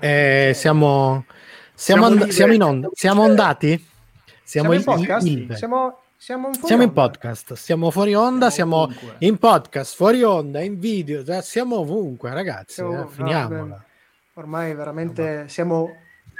Eh, 0.00 0.52
siamo, 0.54 1.24
siamo, 1.74 2.06
and- 2.06 2.28
siamo 2.28 2.52
in 2.52 2.62
onda, 2.62 2.88
siamo 2.92 3.22
ondati? 3.22 3.86
Siamo, 4.42 4.72
in 4.72 4.82
podcast? 4.84 5.52
Siamo, 5.54 5.98
siamo, 6.16 6.48
in, 6.48 6.54
siamo 6.62 6.82
in 6.82 6.92
podcast, 6.92 7.54
siamo 7.54 7.90
fuori 7.90 8.14
onda, 8.14 8.50
siamo, 8.50 8.90
siamo 8.90 9.12
in 9.20 9.38
podcast, 9.38 9.94
fuori 9.96 10.22
onda, 10.22 10.60
in 10.60 10.78
video, 10.78 11.24
cioè 11.24 11.42
siamo 11.42 11.76
ovunque, 11.78 12.32
ragazzi. 12.32 12.74
Siamo, 12.74 13.04
eh, 13.04 13.08
finiamola. 13.08 13.64
No, 13.64 13.84
ormai 14.34 14.74
veramente 14.74 15.44
siamo 15.48 15.88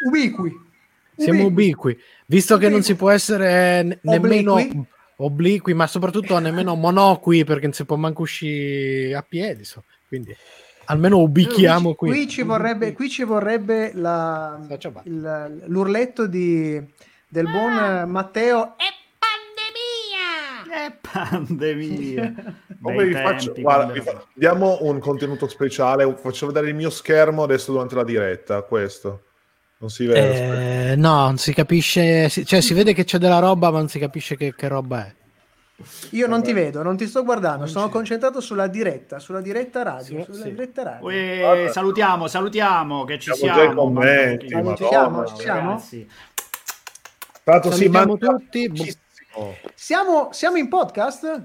ubiqui. 0.07 0.71
Siamo 1.17 1.47
ubiqui, 1.47 1.99
visto 2.27 2.55
ubiqui. 2.55 2.69
che 2.69 2.75
non 2.75 2.83
si 2.83 2.95
può 2.95 3.11
essere 3.11 3.83
n- 3.83 3.99
nemmeno 4.03 4.57
obliqui, 5.17 5.73
ma 5.75 5.87
soprattutto 5.87 6.39
nemmeno 6.39 6.75
monoqui 6.75 7.45
perché 7.45 7.65
non 7.65 7.73
si 7.73 7.85
può 7.85 7.97
manco 7.97 8.23
uscire 8.23 9.15
a 9.15 9.23
piedi. 9.27 9.65
So. 9.65 9.85
Quindi 10.09 10.37
almeno 10.93 11.19
ubichiamo 11.19 11.95
qui. 11.95 12.11
Qui 12.11 12.29
ci 12.29 12.43
vorrebbe, 12.43 12.93
qui 12.93 13.09
ci 13.09 13.25
vorrebbe 13.25 13.93
la, 13.95 14.59
il, 15.05 15.63
l'urletto 15.67 16.27
di, 16.27 16.81
del 17.29 17.49
buon 17.49 17.73
ah, 17.73 18.07
Matteo. 18.07 18.75
È 18.77 18.91
pandemia! 20.69 20.87
È 20.87 20.97
pandemia! 21.01 22.35
Come 22.83 23.05
vi 23.05 23.15
faccio, 23.15 23.55
guarda, 23.57 23.93
vi 23.93 24.01
fa, 24.01 24.25
diamo 24.35 24.79
un 24.83 24.99
contenuto 24.99 25.49
speciale. 25.49 26.13
Faccio 26.17 26.47
vedere 26.47 26.69
il 26.69 26.75
mio 26.75 26.91
schermo 26.91 27.43
adesso 27.45 27.73
durante 27.73 27.95
la 27.95 28.05
diretta. 28.05 28.63
Questo. 28.63 29.23
Non 29.79 29.91
si 29.91 30.07
vede. 30.07 30.93
Eh, 30.93 30.97
no, 30.97 31.25
non 31.25 31.39
si 31.39 31.53
capisce. 31.55 32.29
Cioè, 32.29 32.61
si 32.61 32.75
vede 32.75 32.93
che 32.93 33.05
c'è 33.05 33.19
della 33.19 33.39
roba, 33.39 33.71
ma 33.71 33.79
non 33.79 33.89
si 33.89 33.99
capisce 33.99 34.37
che, 34.37 34.55
che 34.55 34.69
roba 34.69 35.07
è. 35.07 35.15
Io 36.11 36.27
non 36.27 36.43
ti 36.43 36.53
vedo, 36.53 36.83
non 36.83 36.97
ti 36.97 37.07
sto 37.07 37.25
guardando, 37.25 37.67
sono 37.67 37.89
concentrato 37.89 38.41
sulla 38.41 38.67
diretta, 38.67 39.19
sulla 39.19 39.41
diretta 39.41 39.83
radio. 39.83 40.25
Sì, 40.25 40.33
sulla 40.33 40.45
sì. 40.45 40.51
diretta 40.51 40.83
radio. 40.83 41.07
Uè, 41.07 41.69
salutiamo, 41.71 42.27
salutiamo 42.27 43.05
che 43.05 43.19
ci 43.19 43.33
siamo. 43.33 43.61
siamo. 43.61 43.83
Commenti, 43.83 44.55
ma 44.55 44.75
ci 44.75 44.85
siamo, 44.85 45.27
ci 45.27 45.37
siamo. 45.37 45.83
Tanto 47.45 47.71
si 47.73 47.91
tutti. 47.91 48.97
Siamo, 49.75 50.29
siamo 50.33 50.57
in 50.57 50.69
podcast? 50.69 51.43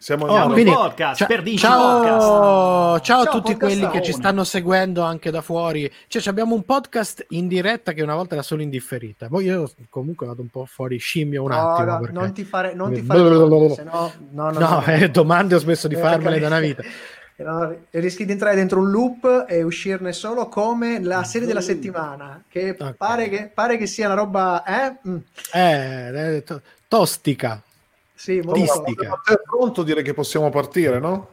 Siamo 0.00 0.26
oh, 0.26 0.52
quindi, 0.52 0.70
podcast, 0.70 1.26
ciao, 1.26 1.56
ciao, 1.56 2.02
podcast. 2.04 3.04
ciao, 3.04 3.20
a 3.22 3.26
tutti 3.26 3.56
quelli 3.56 3.90
che 3.90 4.00
ci 4.00 4.12
stanno 4.12 4.44
seguendo 4.44 5.02
anche 5.02 5.32
da 5.32 5.40
fuori. 5.40 5.92
Cioè, 6.06 6.22
abbiamo 6.26 6.54
un 6.54 6.62
podcast 6.62 7.26
in 7.30 7.48
diretta 7.48 7.90
che 7.92 8.02
una 8.02 8.14
volta 8.14 8.34
era 8.34 8.44
solo 8.44 8.62
indifferita. 8.62 9.26
Poi 9.26 9.46
io 9.46 9.68
comunque 9.90 10.28
vado 10.28 10.40
un 10.40 10.50
po' 10.50 10.66
fuori 10.66 10.98
scimmio 10.98 11.42
un 11.42 11.50
attimo. 11.50 11.90
No, 11.90 11.98
perché... 11.98 12.12
Non 12.12 12.32
ti 12.32 12.44
fare, 12.44 12.74
non 12.74 12.94
ti 12.94 13.02
fare 13.02 13.18
domande, 13.18 13.74
sennò, 13.74 14.12
no, 14.30 14.50
no, 14.52 14.58
no, 14.60 14.84
eh, 14.86 15.10
domande 15.10 15.56
ho 15.56 15.58
smesso 15.58 15.88
di 15.88 15.96
eh, 15.96 15.98
farmele 15.98 16.38
da 16.38 16.46
una 16.46 16.60
vita. 16.60 16.82
No, 17.38 17.72
rischi 17.90 18.24
di 18.24 18.32
entrare 18.32 18.56
dentro 18.56 18.80
un 18.80 18.90
loop 18.90 19.44
e 19.46 19.62
uscirne 19.62 20.12
solo 20.12 20.48
come 20.48 21.00
la 21.00 21.22
serie 21.22 21.46
della 21.46 21.60
settimana, 21.60 22.42
che, 22.48 22.70
okay. 22.70 22.94
pare, 22.94 23.28
che 23.28 23.48
pare 23.54 23.76
che 23.76 23.86
sia 23.86 24.06
una 24.06 24.16
roba 24.16 24.64
eh? 24.64 25.08
Mm. 25.08 25.16
Eh, 25.52 26.36
eh 26.36 26.42
to- 26.42 26.60
tostica. 26.88 27.62
Sì, 28.18 28.40
moltistica. 28.40 29.22
È 29.24 29.40
pronto 29.48 29.84
dire 29.84 30.02
che 30.02 30.12
possiamo 30.12 30.50
partire, 30.50 30.98
no? 30.98 31.28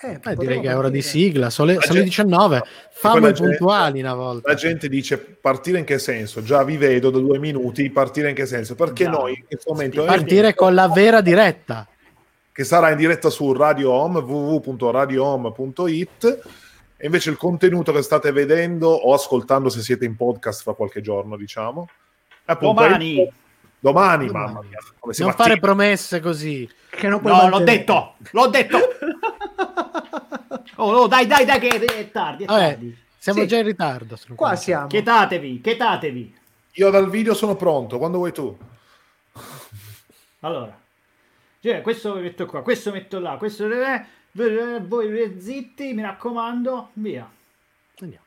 Eh, 0.00 0.18
eh, 0.22 0.34
direi 0.34 0.60
che 0.60 0.68
è 0.68 0.76
ora 0.76 0.88
di 0.88 1.00
sigla, 1.00 1.48
sono 1.48 1.70
le, 1.72 1.78
sono 1.80 2.00
le 2.00 2.04
19, 2.04 2.64
fammi 2.90 3.32
puntuali 3.32 4.00
una 4.00 4.14
volta. 4.14 4.48
La 4.48 4.56
gente 4.56 4.88
dice 4.88 5.18
partire 5.18 5.78
in 5.78 5.84
che 5.84 6.00
senso? 6.00 6.42
Già 6.42 6.64
vi 6.64 6.76
vedo 6.76 7.10
da 7.10 7.20
due 7.20 7.38
minuti, 7.38 7.88
partire 7.90 8.30
in 8.30 8.34
che 8.34 8.46
senso? 8.46 8.74
Perché 8.74 9.04
Già. 9.04 9.10
noi 9.10 9.34
in 9.34 9.44
questo 9.46 9.72
momento... 9.72 10.04
Partire 10.04 10.54
con 10.54 10.74
la 10.74 10.88
vera 10.88 11.20
diretta. 11.20 11.86
Che 12.50 12.64
sarà 12.64 12.90
in 12.90 12.96
diretta 12.96 13.30
su 13.30 13.52
Radio 13.52 13.92
Home, 13.92 14.18
www.radiohome.it 14.18 16.40
e 16.96 17.06
invece 17.06 17.30
il 17.30 17.36
contenuto 17.36 17.92
che 17.92 18.02
state 18.02 18.32
vedendo 18.32 18.88
o 18.88 19.14
ascoltando 19.14 19.68
se 19.68 19.82
siete 19.82 20.04
in 20.04 20.16
podcast 20.16 20.62
fra 20.62 20.74
qualche 20.74 21.00
giorno, 21.00 21.36
diciamo. 21.36 21.88
Appunto, 22.44 22.82
Domani! 22.82 23.30
Domani, 23.80 24.26
Domani. 24.26 24.52
mamma 24.52 24.66
mia. 24.66 24.78
Come 24.98 25.14
si 25.14 25.22
non 25.22 25.32
fare 25.32 25.56
t- 25.56 25.60
promesse 25.60 26.20
così. 26.20 26.68
Che 26.90 27.08
non 27.08 27.20
no, 27.22 27.48
l'ho 27.48 27.60
detto, 27.60 28.14
l'ho 28.32 28.46
detto. 28.48 28.78
oh, 30.76 30.92
oh, 30.92 31.06
dai, 31.06 31.26
dai, 31.26 31.44
dai, 31.44 31.60
che 31.60 31.68
è 31.68 32.10
tardi. 32.10 32.44
È 32.44 32.46
tardi. 32.46 32.98
siamo 33.18 33.40
sì. 33.40 33.46
già 33.46 33.58
in 33.58 33.64
ritardo. 33.64 34.18
Qua 34.34 34.56
siamo. 34.56 34.88
Chietatevi, 34.88 35.60
chietatevi. 35.60 36.36
Io 36.72 36.90
dal 36.90 37.08
video 37.08 37.34
sono 37.34 37.56
pronto, 37.56 37.98
quando 37.98 38.18
vuoi 38.18 38.32
tu. 38.32 38.56
Allora, 40.40 40.78
cioè, 41.60 41.80
questo 41.82 42.14
metto 42.14 42.46
qua, 42.46 42.62
questo 42.62 42.92
metto 42.92 43.18
là, 43.18 43.36
questo... 43.36 43.68
Voi 44.32 45.36
zitti, 45.40 45.92
mi 45.94 46.02
raccomando, 46.02 46.90
via. 46.94 47.28
Andiamo 48.00 48.26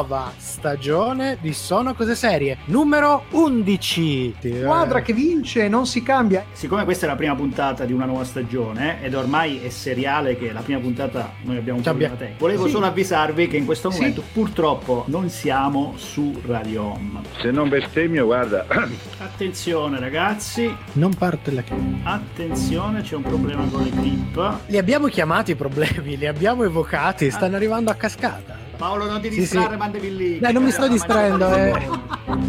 Nuova 0.00 0.32
stagione 0.38 1.36
di 1.42 1.52
Sono 1.52 1.94
Cose 1.94 2.14
Serie, 2.14 2.58
numero 2.66 3.24
11. 3.32 4.34
Squadra 4.40 5.02
che 5.02 5.12
vince, 5.12 5.68
non 5.68 5.86
si 5.86 6.02
cambia. 6.02 6.46
Siccome 6.52 6.84
questa 6.84 7.04
è 7.04 7.08
la 7.08 7.16
prima 7.16 7.34
puntata 7.34 7.84
di 7.84 7.92
una 7.92 8.06
nuova 8.06 8.24
stagione 8.24 9.02
ed 9.02 9.14
ormai 9.14 9.60
è 9.60 9.68
seriale 9.68 10.38
che 10.38 10.52
la 10.52 10.62
prima 10.62 10.78
puntata 10.78 11.32
noi 11.42 11.58
abbiamo 11.58 11.78
un 11.78 11.84
problema 11.84 12.14
tecnico, 12.14 12.38
volevo 12.38 12.64
sì. 12.64 12.70
solo 12.70 12.86
avvisarvi 12.86 13.46
che 13.46 13.58
in 13.58 13.66
questo 13.66 13.90
momento 13.90 14.22
sì. 14.22 14.28
purtroppo 14.32 15.04
non 15.08 15.28
siamo 15.28 15.92
su 15.96 16.40
Radio 16.46 16.82
Home. 16.84 17.20
Se 17.38 17.50
non 17.50 17.68
bestemmio, 17.68 18.24
guarda. 18.24 18.64
Attenzione 19.18 20.00
ragazzi. 20.00 20.74
Non 20.92 21.12
parte 21.12 21.50
la 21.50 21.62
clip. 21.62 22.06
Attenzione, 22.06 23.02
c'è 23.02 23.16
un 23.16 23.22
problema 23.22 23.66
con 23.70 23.82
le 23.82 23.90
clip. 23.90 24.60
Li 24.66 24.78
abbiamo 24.78 25.08
chiamati 25.08 25.50
i 25.50 25.56
problemi, 25.56 26.16
li 26.16 26.26
abbiamo 26.26 26.64
evocati, 26.64 27.30
stanno 27.30 27.56
arrivando 27.56 27.90
a 27.90 27.94
cascata. 27.94 28.49
Paolo, 28.80 29.04
non 29.04 29.20
ti 29.20 29.28
distrarre, 29.28 29.72
sì, 29.72 29.76
mandevi 29.76 30.16
lì. 30.16 30.38
Dai, 30.38 30.54
non 30.54 30.62
mi 30.62 30.70
sto 30.70 30.88
distraendo. 30.88 31.54
Eh. 31.54 31.88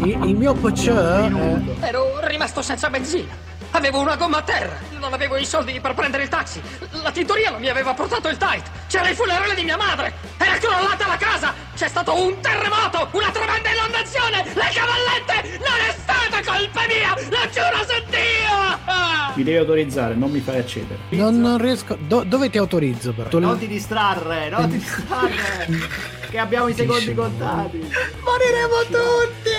Il, 0.02 0.24
il, 0.24 0.34
mio 0.34 0.54
PC. 0.54 0.86
Eh. 0.86 1.86
Ero 1.86 2.20
rimasto 2.22 2.62
senza 2.62 2.88
benzina. 2.88 3.28
Avevo 3.72 4.00
una 4.00 4.16
gomma 4.16 4.38
a 4.38 4.42
terra. 4.42 4.74
Non 4.98 5.12
avevo 5.12 5.36
i 5.36 5.44
soldi 5.44 5.78
per 5.78 5.92
prendere 5.92 6.22
il 6.22 6.30
taxi. 6.30 6.62
La 7.02 7.10
tintoria 7.10 7.50
non 7.50 7.60
mi 7.60 7.68
aveva 7.68 7.92
portato 7.92 8.28
il 8.28 8.38
tight. 8.38 8.64
C'era 8.86 9.10
il 9.10 9.14
funerale 9.14 9.54
di 9.54 9.62
mia 9.62 9.76
madre. 9.76 10.14
Era 10.38 10.56
crollata 10.56 11.06
la 11.06 11.16
casa. 11.18 11.52
C'è 11.74 11.88
stato 11.88 12.14
un 12.18 12.40
terremoto, 12.40 13.08
una 13.12 13.30
tremenda 13.30 13.68
inondazione. 13.70 14.44
Le 14.54 14.70
cavallette 14.72 15.58
non 15.58 15.78
è 15.86 15.94
stata 16.00 16.50
colpa 16.50 16.80
mia. 16.88 17.14
Lo 17.28 17.50
giuro 17.50 17.84
su 17.84 18.04
Dio. 18.08 19.32
Mi 19.34 19.42
devi 19.42 19.56
autorizzare, 19.58 20.14
non 20.14 20.30
mi 20.30 20.40
fai 20.40 20.60
accedere. 20.60 20.98
Non, 21.10 21.38
non 21.38 21.58
riesco. 21.58 21.96
Do, 22.00 22.24
dove 22.24 22.48
ti 22.48 22.56
autorizzo 22.56 23.12
però? 23.12 23.38
Non 23.38 23.58
ti 23.58 23.66
distrarre, 23.66 24.48
non 24.48 24.70
ti 24.70 24.78
distrarre. 24.78 26.20
che 26.32 26.38
abbiamo 26.38 26.68
i 26.68 26.74
secondi 26.74 27.12
contati. 27.14 27.76
Moriremo 28.24 28.78
tutti. 28.88 29.50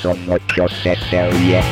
Sono 0.00 0.36
cose 0.52 0.96
serie. 1.08 1.62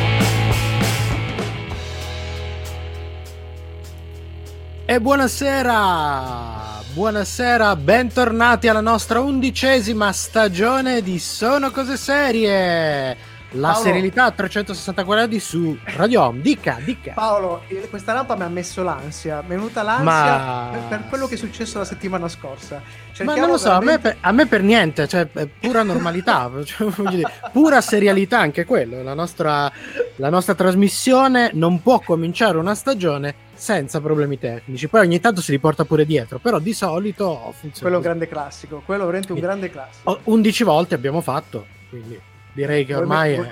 E 4.88 5.00
buonasera, 5.00 6.82
buonasera, 6.93 7.75
bentornati 7.75 8.69
alla 8.69 8.81
nostra 8.81 9.19
undicesima 9.19 10.12
stagione 10.12 11.02
di 11.02 11.19
Sono 11.19 11.72
Cose 11.72 11.96
Serie. 11.96 13.17
La 13.52 13.70
Paolo, 13.70 13.84
serenità 13.84 14.25
a 14.25 14.31
360 14.32 15.02
gradi 15.02 15.38
su 15.38 15.78
Radio 15.84 16.22
Home. 16.22 16.40
Dica, 16.40 16.78
dica. 16.84 17.12
Paolo, 17.12 17.62
questa 17.88 18.12
lampa 18.12 18.34
mi 18.34 18.43
ha 18.43 18.48
messo 18.48 18.82
l'ansia. 18.82 19.37
Mi 19.43 19.54
è 19.54 19.56
venuta 19.56 19.82
l'ansia 19.82 20.04
Ma... 20.04 20.69
per, 20.72 20.81
per, 20.88 21.08
quello 21.08 21.26
che 21.28 21.34
è 21.34 21.38
successo 21.38 21.78
la 21.78 21.84
settimana 21.84 22.28
scorsa. 22.28 22.82
Cerchiamo 23.12 23.31
Ma 23.31 23.38
non 23.38 23.50
lo 23.50 23.56
so, 23.56 23.69
veramente... 23.69 23.93
a, 23.93 23.93
me 23.93 23.98
per, 23.98 24.16
a, 24.20 24.32
me 24.32 24.46
per, 24.46 24.62
niente, 24.62 25.06
cioè 25.06 25.26
pura 25.26 25.84
normalità, 25.84 26.50
cioè, 26.64 26.88
dire, 27.08 27.31
pura 27.52 27.81
serialità 27.81 28.40
anche 28.40 28.64
quello. 28.64 29.02
La 29.02 29.14
nostra, 29.14 29.70
la 30.16 30.28
nostra 30.28 30.54
trasmissione 30.54 31.50
non 31.54 31.81
può 31.82 32.00
cominciare 32.00 32.58
una 32.58 32.75
stagione 32.75 33.34
senza 33.54 34.00
problemi 34.00 34.38
tecnici. 34.38 34.88
Poi 34.88 35.02
ogni 35.02 35.20
tanto 35.20 35.40
si 35.40 35.52
riporta 35.52 35.84
pure 35.84 36.04
dietro, 36.04 36.38
però 36.38 36.58
di 36.58 36.72
solito 36.72 37.54
funziona. 37.58 37.78
Quello 37.81 37.94
è 37.94 37.98
un 37.98 38.02
grande 38.02 38.28
classico, 38.28 38.82
quello 38.84 39.02
è 39.02 39.06
veramente 39.06 39.32
un 39.32 39.38
grande 39.38 39.70
classico. 39.70 40.20
11 40.25 40.64
volte 40.64 40.94
abbiamo 40.96 41.20
fatto, 41.20 41.64
quindi 41.88 42.34
direi 42.56 42.87
che 42.87 42.94
ormai 42.94 43.35
è... 43.35 43.50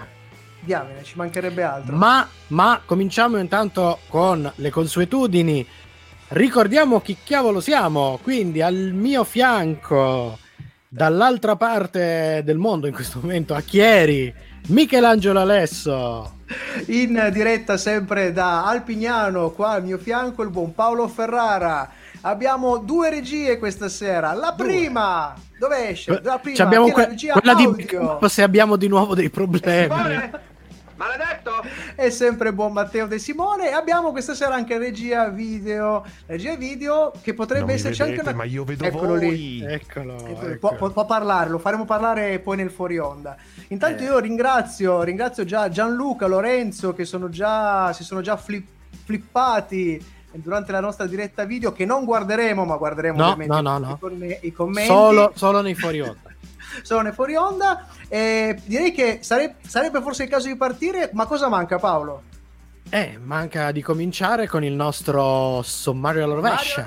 diamine, 0.61 1.05
ci 1.05 1.13
mancherebbe 1.17 1.63
altro. 1.63 1.95
Ma, 1.95 2.27
ma 2.49 2.81
cominciamo 2.85 3.37
intanto 3.37 3.99
con 4.09 4.51
le 4.55 4.71
consuetudini. 4.71 5.67
Ricordiamo 6.29 7.03
chi 7.03 7.19
cavolo 7.23 7.61
siamo, 7.61 8.19
quindi 8.23 8.63
al 8.63 8.93
mio 8.95 9.25
fianco, 9.25 10.39
dall'altra 10.89 11.55
parte 11.55 12.41
del 12.43 12.57
mondo 12.57 12.87
in 12.87 12.95
questo 12.95 13.21
momento, 13.21 13.55
a 13.55 13.61
Chieri, 13.61 14.33
Michelangelo 14.69 15.41
Alesso. 15.41 16.39
In 16.87 17.29
diretta 17.31 17.77
sempre 17.77 18.33
da 18.33 18.65
Alpignano, 18.65 19.51
qua 19.51 19.73
al 19.73 19.85
mio 19.85 19.99
fianco 19.99 20.43
il 20.43 20.51
buon 20.51 20.75
Paolo 20.75 21.09
Ferrara. 21.09 21.91
Abbiamo 22.27 22.79
due 22.79 23.11
regie 23.11 23.59
questa 23.59 23.91
sera. 23.91 24.33
La 24.33 24.55
prima, 24.55 25.35
dove 25.59 25.91
esce? 25.91 26.21
La 26.23 26.39
prima, 26.39 26.65
abbiamo 26.65 26.91
que- 26.91 27.15
quella 27.33 27.53
audio. 27.53 27.75
di 27.75 28.29
se 28.29 28.43
abbiamo 28.43 28.77
di 28.77 28.89
nuovo 28.89 29.15
dei 29.15 29.29
problemi. 29.29 29.89
Maledetto! 30.97 31.63
È 31.95 32.09
sempre 32.09 32.55
buon 32.55 32.73
Matteo 32.73 33.07
De 33.07 33.19
Simone. 33.19 33.69
E 33.69 33.73
abbiamo 33.73 34.11
questa 34.11 34.35
sera 34.35 34.55
anche 34.55 34.79
regia 34.79 35.29
video. 35.29 36.03
Regia 36.25 36.57
video 36.57 37.13
che 37.21 37.35
potrebbe 37.35 37.67
non 37.67 37.75
esserci 37.75 38.01
vedete, 38.01 38.21
anche 38.21 38.31
una. 38.31 38.39
Ma 38.39 38.45
io 38.45 38.65
vedo 38.65 38.85
Eccolo 38.85 39.19
voi. 39.19 39.31
lì. 39.31 39.63
Eccolo. 39.63 40.17
Eccolo. 40.27 40.59
Può, 40.59 40.77
può, 40.77 40.91
può, 40.91 41.05
parlare, 41.05 41.51
lo 41.51 41.59
faremo 41.59 41.85
parlare 41.85 42.39
poi 42.39 42.57
nel 42.57 42.71
fuori 42.71 42.97
onda. 42.97 43.37
Intanto 43.69 44.03
eh. 44.03 44.07
io 44.07 44.19
ringrazio, 44.19 45.03
ringrazio 45.03 45.45
già 45.45 45.69
Gianluca, 45.69 46.27
Lorenzo 46.27 46.95
che 46.95 47.05
sono 47.05 47.29
già, 47.29 47.93
si 47.93 48.03
sono 48.03 48.23
già 48.23 48.39
flip, 48.39 48.67
flippati 49.05 50.14
durante 50.41 50.73
la 50.73 50.81
nostra 50.81 51.07
diretta 51.07 51.45
video 51.45 51.73
che 51.73 51.85
non 51.85 52.05
guarderemo, 52.05 52.65
ma 52.65 52.77
guarderemo 52.77 53.17
no, 53.17 53.25
ovviamente 53.25 53.61
no, 53.61 53.79
no, 53.79 53.79
no. 53.79 53.99
i 54.41 54.53
commenti. 54.53 54.89
Solo, 54.89 55.33
solo 55.35 55.61
nei 55.61 55.75
fuori 55.75 56.01
onda. 56.01 56.33
solo 56.83 57.03
nei 57.03 57.13
fuori 57.13 57.35
onda. 57.37 57.87
E 58.09 58.59
direi 58.65 58.93
che 58.93 59.19
sare- 59.23 59.57
sarebbe 59.67 60.01
forse 60.01 60.25
il 60.25 60.29
caso 60.29 60.49
di 60.49 60.57
partire, 60.57 61.11
ma 61.13 61.27
cosa 61.27 61.49
manca 61.49 61.79
Paolo? 61.79 62.23
Eh, 62.91 63.19
manca 63.23 63.73
di 63.73 63.83
cominciare 63.83 64.47
con 64.47 64.63
il 64.63 64.73
nostro 64.73 65.63
sommario 65.63 66.25
alla 66.25 66.35
rovescia. 66.35 66.87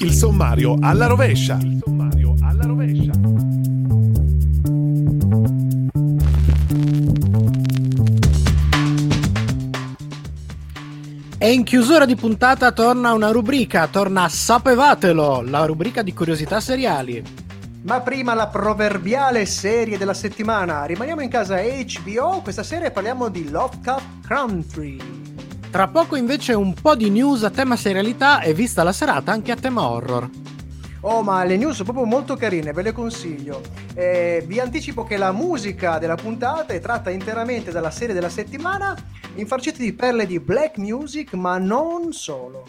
Il 0.00 0.12
sommario 0.12 0.76
alla 0.80 1.06
rovescia. 1.06 1.58
Il 1.60 1.80
sommario 1.82 2.34
alla 2.40 2.66
rovescia. 2.66 3.57
E 11.40 11.52
in 11.52 11.62
chiusura 11.62 12.04
di 12.04 12.16
puntata 12.16 12.72
torna 12.72 13.12
una 13.12 13.30
rubrica, 13.30 13.86
torna 13.86 14.28
Sapevatelo, 14.28 15.42
la 15.42 15.66
rubrica 15.66 16.02
di 16.02 16.12
curiosità 16.12 16.58
seriali. 16.58 17.22
Ma 17.82 18.00
prima 18.00 18.34
la 18.34 18.48
proverbiale 18.48 19.46
serie 19.46 19.96
della 19.96 20.14
settimana. 20.14 20.84
Rimaniamo 20.84 21.20
in 21.20 21.28
casa 21.28 21.60
HBO, 21.60 22.40
questa 22.42 22.64
sera 22.64 22.90
parliamo 22.90 23.28
di 23.28 23.48
Lovecraft 23.50 24.26
Country. 24.26 24.98
Tra 25.70 25.86
poco 25.86 26.16
invece 26.16 26.54
un 26.54 26.74
po' 26.74 26.96
di 26.96 27.08
news 27.08 27.44
a 27.44 27.50
tema 27.50 27.76
serialità 27.76 28.40
e 28.40 28.52
vista 28.52 28.82
la 28.82 28.92
serata 28.92 29.30
anche 29.30 29.52
a 29.52 29.56
tema 29.56 29.88
horror. 29.88 30.28
Oh, 31.02 31.22
ma 31.22 31.44
le 31.44 31.56
news 31.56 31.76
sono 31.76 31.92
proprio 31.92 32.06
molto 32.06 32.34
carine, 32.34 32.72
ve 32.72 32.82
le 32.82 32.92
consiglio. 32.92 33.60
Eh, 33.94 34.42
vi 34.46 34.58
anticipo 34.58 35.04
che 35.04 35.16
la 35.16 35.30
musica 35.30 35.98
della 35.98 36.16
puntata 36.16 36.72
è 36.72 36.80
tratta 36.80 37.10
interamente 37.10 37.70
dalla 37.70 37.92
serie 37.92 38.14
della 38.14 38.28
settimana, 38.28 38.96
infarcita 39.36 39.78
di 39.78 39.92
perle 39.92 40.26
di 40.26 40.40
black 40.40 40.76
music, 40.78 41.34
ma 41.34 41.56
non 41.58 42.12
solo. 42.12 42.68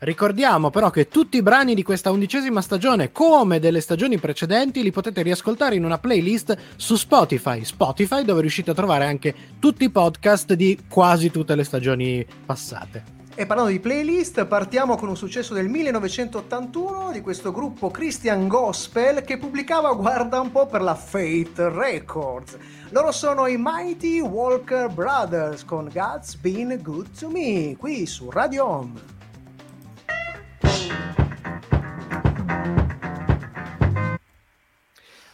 Ricordiamo 0.00 0.70
però 0.70 0.90
che 0.90 1.08
tutti 1.08 1.38
i 1.38 1.42
brani 1.42 1.74
di 1.74 1.82
questa 1.82 2.10
undicesima 2.10 2.60
stagione, 2.60 3.12
come 3.12 3.60
delle 3.60 3.80
stagioni 3.80 4.18
precedenti, 4.18 4.82
li 4.82 4.92
potete 4.92 5.22
riascoltare 5.22 5.76
in 5.76 5.84
una 5.84 5.98
playlist 5.98 6.56
su 6.76 6.96
Spotify. 6.96 7.64
Spotify 7.64 8.24
dove 8.24 8.40
riuscite 8.40 8.72
a 8.72 8.74
trovare 8.74 9.06
anche 9.06 9.34
tutti 9.58 9.84
i 9.84 9.90
podcast 9.90 10.52
di 10.54 10.78
quasi 10.88 11.30
tutte 11.30 11.54
le 11.54 11.64
stagioni 11.64 12.26
passate. 12.44 13.17
E 13.38 13.46
parlando 13.46 13.70
di 13.70 13.78
playlist, 13.78 14.46
partiamo 14.46 14.96
con 14.96 15.08
un 15.08 15.16
successo 15.16 15.54
del 15.54 15.68
1981 15.68 17.12
di 17.12 17.20
questo 17.20 17.52
gruppo 17.52 17.88
Christian 17.88 18.48
Gospel 18.48 19.22
che 19.22 19.38
pubblicava, 19.38 19.92
guarda 19.92 20.40
un 20.40 20.50
po', 20.50 20.66
per 20.66 20.82
la 20.82 20.96
Fate 20.96 21.68
Records. 21.68 22.58
Loro 22.88 23.12
sono 23.12 23.46
i 23.46 23.54
Mighty 23.56 24.18
Walker 24.18 24.88
Brothers 24.88 25.64
con 25.64 25.88
God's 25.94 26.34
Been 26.34 26.80
Good 26.82 27.16
to 27.16 27.30
Me, 27.30 27.76
qui 27.78 28.06
su 28.06 28.28
Radio 28.28 28.66
Home. 28.66 28.92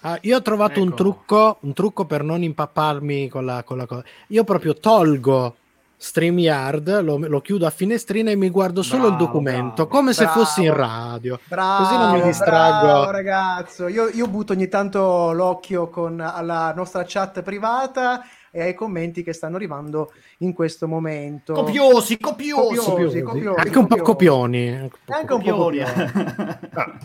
Ah, 0.00 0.18
io 0.20 0.36
ho 0.36 0.42
trovato 0.42 0.72
ecco. 0.72 0.82
un, 0.82 0.94
trucco, 0.94 1.56
un 1.62 1.72
trucco 1.72 2.04
per 2.04 2.22
non 2.22 2.42
impapparmi 2.42 3.30
con 3.30 3.46
la, 3.46 3.62
con 3.62 3.78
la 3.78 3.86
cosa. 3.86 4.04
Io 4.26 4.44
proprio 4.44 4.74
tolgo 4.74 5.56
StreamYard, 5.96 7.00
lo, 7.00 7.16
lo, 7.18 7.40
chiudo 7.40 7.66
a 7.66 7.70
finestrina 7.70 8.30
e 8.30 8.36
mi 8.36 8.50
guardo 8.50 8.82
solo 8.82 9.08
bravo, 9.08 9.14
il 9.14 9.26
documento, 9.26 9.72
bravo, 9.74 9.88
come 9.88 10.12
se 10.12 10.24
bravo, 10.24 10.40
fossi 10.40 10.62
in 10.64 10.74
radio. 10.74 11.38
Così 11.48 11.96
non 11.96 12.12
mi 12.12 12.22
distraggo. 12.22 13.10
ragazzo, 13.10 13.88
io, 13.88 14.08
io, 14.08 14.26
butto 14.26 14.52
ogni 14.52 14.68
tanto 14.68 15.32
l'occhio 15.32 15.88
con, 15.88 16.20
alla 16.20 16.72
nostra 16.74 17.04
chat 17.06 17.42
privata 17.42 18.22
e 18.50 18.62
ai 18.62 18.74
commenti 18.74 19.24
che 19.24 19.32
stanno 19.32 19.56
arrivando 19.56 20.12
in 20.38 20.52
questo 20.52 20.86
momento. 20.86 21.54
Copiosi, 21.54 22.18
copiosi, 22.18 22.76
copiosi, 22.76 23.22
copiosi 23.22 23.60
anche 23.60 23.78
un 23.78 23.86
po' 23.88 23.96
copioni. 23.96 24.90
Anche 25.06 25.32
un 25.32 25.42
po' 25.42 25.56
copioni. 25.56 25.80
ah, 25.82 26.98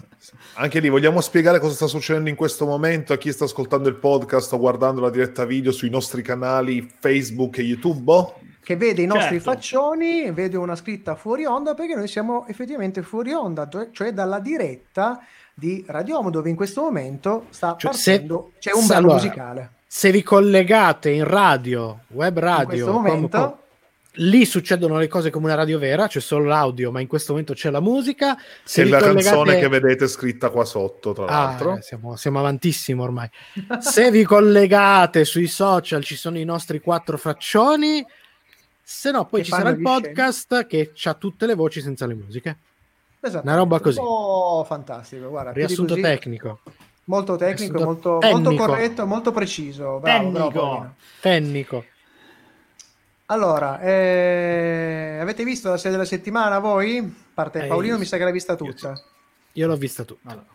anche 0.55 0.79
lì 0.79 0.89
vogliamo 0.89 1.21
spiegare 1.21 1.59
cosa 1.59 1.73
sta 1.73 1.87
succedendo 1.87 2.29
in 2.29 2.35
questo 2.35 2.67
momento 2.67 3.13
a 3.13 3.17
chi 3.17 3.31
sta 3.31 3.45
ascoltando 3.45 3.89
il 3.89 3.95
podcast 3.95 4.53
o 4.53 4.59
guardando 4.59 5.01
la 5.01 5.09
diretta 5.09 5.45
video 5.45 5.71
sui 5.71 5.89
nostri 5.89 6.21
canali 6.21 6.87
Facebook 6.99 7.57
e 7.57 7.63
YouTube? 7.63 8.47
Che 8.69 8.75
vede 8.75 9.01
i 9.01 9.07
nostri 9.07 9.37
certo. 9.37 9.51
faccioni, 9.51 10.29
vede 10.29 10.55
una 10.55 10.75
scritta 10.75 11.15
fuori 11.15 11.43
onda 11.43 11.73
perché 11.73 11.95
noi 11.95 12.07
siamo 12.07 12.45
effettivamente 12.45 13.01
fuori 13.01 13.33
onda, 13.33 13.67
cioè 13.91 14.13
dalla 14.13 14.39
diretta 14.39 15.25
di 15.55 15.83
Radiomo 15.87 16.29
dove 16.29 16.51
in 16.51 16.55
questo 16.55 16.81
momento 16.81 17.47
sta 17.49 17.75
cioè, 17.79 17.89
partendo, 17.89 18.51
se, 18.53 18.69
c'è 18.69 18.77
un 18.77 18.85
brano 18.85 18.99
allora, 19.07 19.23
musicale. 19.23 19.71
Se 19.87 20.11
vi 20.11 20.21
collegate 20.21 21.09
in 21.09 21.23
radio, 21.23 22.01
web 22.09 22.37
radio, 22.37 22.91
momento, 22.91 23.37
com, 23.39 23.47
com, 23.47 23.57
lì 24.27 24.45
succedono 24.45 24.99
le 24.99 25.07
cose 25.07 25.31
come 25.31 25.45
una 25.45 25.55
radio 25.55 25.79
vera, 25.79 26.05
c'è 26.05 26.19
solo 26.19 26.45
l'audio, 26.45 26.91
ma 26.91 26.99
in 27.01 27.07
questo 27.07 27.31
momento 27.31 27.55
c'è 27.55 27.71
la 27.71 27.79
musica. 27.79 28.37
Se 28.63 28.85
la 28.85 28.99
collegate... 28.99 29.23
canzone 29.23 29.57
che 29.57 29.67
vedete 29.67 30.07
scritta 30.07 30.51
qua 30.51 30.63
sotto, 30.63 31.13
tra 31.13 31.25
ah, 31.25 31.43
l'altro. 31.43 31.77
Eh, 31.77 31.81
siamo, 31.81 32.15
siamo 32.17 32.37
avantissimo 32.37 33.01
ormai. 33.01 33.31
se 33.79 34.11
vi 34.11 34.23
collegate 34.23 35.25
sui 35.25 35.47
social, 35.47 36.03
ci 36.03 36.15
sono 36.15 36.37
i 36.37 36.45
nostri 36.45 36.79
quattro 36.79 37.17
faccioni 37.17 38.05
se 38.91 39.11
no, 39.11 39.23
poi 39.25 39.43
ci 39.43 39.51
sarà 39.51 39.69
il 39.69 39.79
podcast 39.83 40.47
scene. 40.47 40.65
che 40.65 40.91
ha 41.03 41.13
tutte 41.13 41.45
le 41.45 41.53
voci 41.53 41.79
senza 41.79 42.07
le 42.07 42.15
musiche. 42.15 42.57
Esatto. 43.19 43.45
Una 43.45 43.55
roba 43.55 43.79
così. 43.79 43.99
Oh, 44.01 44.63
fantastico. 44.63 45.29
Guarda, 45.29 45.51
Riassunto 45.51 45.93
così, 45.93 46.01
tecnico. 46.01 46.59
Molto 47.03 47.35
tecnico, 47.35 47.83
molto, 47.83 48.17
molto, 48.19 48.55
corretto, 48.55 49.05
molto 49.05 49.31
preciso. 49.31 49.99
Bravo, 49.99 50.31
tecnico. 50.31 50.49
Bravo, 50.49 50.93
tecnico. 51.21 51.85
Allora, 53.27 53.79
eh, 53.79 55.19
avete 55.21 55.43
visto 55.43 55.69
la 55.69 55.77
serie 55.77 55.91
della 55.91 56.05
settimana 56.05 56.57
voi? 56.57 56.97
A 56.97 57.29
parte 57.31 57.67
Paolino, 57.67 57.99
mi 57.99 58.05
sa 58.05 58.17
che 58.17 58.23
l'ha 58.23 58.31
vista 58.31 58.55
tutta. 58.55 58.89
Io, 58.89 59.03
io 59.53 59.67
l'ho 59.67 59.77
vista 59.77 60.03
tutta. 60.03 60.31
Allora. 60.31 60.47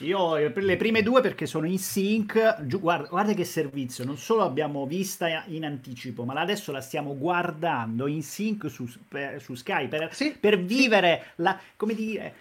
Io 0.00 0.36
le 0.36 0.76
prime 0.76 1.02
due 1.02 1.20
perché 1.20 1.46
sono 1.46 1.66
in 1.66 1.78
sync, 1.78 2.62
guarda, 2.78 3.08
guarda, 3.08 3.32
che 3.32 3.44
servizio, 3.44 4.04
non 4.04 4.16
solo 4.16 4.42
l'abbiamo 4.42 4.86
vista 4.86 5.26
in 5.46 5.64
anticipo, 5.64 6.24
ma 6.24 6.34
adesso 6.34 6.72
la 6.72 6.80
stiamo 6.80 7.16
guardando 7.16 8.06
in 8.06 8.22
sync 8.22 8.70
su, 8.70 8.88
per, 9.08 9.40
su 9.40 9.54
Sky 9.54 9.88
per, 9.88 10.14
sì, 10.14 10.36
per 10.38 10.60
vivere 10.60 11.32
la, 11.36 11.58
come 11.76 11.94
dire, 11.94 12.34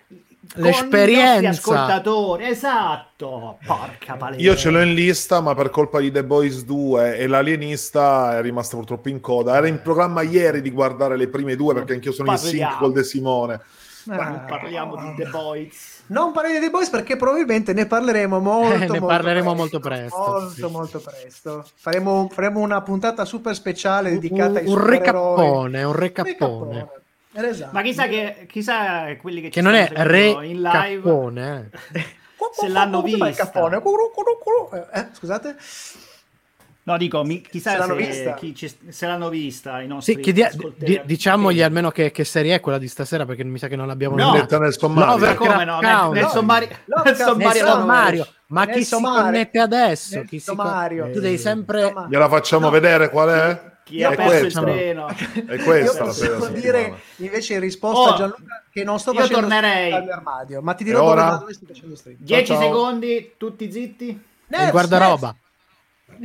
l'esperienza. 0.56 1.50
ascoltatori, 1.50 2.46
esatto, 2.46 3.58
porca 3.66 4.16
palese. 4.16 4.42
Io 4.42 4.56
ce 4.56 4.70
l'ho 4.70 4.82
in 4.82 4.94
lista, 4.94 5.42
ma 5.42 5.56
per 5.56 5.70
colpa 5.70 6.00
di 6.00 6.12
The 6.12 6.24
Boys 6.24 6.64
2 6.64 7.18
e 7.18 7.28
l'alienista 7.28 8.38
è 8.38 8.42
rimasta 8.42 8.76
purtroppo 8.76 9.10
in 9.10 9.20
coda. 9.20 9.56
Era 9.56 9.68
in 9.68 9.82
programma 9.82 10.22
ieri 10.22 10.62
di 10.62 10.72
guardare 10.72 11.18
le 11.18 11.28
prime 11.28 11.56
due 11.56 11.74
perché 11.74 11.94
anch'io 11.94 12.12
sono 12.12 12.32
Parliamo. 12.32 12.58
in 12.58 12.68
sync 12.68 12.78
col 12.78 12.92
De 12.92 13.04
Simone. 13.04 13.62
Ah, 14.10 14.46
parliamo 14.48 14.96
di 14.96 15.24
The 15.24 15.30
Boys. 15.30 16.04
Non 16.08 16.32
parliamo 16.32 16.60
di 16.60 16.70
Boys 16.70 16.90
perché 16.90 17.16
probabilmente 17.16 17.74
ne 17.74 17.86
parleremo 17.86 18.40
molto, 18.40 18.76
eh, 18.76 18.78
ne 18.80 18.88
molto 18.88 19.06
parleremo 19.06 19.54
presto, 19.54 19.56
molto 19.56 19.80
presto. 19.80 20.18
Molto, 20.18 20.50
sì. 20.50 20.72
molto 20.74 21.00
presto. 21.00 21.66
Faremo, 21.76 22.30
faremo, 22.32 22.60
una 22.60 22.82
puntata 22.82 23.26
super 23.26 23.54
speciale 23.56 24.12
dedicata 24.12 24.52
un, 24.52 24.58
ai 24.58 24.68
un 24.68 24.86
recappone, 24.86 25.84
un 25.84 25.94
recappone. 25.94 26.90
Esatto. 27.34 27.72
Ma 27.74 27.82
chissà 27.82 28.08
che 28.08 28.46
chissà 28.50 29.16
quelli 29.18 29.42
che, 29.42 29.50
che 29.50 29.62
non 29.62 29.76
è 29.76 29.88
re 29.92 30.30
in 30.46 30.62
live 30.62 31.02
cappone, 31.02 31.70
eh. 31.92 32.06
se 32.52 32.68
l'hanno 32.68 33.02
visto. 33.02 33.26
Eh, 33.26 35.08
scusate. 35.12 35.56
No, 36.88 36.96
dico, 36.96 37.22
mi- 37.26 37.42
chissà 37.42 37.72
Se 37.72 37.76
se, 37.76 37.82
l'hanno 37.82 37.96
vista? 37.96 38.34
chi 38.36 38.56
ci- 38.56 38.78
se 38.88 39.08
l'hanno 39.08 39.28
vista 39.28 39.82
i 39.82 39.88
nostri 39.88 40.14
Sì, 40.14 40.20
chiedi- 40.22 40.48
di- 40.78 41.02
diciamogli 41.04 41.62
almeno 41.62 41.92
che, 41.92 42.12
che 42.12 42.24
serie 42.24 42.56
è 42.56 42.60
quella 42.62 42.78
di 42.78 42.88
stasera 42.88 43.26
perché 43.26 43.44
mi 43.44 43.58
sa 43.60 43.68
che 43.68 43.76
non 43.76 43.88
l'abbiamo 43.88 44.16
No. 44.16 44.32
Diretta 44.32 44.58
nel 44.58 44.72
sommario. 44.78 45.18
Ma 45.18 45.36
come 45.36 45.66
no? 45.66 45.80
Nel, 45.82 45.92
Count. 45.98 46.14
nel 46.14 46.28
sommario, 46.28 46.68
No, 46.86 47.02
nel 47.04 47.16
no, 47.18 47.26
sommario 47.26 47.64
Nel 47.64 47.72
sommario. 47.74 48.28
Ma 48.48 48.64
Nel 48.64 48.74
chi 48.76 48.80
si 48.84 48.88
sommario. 48.88 49.22
connette 49.24 49.60
adesso? 49.60 50.16
Nel 50.16 50.28
Chi 50.28 50.40
si 50.40 50.46
sommario. 50.46 51.04
con- 51.04 51.12
Tu 51.12 51.20
devi 51.20 51.38
sempre... 51.38 51.94
Gliela 52.10 52.30
facciamo 52.30 52.70
vedere 52.70 53.10
qual 53.10 53.30
è? 53.30 53.76
chi 53.84 54.04
ha 54.04 54.10
È 54.12 54.16
perso 54.16 54.34
il 54.36 54.40
questa. 54.42 54.62
treno. 54.62 55.08
È 55.08 55.54
Io 55.56 55.64
questa 55.64 56.00
la 56.06 56.06
posso 56.14 56.48
dire 56.50 56.94
invece 57.18 57.54
in 57.56 57.60
risposta 57.60 58.00
Oh, 58.00 58.14
a 58.14 58.16
Gianluca 58.18 58.64
che 58.72 58.84
non 58.86 58.98
sto 59.00 59.12
io 59.12 59.20
facendo 59.20 59.40
tornerei. 59.42 59.72
stream 59.92 59.92
dal 59.92 60.04
mio 60.04 60.14
armadio, 60.14 60.62
ma 60.62 60.74
ti 60.74 60.84
dirò 60.86 61.04
ora? 61.04 61.36
dove 61.38 61.52
stai 61.54 61.68
facendo 61.68 61.96
stream. 61.98 62.18
10 62.20 62.46
ciao. 62.46 62.62
secondi, 62.62 63.34
tutti 63.36 63.70
zitti. 63.70 64.08
il 64.08 64.70
guardaroba. 64.72 65.36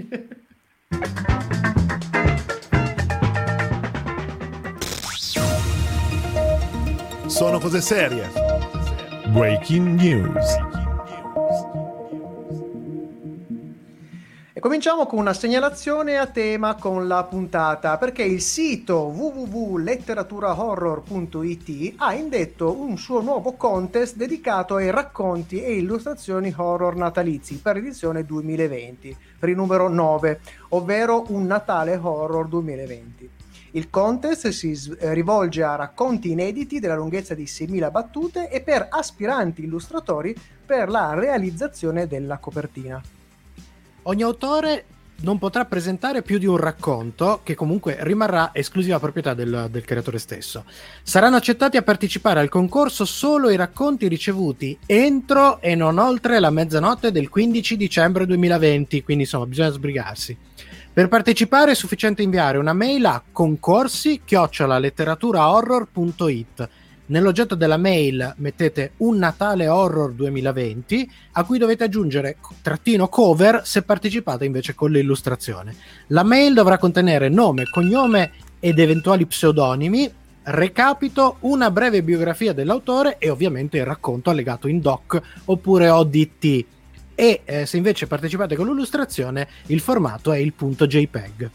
Sono 7.26 7.58
cose 7.58 7.80
serie. 7.80 8.30
Breaking 9.32 9.96
news. 9.96 10.71
Cominciamo 14.62 15.06
con 15.06 15.18
una 15.18 15.34
segnalazione 15.34 16.18
a 16.18 16.28
tema 16.28 16.76
con 16.76 17.08
la 17.08 17.24
puntata, 17.24 17.98
perché 17.98 18.22
il 18.22 18.40
sito 18.40 19.12
www.letteraturahorror.it 19.12 21.94
ha 21.96 22.14
indetto 22.14 22.80
un 22.80 22.96
suo 22.96 23.22
nuovo 23.22 23.54
contest 23.54 24.14
dedicato 24.14 24.76
ai 24.76 24.92
racconti 24.92 25.60
e 25.60 25.74
illustrazioni 25.74 26.54
horror 26.56 26.94
natalizi 26.94 27.56
per 27.56 27.78
edizione 27.78 28.24
2020, 28.24 29.16
per 29.36 29.48
il 29.48 29.56
numero 29.56 29.88
9, 29.88 30.40
ovvero 30.68 31.24
Un 31.30 31.44
Natale 31.44 31.98
Horror 32.00 32.46
2020. 32.46 33.30
Il 33.72 33.90
contest 33.90 34.50
si 34.50 34.78
rivolge 35.00 35.64
a 35.64 35.74
racconti 35.74 36.30
inediti 36.30 36.78
della 36.78 36.94
lunghezza 36.94 37.34
di 37.34 37.46
6.000 37.46 37.90
battute 37.90 38.48
e 38.48 38.60
per 38.60 38.86
aspiranti 38.88 39.64
illustratori 39.64 40.36
per 40.64 40.88
la 40.88 41.14
realizzazione 41.14 42.06
della 42.06 42.38
copertina. 42.38 43.02
Ogni 44.04 44.22
autore 44.22 44.84
non 45.22 45.38
potrà 45.38 45.64
presentare 45.64 46.22
più 46.22 46.38
di 46.38 46.46
un 46.46 46.56
racconto 46.56 47.42
che 47.44 47.54
comunque 47.54 47.98
rimarrà 48.00 48.50
esclusiva 48.52 48.98
proprietà 48.98 49.34
del, 49.34 49.68
del 49.70 49.84
creatore 49.84 50.18
stesso. 50.18 50.64
Saranno 51.02 51.36
accettati 51.36 51.76
a 51.76 51.82
partecipare 51.82 52.40
al 52.40 52.48
concorso 52.48 53.04
solo 53.04 53.48
i 53.50 53.56
racconti 53.56 54.08
ricevuti 54.08 54.76
entro 54.86 55.60
e 55.60 55.76
non 55.76 55.98
oltre 55.98 56.40
la 56.40 56.50
mezzanotte 56.50 57.12
del 57.12 57.28
15 57.28 57.76
dicembre 57.76 58.26
2020, 58.26 59.04
quindi 59.04 59.22
insomma 59.22 59.46
bisogna 59.46 59.70
sbrigarsi. 59.70 60.36
Per 60.92 61.08
partecipare 61.08 61.70
è 61.70 61.74
sufficiente 61.74 62.20
inviare 62.22 62.58
una 62.58 62.74
mail 62.74 63.06
a 63.06 63.22
concorsi 63.30 64.20
letteraturahorror.it. 64.26 66.68
Nell'oggetto 67.06 67.56
della 67.56 67.76
mail 67.76 68.34
mettete 68.38 68.92
un 68.98 69.18
Natale 69.18 69.66
Horror 69.66 70.12
2020 70.12 71.10
a 71.32 71.44
cui 71.44 71.58
dovete 71.58 71.84
aggiungere 71.84 72.36
trattino 72.62 73.08
cover 73.08 73.62
se 73.64 73.82
partecipate 73.82 74.44
invece 74.44 74.74
con 74.74 74.92
l'illustrazione. 74.92 75.74
La 76.08 76.22
mail 76.22 76.54
dovrà 76.54 76.78
contenere 76.78 77.28
nome, 77.28 77.64
cognome 77.70 78.30
ed 78.60 78.78
eventuali 78.78 79.26
pseudonimi, 79.26 80.10
recapito, 80.44 81.36
una 81.40 81.72
breve 81.72 82.04
biografia 82.04 82.52
dell'autore 82.52 83.18
e 83.18 83.30
ovviamente 83.30 83.78
il 83.78 83.84
racconto 83.84 84.30
allegato 84.30 84.68
in 84.68 84.80
doc 84.80 85.20
oppure 85.46 85.88
ODT. 85.88 86.64
E 87.16 87.40
eh, 87.44 87.66
se 87.66 87.76
invece 87.76 88.06
partecipate 88.06 88.54
con 88.54 88.66
l'illustrazione, 88.68 89.48
il 89.66 89.80
formato 89.80 90.32
è 90.32 90.38
il 90.38 90.52
punto 90.52 90.86
JPEG. 90.86 91.50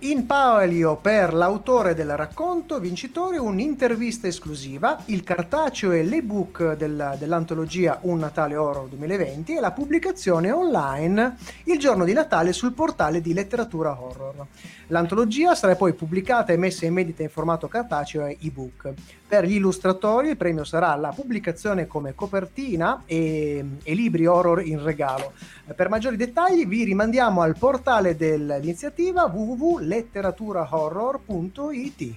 In 0.00 0.26
palio 0.26 0.96
per 0.96 1.32
l'autore 1.32 1.94
del 1.94 2.14
racconto 2.18 2.78
vincitore 2.78 3.38
un'intervista 3.38 4.26
esclusiva, 4.26 5.00
il 5.06 5.22
cartaceo 5.22 5.92
e 5.92 6.02
l'ebook 6.02 6.74
del- 6.74 7.16
dell'antologia 7.18 8.00
Un 8.02 8.18
Natale 8.18 8.56
Horror 8.56 8.88
2020 8.88 9.56
e 9.56 9.60
la 9.60 9.72
pubblicazione 9.72 10.52
online 10.52 11.36
il 11.64 11.78
giorno 11.78 12.04
di 12.04 12.12
Natale 12.12 12.52
sul 12.52 12.74
portale 12.74 13.22
di 13.22 13.32
letteratura 13.32 13.98
horror. 13.98 14.46
L'antologia 14.88 15.56
sarà 15.56 15.74
poi 15.74 15.94
pubblicata 15.94 16.52
e 16.52 16.56
messa 16.56 16.86
in 16.86 16.94
vendita 16.94 17.22
in 17.22 17.28
formato 17.28 17.66
cartaceo 17.66 18.24
e 18.26 18.38
ebook. 18.40 18.92
Per 19.26 19.44
gli 19.44 19.54
illustratori 19.54 20.28
il 20.28 20.36
premio 20.36 20.62
sarà 20.62 20.94
la 20.94 21.10
pubblicazione 21.10 21.88
come 21.88 22.14
copertina 22.14 23.02
e, 23.04 23.64
e 23.82 23.94
libri 23.94 24.26
horror 24.26 24.64
in 24.64 24.80
regalo. 24.82 25.32
Per 25.74 25.88
maggiori 25.88 26.14
dettagli 26.16 26.66
vi 26.66 26.84
rimandiamo 26.84 27.40
al 27.40 27.58
portale 27.58 28.14
dell'iniziativa 28.14 29.24
www.letteraturahorror.it. 29.24 32.14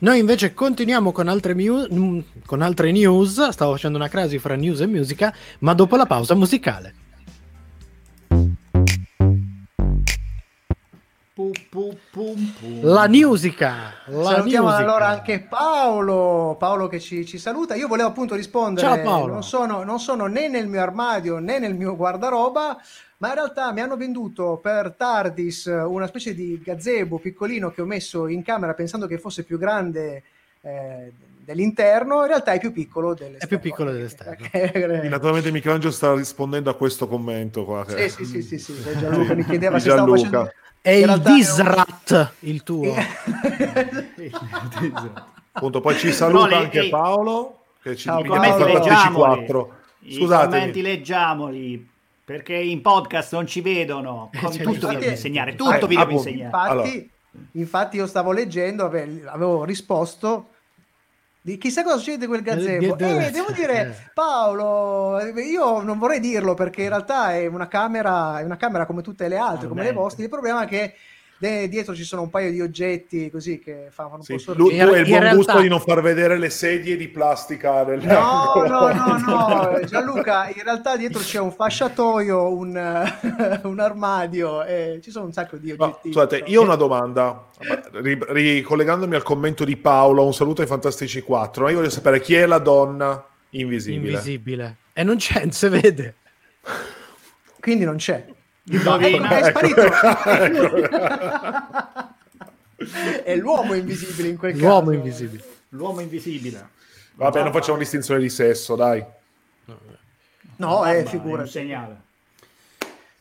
Noi 0.00 0.18
invece 0.18 0.52
continuiamo 0.52 1.12
con 1.12 1.28
altre, 1.28 1.54
mu- 1.54 2.22
con 2.44 2.60
altre 2.60 2.92
news, 2.92 3.48
stavo 3.48 3.72
facendo 3.72 3.96
una 3.96 4.08
crasi 4.08 4.38
fra 4.38 4.56
news 4.56 4.80
e 4.80 4.86
musica, 4.86 5.34
ma 5.60 5.72
dopo 5.72 5.96
la 5.96 6.04
pausa 6.06 6.34
musicale. 6.34 7.00
Pu, 11.34 11.50
pu, 11.70 11.96
pum, 12.10 12.52
pum. 12.60 12.80
La 12.82 13.08
musica! 13.08 13.94
La 14.04 14.22
Salutiamo 14.24 14.66
musica. 14.66 14.82
allora 14.86 15.06
anche 15.08 15.40
Paolo, 15.40 16.56
Paolo 16.58 16.88
che 16.88 17.00
ci, 17.00 17.24
ci 17.24 17.38
saluta. 17.38 17.74
Io 17.74 17.88
volevo 17.88 18.10
appunto 18.10 18.34
rispondere, 18.34 18.86
Ciao, 18.86 19.02
Paolo. 19.02 19.32
Non, 19.32 19.42
sono, 19.42 19.82
non 19.82 19.98
sono 19.98 20.26
né 20.26 20.48
nel 20.48 20.66
mio 20.68 20.82
armadio 20.82 21.38
né 21.38 21.58
nel 21.58 21.74
mio 21.74 21.96
guardaroba, 21.96 22.76
ma 23.16 23.28
in 23.28 23.34
realtà 23.34 23.72
mi 23.72 23.80
hanno 23.80 23.96
venduto 23.96 24.58
per 24.62 24.92
Tardis 24.94 25.64
una 25.64 26.06
specie 26.06 26.34
di 26.34 26.60
gazebo 26.62 27.18
piccolino 27.18 27.70
che 27.70 27.80
ho 27.80 27.86
messo 27.86 28.26
in 28.26 28.42
camera 28.42 28.74
pensando 28.74 29.06
che 29.06 29.16
fosse 29.16 29.42
più 29.44 29.56
grande 29.56 30.22
eh, 30.60 31.12
dell'interno, 31.38 32.20
in 32.20 32.26
realtà 32.26 32.52
è 32.52 32.58
più 32.60 32.72
piccolo 32.72 33.14
dell'esterno. 33.14 33.44
È 33.44 33.46
più 33.46 33.58
piccolo 33.58 33.90
dell'esterno. 33.90 34.48
Quindi, 34.52 35.08
Naturalmente 35.08 35.50
Michelangelo 35.50 35.92
sta 35.92 36.12
rispondendo 36.14 36.68
a 36.68 36.74
questo 36.74 37.08
commento 37.08 37.64
qua. 37.64 37.86
che- 37.86 38.10
Sì, 38.10 38.26
sì, 38.26 38.42
sì, 38.42 38.58
sì, 38.58 38.74
sì. 38.74 38.98
Gianluca 38.98 39.32
mi 39.32 39.46
chiedeva 39.46 39.78
se 39.78 39.88
stavo 39.88 40.14
facendo... 40.14 40.52
È 40.82 40.90
il 40.90 41.06
realtà 41.06 41.28
è 41.28 41.32
un- 41.32 41.36
Disrat 41.38 42.32
il 42.40 42.62
tuo. 42.64 42.92
Appunto, 45.52 45.80
poi 45.80 45.96
ci 45.96 46.12
saluta 46.12 46.46
le- 46.48 46.54
anche 46.56 46.80
ehi. 46.80 46.88
Paolo 46.88 47.58
che 47.82 47.94
ci 47.96 48.04
Ciao, 48.04 48.22
Paolo. 48.22 48.64
leggiamoli. 48.66 49.12
4 49.46 49.72
I 50.00 50.18
commenti 50.26 50.82
leggiamoli 50.82 51.88
perché 52.24 52.54
in 52.54 52.80
podcast 52.80 53.32
non 53.34 53.46
ci 53.46 53.60
vedono. 53.60 54.30
Con 54.40 54.52
Cioè, 54.52 54.62
tutto 54.62 54.88
vi 54.88 54.96
devo 54.96 55.10
insegnare, 55.10 55.54
tutto 55.54 55.70
Eh, 55.74 55.78
vi 55.80 55.86
devo 55.96 56.00
appunto. 56.02 56.28
insegnare. 56.28 56.44
Infatti, 56.46 56.88
Allora. 56.88 57.48
infatti 57.52 57.96
io 57.96 58.06
stavo 58.06 58.32
leggendo, 58.32 58.84
ave- 58.84 59.22
avevo 59.26 59.64
risposto. 59.64 60.48
Di 61.44 61.58
chissà 61.58 61.82
cosa 61.82 61.96
succede 61.96 62.28
quel 62.28 62.42
gazebo. 62.42 62.96
Eh, 62.96 63.30
devo 63.32 63.50
dire, 63.50 63.80
eh. 63.80 64.10
Paolo, 64.14 65.18
io 65.40 65.82
non 65.82 65.98
vorrei 65.98 66.20
dirlo 66.20 66.54
perché 66.54 66.82
in 66.82 66.88
realtà 66.88 67.34
è 67.34 67.46
una 67.46 67.66
camera, 67.66 68.38
è 68.38 68.44
una 68.44 68.56
camera 68.56 68.86
come 68.86 69.02
tutte 69.02 69.26
le 69.26 69.36
altre, 69.36 69.66
come 69.66 69.82
le 69.82 69.92
vostre. 69.92 70.22
Il 70.22 70.28
problema 70.28 70.62
è 70.62 70.66
che 70.68 70.94
de- 71.42 71.68
dietro 71.68 71.92
ci 71.92 72.04
sono 72.04 72.22
un 72.22 72.30
paio 72.30 72.52
di 72.52 72.60
oggetti 72.60 73.28
così 73.28 73.58
che 73.58 73.88
fanno 73.90 74.14
un 74.14 74.22
Sì, 74.22 74.34
po' 74.34 74.38
sorridere. 74.38 74.68
lui, 74.68 74.78
tu 74.78 74.94
hai 74.94 75.00
il 75.00 75.06
buon 75.08 75.18
realtà- 75.20 75.36
gusto 75.36 75.60
di 75.60 75.68
non 75.68 75.80
far 75.80 76.00
vedere 76.00 76.38
le 76.38 76.50
sedie 76.50 76.96
di 76.96 77.08
plastica 77.08 77.82
del 77.82 78.00
No, 78.04 78.52
no, 78.64 78.92
no, 78.92 79.18
no, 79.18 79.80
Gianluca, 79.84 80.46
in 80.54 80.62
realtà 80.62 80.96
dietro 80.96 81.18
c'è 81.20 81.40
un 81.40 81.50
fasciatoio, 81.50 82.54
un, 82.56 82.76
eh, 82.76 83.60
un 83.66 83.80
armadio 83.80 84.62
e 84.62 85.00
ci 85.02 85.10
sono 85.10 85.24
un 85.24 85.32
sacco 85.32 85.56
di 85.56 85.74
Ma, 85.76 85.86
oggetti. 85.86 86.12
scusate, 86.12 86.44
io 86.46 86.60
ho 86.60 86.64
una 86.64 86.76
domanda. 86.76 87.46
Ri- 87.92 88.18
ricollegandomi 88.28 89.16
al 89.16 89.22
commento 89.24 89.64
di 89.64 89.76
Paolo, 89.76 90.24
un 90.24 90.32
saluto 90.34 90.60
ai 90.62 90.68
Fantastici 90.68 91.22
4. 91.22 91.64
Ma 91.64 91.70
io 91.70 91.76
voglio 91.78 91.90
sapere 91.90 92.20
chi 92.20 92.34
è 92.36 92.46
la 92.46 92.58
donna 92.58 93.20
invisibile. 93.50 94.10
Invisibile. 94.12 94.76
E 94.92 95.02
non 95.02 95.16
c'è, 95.16 95.40
non 95.40 95.50
si 95.50 95.66
vede. 95.68 96.14
Quindi 97.60 97.84
non 97.84 97.96
c'è. 97.96 98.24
Indovina. 98.64 99.38
Ecco, 99.46 99.58
è 99.58 99.64
Ecco. 99.66 99.86
sparito. 99.96 100.90
è 103.24 103.36
l'uomo 103.36 103.74
invisibile 103.74 104.28
in 104.28 104.36
quel 104.36 104.56
L'uomo 104.56 104.80
caso. 104.86 104.92
invisibile. 104.92 105.44
L'uomo 105.70 106.00
invisibile. 106.00 106.68
Vabbè, 107.14 107.42
non 107.42 107.52
facciamo 107.52 107.78
distinzione 107.78 108.20
di 108.20 108.28
sesso, 108.28 108.74
dai. 108.76 109.04
No, 110.56 110.68
Mamma, 110.68 110.92
è 110.92 110.96
è 110.96 111.00
un 111.00 111.06
figura. 111.06 111.46
segnale. 111.46 112.00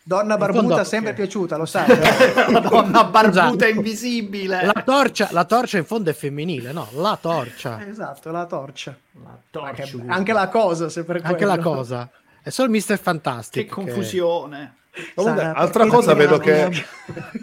Donna 0.03 0.35
barbuta 0.35 0.83
sempre 0.83 1.13
piaciuta, 1.13 1.57
lo 1.57 1.65
sai. 1.65 1.87
Donna 2.69 3.03
barbuta 3.05 3.67
invisibile. 3.67 4.65
La 4.65 4.81
torcia, 4.83 5.29
la 5.31 5.45
torcia 5.45 5.77
in 5.77 5.85
fondo 5.85 6.09
è 6.09 6.13
femminile, 6.13 6.71
no? 6.71 6.87
La 6.93 7.17
torcia. 7.21 7.87
esatto, 7.87 8.31
la 8.31 8.45
torcia. 8.45 8.95
La 9.23 9.29
Anche, 9.61 9.83
torcia. 9.83 9.97
anche 10.07 10.33
la 10.33 10.47
cosa, 10.49 10.89
se 10.89 11.03
per 11.03 11.17
Anche 11.17 11.35
quello. 11.35 11.55
la 11.55 11.59
cosa. 11.59 12.09
È 12.41 12.49
solo 12.49 12.71
Mr. 12.71 12.97
Fantastic. 12.99 13.63
Che 13.65 13.69
confusione. 13.69 14.75
Comunque, 15.15 15.41
Sarà 15.41 15.53
altra 15.55 15.85
cosa, 15.87 16.13
vedo 16.13 16.37
che 16.37 16.69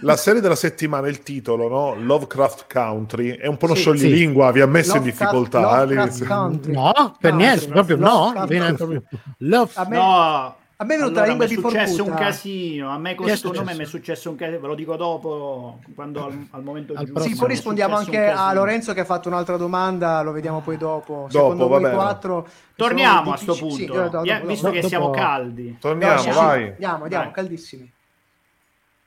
la 0.03 0.17
serie 0.17 0.41
della 0.43 0.55
settimana, 0.55 1.09
il 1.09 1.23
titolo, 1.23 1.67
no? 1.69 1.95
Lovecraft 1.95 2.67
Country, 2.71 3.37
è 3.39 3.47
un 3.47 3.57
po' 3.57 3.65
uno 3.65 3.75
Sì, 3.75 3.81
scioglilingua, 3.81 4.53
vi 4.53 4.61
ha 4.61 4.67
messo 4.67 4.97
in 4.97 5.05
Lovecraft- 5.05 5.33
difficoltà. 5.33 5.85
Lovecraft. 5.85 6.67
No, 6.67 7.17
per 7.19 7.33
No, 7.33 7.39
niente, 7.39 7.61
sì, 7.61 7.69
proprio 7.69 7.97
no. 7.97 8.07
Lovecraft 8.07 8.49
Viene 8.49 8.67
Country. 8.67 8.87
proprio... 9.01 9.03
Love- 9.39 9.71
A 9.75 9.87
me- 9.89 9.97
No, 9.97 10.57
A 10.81 10.85
me 10.85 10.95
è 10.95 10.97
venuta 10.99 11.23
Allora, 11.23 11.23
la 11.23 11.27
lingua 11.27 11.47
mi 11.47 11.53
è 11.53 11.57
di 11.57 11.61
successo 11.61 12.05
un 12.05 12.15
casino. 12.15 12.91
A 12.91 12.99
me 12.99 13.11
è 13.11 13.15
questo 13.17 13.49
nome 13.49 13.59
successo? 13.59 13.79
mi 13.79 13.83
è 13.85 13.87
successo 13.89 14.31
un 14.31 14.37
casino. 14.37 14.61
Ve 14.61 14.67
lo 14.69 14.75
dico 14.77 14.95
dopo, 14.95 15.81
quando 15.97 16.25
al, 16.27 16.47
al 16.51 16.63
momento 16.63 16.93
Al 16.95 17.05
giusto. 17.05 17.21
Sì, 17.23 17.35
poi 17.35 17.47
è 17.47 17.51
rispondiamo 17.51 17.97
anche 17.97 18.29
a. 18.29 18.53
Lorenzo 18.53 18.93
che 18.95 19.01
ha 19.01 19.05
fatto 19.05 19.27
un'altra 19.29 19.57
domanda, 19.57 20.23
lo 20.23 20.31
vediamo 20.31 20.61
poi 20.61 20.77
dopo. 20.77 21.13
Dopo, 21.13 21.31
Secondo 21.31 21.67
voi 21.67 21.81
bene. 21.83 21.95
quattro 21.95 22.49
Torniamo 22.77 23.33
a 23.33 23.37
sto 23.37 23.57
punto, 23.57 23.75
sì, 23.75 23.87
dopo, 23.87 23.99
dopo, 24.09 24.25
Yeah, 24.25 24.37
dopo. 24.39 24.49
visto 24.51 24.71
che 24.71 24.77
dopo- 24.77 24.89
siamo 24.89 25.11
caldi. 25.11 25.77
Torniamo, 25.81 26.15
No, 26.15 26.21
sì, 26.21 26.31
vai. 26.31 26.69
Andiamo, 26.69 27.03
andiamo, 27.03 27.25
Vai. 27.25 27.33
caldissimi. 27.33 27.93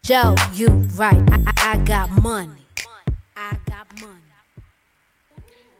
Joe, 0.02 0.34
you 0.52 0.86
right. 0.98 1.30
I, 1.30 1.76
I 1.76 1.84
got 1.84 2.10
money. 2.22 2.66
I 3.38 3.58
got 3.66 3.86
money. 4.02 4.21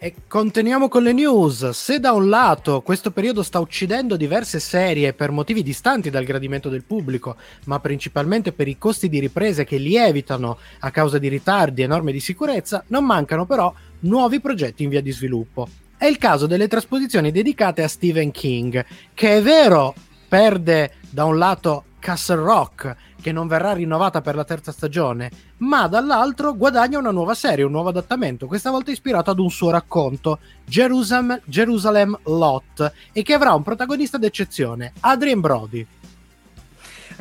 E 0.04 0.16
continuiamo 0.28 0.90
con 0.90 1.04
le 1.04 1.14
news. 1.14 1.70
Se 1.70 2.00
da 2.00 2.12
un 2.12 2.28
lato 2.28 2.82
questo 2.82 3.12
periodo 3.12 3.44
sta 3.44 3.60
uccidendo 3.60 4.18
diverse 4.18 4.60
serie 4.60 5.14
per 5.14 5.30
motivi 5.30 5.62
distanti 5.62 6.10
dal 6.10 6.24
gradimento 6.24 6.70
del 6.70 6.84
pubblico, 6.84 7.36
ma 7.66 7.80
principalmente 7.80 8.52
per 8.52 8.68
i 8.68 8.80
costi 8.80 9.10
di 9.10 9.20
riprese 9.20 9.64
che 9.64 9.78
lievitano 9.78 10.58
a 10.80 10.90
causa 10.90 11.20
di 11.20 11.28
ritardi 11.28 11.84
e 11.84 11.86
norme 11.86 12.12
di 12.12 12.20
sicurezza, 12.20 12.84
non 12.88 13.06
mancano 13.06 13.46
però 13.46 13.72
nuovi 14.00 14.42
progetti 14.42 14.82
in 14.82 14.90
via 14.90 15.04
di 15.04 15.12
sviluppo. 15.12 15.70
È 15.96 16.06
il 16.08 16.18
caso 16.18 16.48
delle 16.48 16.68
trasposizioni 16.68 17.30
dedicate 17.30 17.84
a 17.84 17.88
Stephen 17.88 18.32
King, 18.32 18.84
che 19.14 19.38
è 19.38 19.42
vero 19.44 19.94
perde 20.28 20.94
da 21.12 21.26
un 21.26 21.38
lato 21.38 21.84
Castle 22.00 22.38
Rock, 22.38 22.96
che 23.22 23.32
non 23.32 23.48
verrà 23.48 23.72
rinnovata 23.74 24.20
per 24.20 24.36
la 24.36 24.44
terza 24.44 24.72
stagione, 24.72 25.32
ma 25.58 25.88
dall'altro 25.88 26.56
guadagna 26.56 26.98
una 26.98 27.12
nuova 27.12 27.34
serie, 27.34 27.64
un 27.64 27.72
nuovo 27.72 27.90
adattamento, 27.90 28.48
questa 28.48 28.72
volta 28.72 28.92
ispirato 28.92 29.32
ad 29.32 29.40
un 29.40 29.50
suo 29.50 29.70
racconto, 29.70 30.40
Jerusalem, 30.66 31.40
Jerusalem 31.46 32.20
Lot, 32.24 32.92
e 33.14 33.24
che 33.24 33.34
avrà 33.34 33.54
un 33.54 33.64
protagonista 33.64 34.18
d'eccezione, 34.18 34.92
Adrien 35.00 35.40
Brody. 35.40 35.88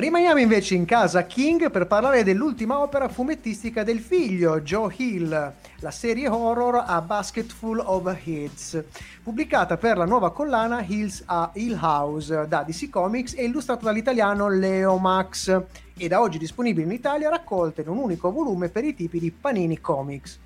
Rimaniamo 0.01 0.39
invece 0.39 0.77
in 0.77 0.87
casa 0.87 1.27
King 1.27 1.71
per 1.71 1.87
parlare 1.87 2.25
dell'ultima 2.25 2.81
opera 2.81 3.09
fumettistica 3.09 3.83
del 3.83 3.99
figlio, 3.99 4.63
Joe 4.63 4.95
Hill, 4.97 5.53
la 5.81 5.91
serie 5.91 6.27
horror 6.27 6.85
A 6.87 7.03
Basketful 7.03 7.83
of 7.85 8.17
Heads, 8.25 8.83
pubblicata 9.23 9.77
per 9.77 9.99
la 9.99 10.07
nuova 10.07 10.33
collana 10.33 10.83
Hills 10.87 11.25
a 11.27 11.51
Hill 11.53 11.77
House 11.79 12.47
da 12.49 12.63
DC 12.63 12.89
Comics 12.89 13.35
e 13.37 13.45
illustrata 13.45 13.85
dall'italiano 13.85 14.49
Leo 14.49 14.97
Max 14.97 15.61
e 16.01 16.09
da 16.09 16.23
oggi 16.23 16.39
disponibile 16.39 16.87
in 16.87 16.93
Italia 16.93 17.29
raccolta 17.29 17.83
in 17.83 17.89
un 17.89 17.99
unico 17.99 18.33
volume 18.33 18.71
per 18.71 18.85
i 18.85 18.95
tipi 18.95 19.19
di 19.19 19.31
Panini 19.31 19.81
Comics. 19.81 20.39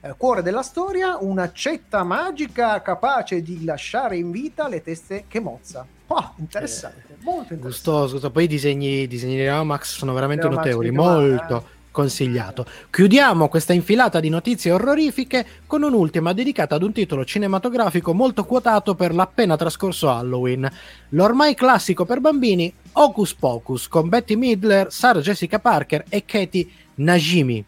Eh, 0.00 0.14
cuore 0.16 0.42
della 0.42 0.62
storia, 0.62 1.16
una 1.20 1.50
cetta 1.50 2.04
magica 2.04 2.80
capace 2.82 3.42
di 3.42 3.64
lasciare 3.64 4.16
in 4.16 4.30
vita 4.30 4.68
le 4.68 4.80
teste 4.80 5.24
che 5.26 5.40
mozza. 5.40 5.84
Oh, 6.06 6.34
interessante, 6.36 7.16
molto 7.22 7.52
interessante. 7.52 7.98
Gustoso, 7.98 8.30
poi 8.30 8.44
i 8.44 8.46
disegni, 8.46 9.08
disegni 9.08 9.34
di 9.34 9.42
Leo 9.42 9.64
Max 9.64 9.96
sono 9.96 10.12
veramente 10.12 10.44
Leo 10.44 10.54
Max, 10.54 10.64
notevoli, 10.64 10.90
mica 10.90 11.02
male, 11.02 11.28
molto 11.30 11.56
eh. 11.56 11.70
consigliato. 11.90 12.66
Chiudiamo 12.88 13.48
questa 13.48 13.72
infilata 13.72 14.20
di 14.20 14.28
notizie 14.28 14.70
orrorifiche 14.70 15.44
con 15.66 15.82
un'ultima 15.82 16.32
dedicata 16.32 16.76
ad 16.76 16.84
un 16.84 16.92
titolo 16.92 17.24
cinematografico 17.24 18.14
molto 18.14 18.44
quotato 18.44 18.94
per 18.94 19.12
l'appena 19.12 19.56
trascorso 19.56 20.10
Halloween. 20.10 20.70
L'ormai 21.08 21.56
classico 21.56 22.04
per 22.04 22.20
bambini 22.20 22.72
Hocus 22.92 23.34
Pocus 23.34 23.88
con 23.88 24.08
Betty 24.08 24.36
Midler, 24.36 24.92
Sarah 24.92 25.20
Jessica 25.20 25.58
Parker 25.58 26.04
e 26.08 26.24
Katie 26.24 26.68
Najimi. 26.96 27.64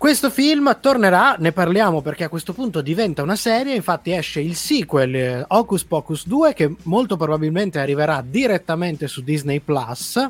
Questo 0.00 0.30
film 0.30 0.78
tornerà, 0.80 1.36
ne 1.38 1.52
parliamo 1.52 2.00
perché 2.00 2.24
a 2.24 2.30
questo 2.30 2.54
punto 2.54 2.80
diventa 2.80 3.22
una 3.22 3.36
serie, 3.36 3.74
infatti 3.74 4.12
esce 4.12 4.40
il 4.40 4.54
sequel 4.54 5.14
eh, 5.14 5.44
Hocus 5.46 5.84
Pocus 5.84 6.26
2 6.26 6.54
che 6.54 6.74
molto 6.84 7.18
probabilmente 7.18 7.78
arriverà 7.78 8.24
direttamente 8.26 9.08
su 9.08 9.22
Disney 9.22 9.60
Plus, 9.60 10.26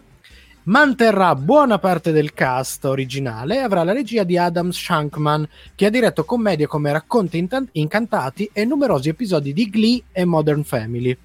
manterrà 0.65 1.37
buona 1.37 1.79
parte 1.79 2.11
del 2.11 2.33
cast 2.35 2.85
originale 2.85 3.55
e 3.55 3.59
avrà 3.59 3.85
la 3.85 3.93
regia 3.93 4.25
di 4.25 4.37
Adam 4.37 4.71
Shankman 4.71 5.49
che 5.77 5.87
ha 5.87 5.91
diretto 5.91 6.25
commedie 6.25 6.67
come 6.67 6.91
Racconti 6.91 7.49
Incantati 7.73 8.51
e 8.53 8.65
numerosi 8.65 9.09
episodi 9.09 9.53
di 9.53 9.71
Glee 9.71 10.03
e 10.11 10.25
Modern 10.25 10.65
Family. 10.65 11.17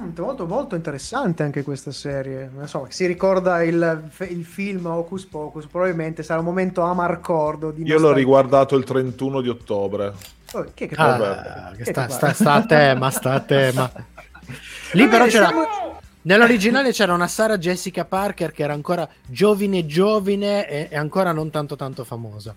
Mm, 0.00 0.10
Molto, 0.16 0.46
molto 0.46 0.74
interessante 0.76 1.42
anche 1.42 1.62
questa 1.62 1.90
serie. 1.92 2.50
Insomma, 2.60 2.86
si 2.90 3.06
ricorda 3.06 3.62
il, 3.64 4.10
il 4.28 4.44
film 4.44 4.86
Hocus 4.86 5.26
Pocus, 5.26 5.66
probabilmente 5.66 6.22
sarà 6.22 6.38
un 6.40 6.44
momento 6.46 6.82
amarcordo. 6.82 7.70
Di 7.70 7.80
Io 7.82 7.86
l'ho 7.86 7.92
nostalgia. 7.94 8.16
riguardato 8.18 8.76
il 8.76 8.84
31 8.84 9.40
di 9.40 9.48
ottobre. 9.48 10.12
Oh, 10.52 10.64
che 10.72 10.88
Ah, 10.94 10.96
parla? 10.96 11.72
che 11.76 11.82
è 11.82 11.84
sta, 11.84 12.06
che 12.06 12.12
sta- 12.12 12.18
parla? 12.26 12.34
sta 12.34 12.52
a 12.54 12.64
tema, 12.66 13.10
sta 13.10 13.32
a 13.32 13.40
tema. 13.40 13.92
Lì 14.92 15.04
Va 15.04 15.08
però 15.10 15.26
c'era... 15.26 15.46
siamo- 15.48 15.66
Nell'originale 16.22 16.90
c'era 16.92 17.14
una 17.14 17.26
Sarah 17.28 17.56
Jessica 17.58 18.04
Parker 18.04 18.52
che 18.52 18.62
era 18.62 18.74
ancora 18.74 19.08
giovine 19.24 19.86
giovine 19.86 20.68
e, 20.68 20.88
e 20.90 20.96
ancora 20.96 21.32
non 21.32 21.50
tanto 21.50 21.74
tanto 21.74 22.04
famosa. 22.04 22.54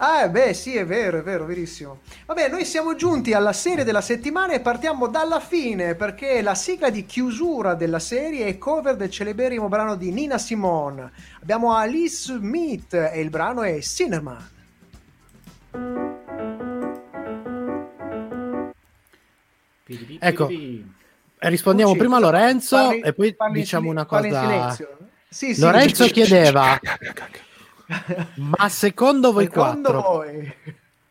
Ah, 0.00 0.28
beh, 0.28 0.54
sì, 0.54 0.76
è 0.76 0.86
vero, 0.86 1.18
è 1.18 1.22
vero, 1.22 1.44
verissimo. 1.44 2.00
Vabbè, 2.26 2.48
noi 2.48 2.64
siamo 2.64 2.94
giunti 2.94 3.32
alla 3.32 3.52
serie 3.52 3.82
della 3.82 4.00
settimana 4.00 4.52
e 4.52 4.60
partiamo 4.60 5.08
dalla 5.08 5.40
fine 5.40 5.96
perché 5.96 6.40
la 6.40 6.54
sigla 6.54 6.88
di 6.88 7.04
chiusura 7.04 7.74
della 7.74 7.98
serie 7.98 8.46
è 8.46 8.58
cover 8.58 8.94
del 8.94 9.10
celeberrimo 9.10 9.66
brano 9.68 9.96
di 9.96 10.12
Nina 10.12 10.38
Simone. 10.38 11.10
Abbiamo 11.42 11.74
Alice 11.74 12.32
Smith 12.32 12.94
e 12.94 13.20
il 13.20 13.28
brano 13.30 13.62
è 13.62 13.80
Cinnamon. 13.80 14.50
Ecco. 20.20 20.48
E 20.48 20.84
rispondiamo 21.48 21.90
Luci, 21.90 22.02
prima 22.02 22.18
a 22.18 22.20
Lorenzo 22.20 22.76
parli- 22.76 23.00
e 23.00 23.12
poi 23.12 23.34
diciamo 23.52 23.90
una 23.90 24.04
cosa. 24.04 24.76
Sì, 25.28 25.54
sì, 25.54 25.60
Lorenzo 25.60 26.04
sì. 26.04 26.12
chiedeva: 26.12 26.78
Ma 28.36 28.68
secondo 28.68 29.32
voi 29.32 29.44
Secondo 29.44 29.90
quattro, 29.90 30.00
voi? 30.02 30.54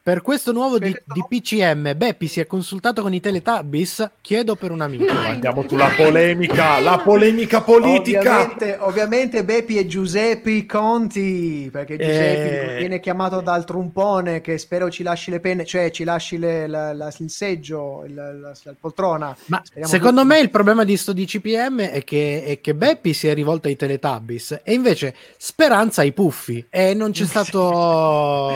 Per 0.07 0.21
questo 0.21 0.53
nuovo 0.53 0.79
di, 0.79 0.91
Per 0.91 1.03
di 1.05 1.21
PCM, 1.27 1.97
Beppi 1.97 2.27
si 2.27 2.39
è 2.39 2.47
consultato 2.47 3.01
con 3.01 3.13
i 3.13 3.19
Teletubbies? 3.19 4.09
Chiedo 4.21 4.55
per 4.55 4.71
un 4.71 4.79
amico. 4.79 5.11
Andiamo 5.11 5.65
sulla 5.67 5.89
polemica, 5.97 6.79
la 6.79 6.97
polemica 6.99 7.59
politica. 7.59 8.19
Ovviamente, 8.39 8.77
ovviamente 8.79 9.43
Beppi 9.43 9.77
è 9.77 9.85
Giuseppe 9.85 10.65
Conti, 10.65 11.67
perché 11.69 11.97
Giuseppe 11.97 12.75
Eh. 12.75 12.77
viene 12.77 13.01
chiamato 13.01 13.41
dal 13.41 13.65
trumpone 13.65 14.39
che 14.39 14.57
spero 14.57 14.89
ci 14.89 15.03
lasci 15.03 15.29
le 15.29 15.41
penne, 15.41 15.65
cioè 15.65 15.91
ci 15.91 16.05
lasci 16.05 16.37
le- 16.37 16.67
la- 16.67 16.93
la- 16.93 17.13
il 17.17 17.29
seggio, 17.29 18.05
la, 18.07 18.31
la 18.31 18.53
poltrona. 18.79 19.35
Ma 19.47 19.59
Speriamo 19.61 19.91
secondo 19.91 20.21
tutti. 20.21 20.33
me 20.35 20.39
il 20.39 20.49
problema 20.49 20.85
di 20.85 20.95
sto 20.95 21.11
DCPM 21.11 21.81
è 21.81 22.01
che, 22.05 22.43
è 22.45 22.61
che 22.61 22.73
Beppi 22.75 23.11
si 23.13 23.27
è 23.27 23.33
rivolto 23.33 23.67
ai 23.67 23.75
Teletubbies 23.75 24.61
e 24.63 24.71
invece 24.73 25.13
Speranza 25.35 25.99
ai 25.99 26.13
Puffi 26.13 26.65
e 26.69 26.93
non 26.93 27.11
c'è 27.11 27.25
stato... 27.27 28.53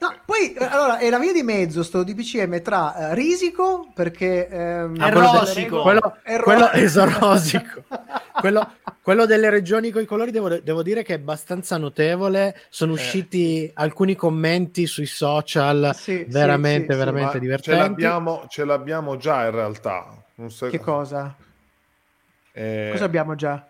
No, 0.00 0.14
poi 0.24 0.52
eh, 0.52 0.64
allora 0.64 0.98
è 0.98 1.10
la 1.10 1.18
via 1.18 1.32
di 1.32 1.42
mezzo 1.42 1.82
sto 1.82 2.04
DPCM 2.04 2.62
tra 2.62 3.10
eh, 3.10 3.14
risico 3.14 3.88
perché 3.94 4.46
ehm, 4.48 4.94
È 4.96 5.10
quello 5.10 5.26
delle 5.30 5.38
rosico. 5.40 5.82
quello, 5.82 6.16
è 6.22 6.38
quello 6.40 6.70
esarosico. 6.72 7.82
quello, 8.40 8.72
quello 9.02 9.26
delle 9.26 9.50
regioni 9.50 9.90
con 9.90 10.02
i 10.02 10.06
colori 10.06 10.30
devo, 10.30 10.48
devo 10.60 10.82
dire 10.82 11.02
che 11.02 11.14
è 11.14 11.16
abbastanza 11.16 11.76
notevole. 11.78 12.56
Sono 12.68 12.92
usciti 12.92 13.70
alcuni 13.74 14.14
commenti 14.14 14.86
sui 14.86 15.06
social 15.06 15.90
Sì, 15.94 16.24
veramente, 16.28 16.86
sì, 16.86 16.92
sì. 16.92 16.96
veramente 16.98 17.24
Ma 17.26 17.32
ce 17.32 17.38
divertenti. 17.40 17.80
l'abbiamo, 17.80 18.44
ce 18.48 18.64
l'abbiamo 18.64 19.16
già 19.16 19.44
in 19.46 19.50
realtà. 19.50 20.06
Non 20.36 20.50
so- 20.50 20.68
Che 20.68 20.78
cosa? 20.80 21.34
Eh, 22.52 22.88
Cosa 22.92 23.04
abbiamo 23.04 23.34
già? 23.34 23.66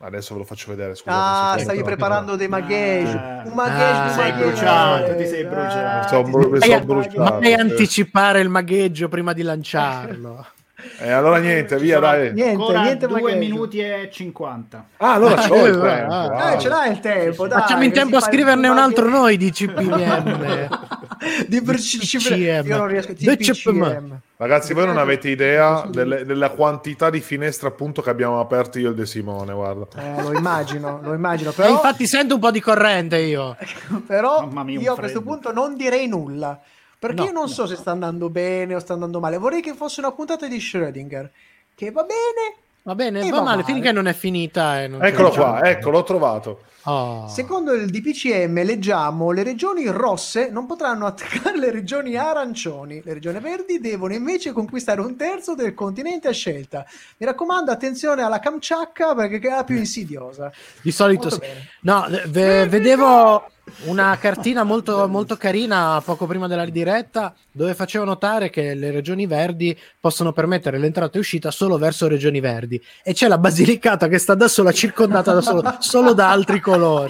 Adesso 0.00 0.32
ve 0.34 0.40
lo 0.40 0.46
faccio 0.46 0.70
vedere. 0.70 0.94
Scusate, 0.94 1.58
Ah, 1.58 1.58
stavi 1.58 1.82
preparando 1.82 2.36
dei 2.36 2.46
magheggi. 2.46 3.16
Ah. 3.16 3.42
un 3.44 3.52
magheggi, 3.52 3.82
Ah, 3.82 4.10
sei 4.10 4.32
bruciato, 4.32 5.16
ti 5.16 5.26
sei 5.26 5.44
bruciato. 5.44 6.16
Ah, 6.16 6.20
Mi 6.22 6.72
a- 6.72 6.80
bruciato, 6.80 7.22
a 7.24 7.40
sì. 7.42 7.52
anticipare 7.52 8.40
il 8.40 8.48
magheggio 8.48 9.08
prima 9.08 9.32
di 9.32 9.42
lanciarlo. 9.42 10.46
E 11.00 11.10
allora 11.10 11.38
niente, 11.38 11.76
via 11.76 11.98
dai. 11.98 12.32
Niente, 12.32 12.50
Ancora 12.62 12.82
niente 12.82 13.06
2 13.08 13.20
magheggio. 13.20 13.38
minuti 13.40 13.78
e 13.80 14.08
50. 14.12 14.86
Ah, 14.98 15.14
allora 15.14 15.34
c'ho 15.34 15.66
il 15.66 15.74
Eh, 15.74 15.80
tempo. 15.80 16.12
ah, 16.12 16.24
ah. 16.26 16.52
Eh, 16.52 16.58
ce 16.60 16.68
l'hai 16.68 16.92
il 16.92 17.00
tempo, 17.00 17.48
dai. 17.48 17.60
Facciamo 17.60 17.82
in 17.82 17.92
tempo 17.92 18.14
a 18.14 18.18
il 18.18 18.24
scriverne 18.24 18.68
un 18.68 18.78
altro 18.78 19.08
noi 19.08 19.36
di 19.36 19.50
CPM. 19.50 20.68
di 21.48 21.60
DCPM. 21.60 22.66
Io 22.68 22.76
non 22.76 22.86
riesco. 22.86 23.12
DCPM. 23.12 24.20
Ragazzi, 24.36 24.72
voi 24.72 24.86
non 24.86 24.98
avete 24.98 25.28
idea 25.30 25.84
delle- 25.90 26.24
della 26.24 26.50
quantità 26.50 27.10
di 27.10 27.18
finestre 27.20 27.66
appunto 27.66 28.00
che 28.00 28.10
abbiamo 28.10 28.38
aperto 28.38 28.78
io 28.78 28.86
e 28.86 28.90
il 28.90 28.96
De 28.96 29.04
Simone, 29.06 29.52
guarda. 29.52 29.86
Eh, 29.96 30.22
lo 30.22 30.32
immagino, 30.32 31.00
lo 31.02 31.12
immagino. 31.12 31.50
E 31.50 31.54
Però, 31.54 31.70
infatti 31.70 32.06
sento 32.06 32.34
un 32.34 32.40
po' 32.40 32.52
di 32.52 32.60
corrente 32.60 33.18
io. 33.18 33.56
però 34.06 34.46
mia, 34.46 34.78
io 34.78 34.92
a 34.92 34.96
questo 34.96 35.22
punto 35.22 35.52
non 35.52 35.74
direi 35.76 36.06
nulla. 36.06 36.60
Perché 36.98 37.16
No, 37.16 37.24
io 37.26 37.32
non 37.32 37.42
no. 37.42 37.48
so 37.48 37.66
se 37.66 37.76
sta 37.76 37.90
andando 37.92 38.28
bene 38.28 38.74
o 38.74 38.78
sta 38.80 38.92
andando 38.94 39.20
male. 39.20 39.38
Vorrei 39.38 39.60
che 39.62 39.74
fosse 39.74 40.00
una 40.00 40.12
puntata 40.12 40.46
di 40.48 40.58
Schrödinger. 40.58 41.28
Che 41.74 41.90
va 41.92 42.02
bene, 42.02 42.56
Va 42.82 42.94
bene, 42.94 43.20
va, 43.20 43.28
va 43.28 43.42
male, 43.42 43.62
male. 43.62 43.64
finché 43.64 43.92
non 43.92 44.06
è 44.08 44.12
finita. 44.14 44.82
E 44.82 44.88
non 44.88 45.04
Eccolo 45.04 45.30
qua, 45.30 45.62
ecco, 45.68 45.90
l'ho 45.90 46.02
trovato. 46.02 46.62
Oh. 46.90 47.28
Secondo 47.28 47.74
il 47.74 47.90
DPCM 47.90 48.64
leggiamo 48.64 49.30
le 49.30 49.42
regioni 49.42 49.86
rosse 49.88 50.48
non 50.48 50.64
potranno 50.64 51.04
attaccare 51.04 51.58
le 51.58 51.70
regioni 51.70 52.16
arancioni, 52.16 53.02
le 53.04 53.12
regioni 53.12 53.40
verdi 53.40 53.78
devono 53.78 54.14
invece 54.14 54.52
conquistare 54.52 55.02
un 55.02 55.14
terzo 55.14 55.54
del 55.54 55.74
continente 55.74 56.28
a 56.28 56.32
scelta. 56.32 56.86
Mi 57.18 57.26
raccomando 57.26 57.70
attenzione 57.70 58.22
alla 58.22 58.38
Kamchatka 58.38 59.14
perché 59.14 59.38
è 59.38 59.50
la 59.50 59.64
più 59.64 59.76
insidiosa. 59.76 60.50
Di 60.80 60.90
solito 60.90 61.28
sì. 61.28 61.40
No, 61.82 62.06
ve- 62.28 62.66
vedevo 62.66 63.50
una 63.84 64.16
cartina 64.18 64.62
molto, 64.62 65.06
molto 65.08 65.36
carina 65.36 66.00
poco 66.04 66.26
prima 66.26 66.46
della 66.46 66.64
diretta 66.64 67.34
dove 67.50 67.74
facevo 67.74 68.04
notare 68.04 68.50
che 68.50 68.74
le 68.74 68.90
regioni 68.90 69.26
verdi 69.26 69.76
possono 70.00 70.32
permettere 70.32 70.78
l'entrata 70.78 71.16
e 71.16 71.20
uscita 71.20 71.50
solo 71.50 71.76
verso 71.76 72.08
regioni 72.08 72.40
verdi 72.40 72.82
e 73.02 73.12
c'è 73.12 73.28
la 73.28 73.38
Basilicata 73.38 74.08
che 74.08 74.18
sta 74.18 74.34
da 74.34 74.48
sola 74.48 74.72
circondata 74.72 75.32
da 75.32 75.40
solo, 75.40 75.76
solo 75.80 76.12
da 76.12 76.30
altri 76.30 76.60
colori. 76.60 76.77
Però 76.78 77.04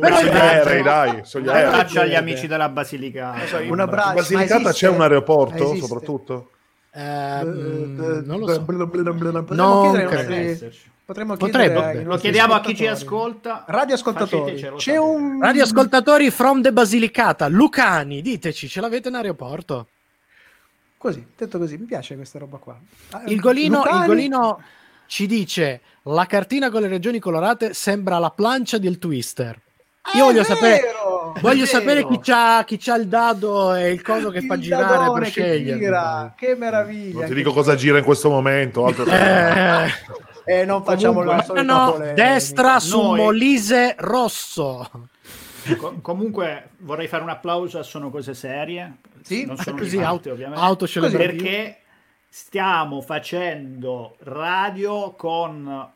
Però 0.00 0.16
sugli 0.16 0.28
aerei, 0.28 0.82
dai, 0.82 1.20
sugli 1.24 1.42
Un 1.44 1.48
aerei. 1.54 1.64
abbraccio 1.72 2.00
agli 2.00 2.14
amici 2.14 2.46
della 2.46 2.68
Basilicata. 2.68 3.58
Un 3.60 3.80
abbraccio. 3.80 4.08
In 4.10 4.14
Basilicata 4.14 4.72
c'è 4.72 4.88
un 4.88 5.00
aeroporto, 5.00 5.64
Esiste? 5.64 5.86
soprattutto? 5.86 6.50
Eh, 6.92 7.44
mm, 7.44 8.20
non 8.24 8.38
lo 8.40 8.52
so. 8.52 8.64
Potremmo 8.64 9.38
Non 9.48 9.92
credo. 10.06 10.70
potremmo 11.04 11.36
Potrebbe. 11.36 12.02
Lo 12.02 12.16
chiediamo 12.16 12.54
a 12.54 12.60
chi 12.60 12.74
ci 12.74 12.86
ascolta. 12.86 13.64
Radioascoltatori, 13.66 14.54
c'è 14.76 14.96
un 14.96 15.40
Radioascoltatori 15.40 16.30
from 16.30 16.62
the 16.62 16.72
Basilicata, 16.72 17.48
Lucani, 17.48 18.22
diteci, 18.22 18.68
ce 18.68 18.80
l'avete 18.80 19.08
in 19.08 19.14
aeroporto? 19.14 19.88
Così, 20.98 21.24
detto 21.36 21.58
così, 21.58 21.76
mi 21.76 21.84
piace 21.84 22.16
questa 22.16 22.38
roba 22.38 22.56
qua. 22.56 22.76
Il 23.26 23.38
golino, 23.38 23.78
Lucani- 23.78 24.00
il 24.00 24.06
golino 24.06 24.62
ci 25.06 25.26
dice 25.26 25.80
la 26.06 26.26
cartina 26.26 26.70
con 26.70 26.82
le 26.82 26.88
regioni 26.88 27.18
colorate 27.18 27.74
sembra 27.74 28.18
la 28.18 28.30
plancia 28.30 28.78
del 28.78 28.98
twister. 28.98 29.60
Io 30.14 30.22
Ah, 30.22 30.26
voglio 30.26 30.42
è 30.42 30.44
sapere, 30.44 30.80
vero! 30.82 31.34
voglio 31.40 31.66
sapere 31.66 31.94
vero. 32.04 32.08
chi 32.08 32.20
c'ha, 32.22 32.62
chi 32.64 32.78
c'ha 32.78 32.94
il 32.96 33.08
dado 33.08 33.74
e 33.74 33.90
il 33.90 34.02
coso 34.02 34.30
che 34.30 34.38
Il 34.38 34.44
fa 34.46 34.56
girare 34.56 35.10
per 35.12 35.22
che 35.24 35.28
scegliere. 35.30 35.78
gira, 35.78 36.34
Che 36.36 36.54
meraviglia. 36.54 37.18
Non 37.18 37.28
ti 37.28 37.34
dico 37.34 37.52
cosa 37.52 37.74
gira 37.74 37.98
in 37.98 38.04
questo 38.04 38.30
momento. 38.30 38.86
altro- 38.86 39.04
Eh, 39.06 39.90
Eh, 40.48 40.64
non 40.64 40.84
facciamo 40.84 41.24
la 41.24 41.42
Comunque, 41.42 41.44
solita 41.56 41.72
no, 41.74 41.90
polemica. 41.90 42.22
destra 42.22 42.78
su 42.78 43.00
Noi- 43.02 43.18
Molise 43.20 43.94
rosso. 43.98 44.88
Co- 45.76 45.98
comunque 46.00 46.68
vorrei 46.78 47.08
fare 47.08 47.24
un 47.24 47.30
applauso 47.30 47.80
a 47.80 47.82
Sono 47.82 48.10
Cose 48.10 48.32
Serie. 48.32 48.98
Sì, 49.22 49.44
non 49.44 49.56
sono 49.56 49.76
Così 49.82 49.96
parte, 49.96 50.08
auto, 50.08 50.30
ovviamente. 50.30 50.60
autocelebrativo. 50.64 51.32
perché 51.42 51.78
stiamo 52.28 53.00
facendo 53.00 54.14
radio 54.20 55.14
con 55.16 55.90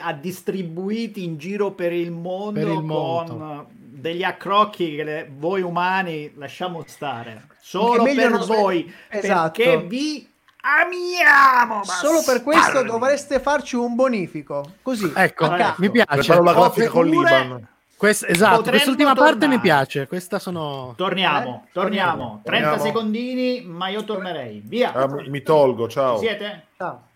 ha 0.00 0.12
distribuiti 0.12 1.24
in 1.24 1.36
giro 1.36 1.72
per 1.72 1.92
il 1.92 2.10
mondo, 2.10 2.58
Per 2.60 2.68
il 2.68 2.82
mondo. 2.82 3.36
con 3.36 3.66
degli 3.68 4.22
accrocchi 4.22 4.96
che 4.96 5.04
le- 5.04 5.30
voi 5.36 5.62
umani 5.62 6.32
lasciamo 6.36 6.82
stare 6.86 7.46
solo 7.60 8.02
per 8.04 8.30
non 8.30 8.46
voi 8.46 8.92
Esatto. 9.08 9.62
perché 9.62 9.78
vi 9.86 10.28
amiamo 10.60 11.84
Solo 11.84 12.22
per 12.24 12.42
questo 12.42 12.82
dovreste 12.82 13.40
farci 13.40 13.76
un 13.76 13.94
bonifico. 13.94 14.64
Così. 14.82 15.10
Ecco, 15.14 15.48
caso. 15.48 15.74
mi 15.78 15.90
piace. 15.90 16.06
Preparo 16.16 16.42
la 16.42 16.52
grafica 16.52 16.88
con 16.90 17.06
l'Iban. 17.06 17.68
Quest- 17.96 18.24
esatto, 18.28 18.56
Potremmo 18.56 18.70
quest'ultima 18.76 19.14
parte 19.14 19.30
tornare. 19.38 19.54
mi 19.54 19.60
piace. 19.60 20.06
Questa 20.06 20.38
sono. 20.38 20.92
torniamo 20.96 21.62
Eh? 21.66 21.68
torniamo 21.72 22.40
30 22.44 22.68
Torniamo. 22.70 22.82
secondini 22.84 23.62
ma 23.62 23.88
io 23.88 24.04
tornerei 24.04 24.60
via 24.64 24.92
Ah, 24.92 25.06
mi, 25.26 25.40
tolgo, 25.42 25.88
ciao. 25.88 26.18
siete? 26.18 26.64
Ciao. 26.76 27.06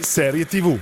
Serie 0.00 0.46
TV. 0.46 0.78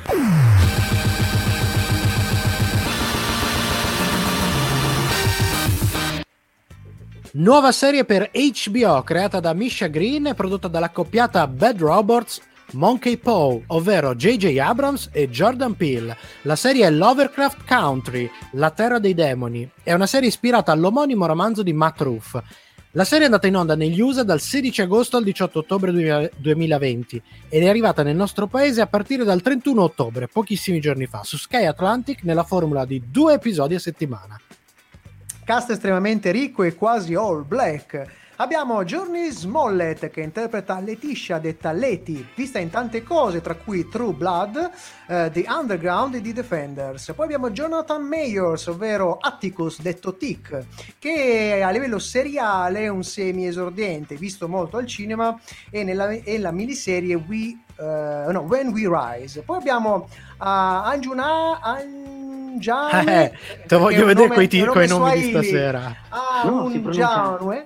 Nuova 7.33 7.73
serie 7.73 8.05
per 8.05 8.31
HBO 8.31 9.03
creata 9.03 9.41
da 9.41 9.53
Misha 9.53 9.89
Green 9.89 10.27
e 10.27 10.35
prodotta 10.35 10.69
dall'accoppiata 10.69 11.49
Bad 11.49 11.81
Robots 11.81 12.41
Monkey 12.75 13.17
Paw, 13.17 13.65
ovvero 13.67 14.15
J.J. 14.15 14.57
Abrams 14.59 15.09
e 15.13 15.29
Jordan 15.29 15.75
Peele. 15.75 16.17
La 16.43 16.55
serie 16.55 16.87
è 16.87 16.91
Lovercraft 16.91 17.67
Country, 17.67 18.31
la 18.53 18.71
terra 18.71 19.01
dei 19.01 19.15
demoni. 19.15 19.69
È 19.83 19.93
una 19.93 20.07
serie 20.07 20.29
ispirata 20.29 20.71
all'omonimo 20.71 21.27
romanzo 21.27 21.65
di 21.65 21.73
Matt 21.73 22.01
Ruff. 22.01 22.41
La 22.97 23.03
serie 23.03 23.23
è 23.23 23.27
andata 23.27 23.49
in 23.49 23.57
onda 23.57 23.75
negli 23.75 24.01
USA 24.01 24.23
dal 24.23 24.41
16 24.41 24.83
agosto 24.83 25.17
al 25.17 25.25
18 25.25 25.59
ottobre 25.59 25.91
2000 25.91 26.31
2020 26.37 27.23
ed 27.49 27.65
è 27.65 27.69
arrivata 27.69 28.05
nel 28.05 28.15
nostro 28.15 28.47
paese 28.47 28.83
a 28.83 28.87
partire 28.87 29.25
dal 29.25 29.43
31 29.43 29.83
ottobre, 29.83 30.29
pochissimi 30.29 30.79
giorni 30.79 31.07
fa, 31.07 31.25
su 31.25 31.37
Sky 31.37 31.65
Atlantic 31.65 32.23
nella 32.23 32.45
formula 32.45 32.85
di 32.85 33.03
due 33.11 33.35
episodi 33.35 33.75
a 33.75 33.81
settimana. 33.81 34.41
Cast 35.43 35.71
estremamente 35.71 36.31
ricco 36.31 36.63
e 36.63 36.77
quasi 36.77 37.17
all 37.17 37.45
black. 37.45 38.24
Abbiamo 38.37 38.83
Journey 38.83 39.31
Smollett 39.31 40.11
che 40.11 40.21
interpreta 40.21 40.81
Letitia 40.81 41.39
detta 41.39 41.71
Leti, 41.71 42.27
vista 42.35 42.59
in 42.59 42.69
tante 42.69 43.05
cose, 43.05 43.41
tra 43.41 43.55
cui 43.55 43.89
True 43.89 44.13
Blood, 44.13 44.71
eh, 45.07 45.31
The 45.33 45.45
Underground 45.49 46.17
e 46.17 46.21
The 46.21 46.33
Defenders. 46.33 47.13
Poi 47.15 47.27
abbiamo 47.27 47.51
Jonathan 47.51 48.03
Mayors, 48.03 48.67
ovvero 48.67 49.19
Atticus 49.21 49.81
detto 49.81 50.17
Tick, 50.17 50.65
che 50.99 51.63
a 51.65 51.71
livello 51.71 52.01
seriale 52.01 52.81
è 52.81 52.89
un 52.89 53.05
semi 53.05 53.47
esordiente, 53.47 54.17
visto 54.17 54.49
molto 54.49 54.79
al 54.79 54.87
cinema 54.87 55.39
e 55.71 55.85
nella, 55.85 56.11
e 56.11 56.37
la 56.39 56.51
miniserie 56.51 57.15
We, 57.15 57.57
eh, 57.79 58.33
no, 58.33 58.41
When 58.49 58.73
We 58.73 58.89
Rise. 58.89 59.43
Poi 59.43 59.59
abbiamo 59.59 59.95
uh, 59.95 60.07
Anjuna 60.39 61.61
Anjane, 62.55 63.33
Eh, 63.33 63.67
te 63.67 63.77
voglio 63.77 64.01
un 64.03 64.07
vedere 64.07 64.29
nome- 64.29 64.47
quei, 64.47 64.61
un 64.63 64.69
quei 64.69 64.89
nomi 64.89 65.13
di 65.13 65.21
swahili. 65.21 65.31
stasera. 65.31 65.97
Ah, 66.11 66.43
No, 66.45 66.65
un 66.65 66.73
Igor. 66.75 67.63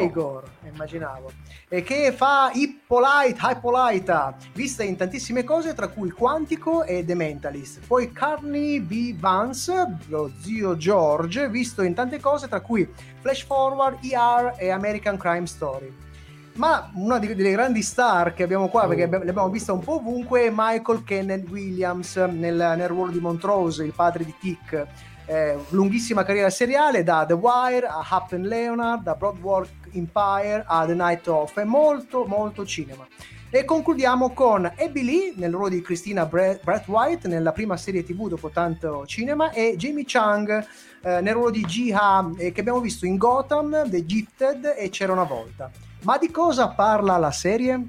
Igor, 0.00 0.42
immaginavo. 0.72 1.30
E 1.68 1.82
che 1.82 2.12
fa 2.12 2.50
Hippolyte, 2.52 3.38
Hippolyta, 3.50 4.34
vista 4.54 4.82
in 4.82 4.96
tantissime 4.96 5.44
cose, 5.44 5.74
tra 5.74 5.88
cui 5.88 6.10
Quantico 6.10 6.82
e 6.84 7.04
The 7.04 7.14
Mentalist. 7.14 7.80
Poi 7.86 8.10
Carney 8.12 8.80
B. 8.80 9.14
Vance, 9.18 9.96
lo 10.08 10.30
zio 10.40 10.76
George, 10.76 11.48
visto 11.48 11.82
in 11.82 11.94
tante 11.94 12.18
cose, 12.18 12.48
tra 12.48 12.60
cui 12.60 12.88
Flash 13.20 13.44
Forward, 13.44 13.98
ER 14.02 14.54
e 14.56 14.70
American 14.70 15.16
Crime 15.16 15.46
Story. 15.46 15.92
Ma 16.54 16.90
una 16.94 17.18
delle 17.18 17.52
grandi 17.52 17.80
star 17.80 18.34
che 18.34 18.42
abbiamo 18.42 18.68
qua, 18.68 18.86
perché 18.86 19.04
abbiamo- 19.04 19.24
l'abbiamo 19.24 19.48
vista 19.48 19.72
un 19.72 19.80
po' 19.80 19.94
ovunque, 19.94 20.46
è 20.46 20.52
Michael 20.52 21.04
Kenneth 21.04 21.48
Williams 21.48 22.16
nel, 22.16 22.74
nel 22.76 22.88
ruolo 22.88 23.12
di 23.12 23.20
Montrose, 23.20 23.84
il 23.84 23.92
padre 23.94 24.24
di 24.24 24.34
Tick. 24.38 24.86
Eh, 25.26 25.56
lunghissima 25.68 26.24
carriera 26.24 26.50
seriale 26.50 27.04
da 27.04 27.24
The 27.24 27.34
Wire 27.34 27.86
a 27.86 28.26
and 28.30 28.46
Leonard, 28.46 29.02
da 29.04 29.14
Broadwalk 29.14 29.70
Empire 29.92 30.64
a 30.66 30.84
The 30.86 30.94
Night 30.94 31.26
Of, 31.28 31.56
è 31.56 31.64
molto 31.64 32.24
molto 32.24 32.66
cinema. 32.66 33.06
E 33.48 33.64
concludiamo 33.64 34.32
con 34.32 34.64
Abby 34.64 35.02
Lee 35.02 35.32
nel 35.36 35.52
ruolo 35.52 35.70
di 35.70 35.82
Christina 35.82 36.26
Bre- 36.26 36.60
Brett 36.62 36.86
White 36.88 37.26
nella 37.26 37.52
prima 37.52 37.76
serie 37.76 38.04
tv 38.04 38.28
dopo 38.28 38.48
tanto 38.50 39.04
cinema 39.06 39.50
e 39.50 39.74
Jamie 39.76 40.04
Chung 40.04 40.66
eh, 41.02 41.20
nel 41.20 41.34
ruolo 41.34 41.50
di 41.50 41.64
Ji-Ha 41.64 42.30
eh, 42.36 42.52
che 42.52 42.60
abbiamo 42.60 42.80
visto 42.80 43.06
in 43.06 43.16
Gotham, 43.16 43.88
The 43.88 44.04
Gifted 44.04 44.74
e 44.76 44.88
C'era 44.90 45.12
una 45.12 45.24
volta. 45.24 45.70
Ma 46.02 46.16
di 46.16 46.30
cosa 46.30 46.68
parla 46.68 47.18
la 47.18 47.30
serie? 47.30 47.88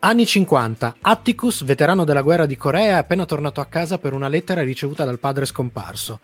Anni 0.00 0.26
50. 0.26 0.96
Atticus, 1.00 1.62
veterano 1.62 2.04
della 2.04 2.22
guerra 2.22 2.46
di 2.46 2.56
Corea, 2.56 2.96
è 2.96 2.98
appena 2.98 3.24
tornato 3.24 3.60
a 3.60 3.66
casa 3.66 3.98
per 3.98 4.14
una 4.14 4.28
lettera 4.28 4.62
ricevuta 4.62 5.04
dal 5.04 5.20
padre 5.20 5.44
scomparso. 5.44 6.20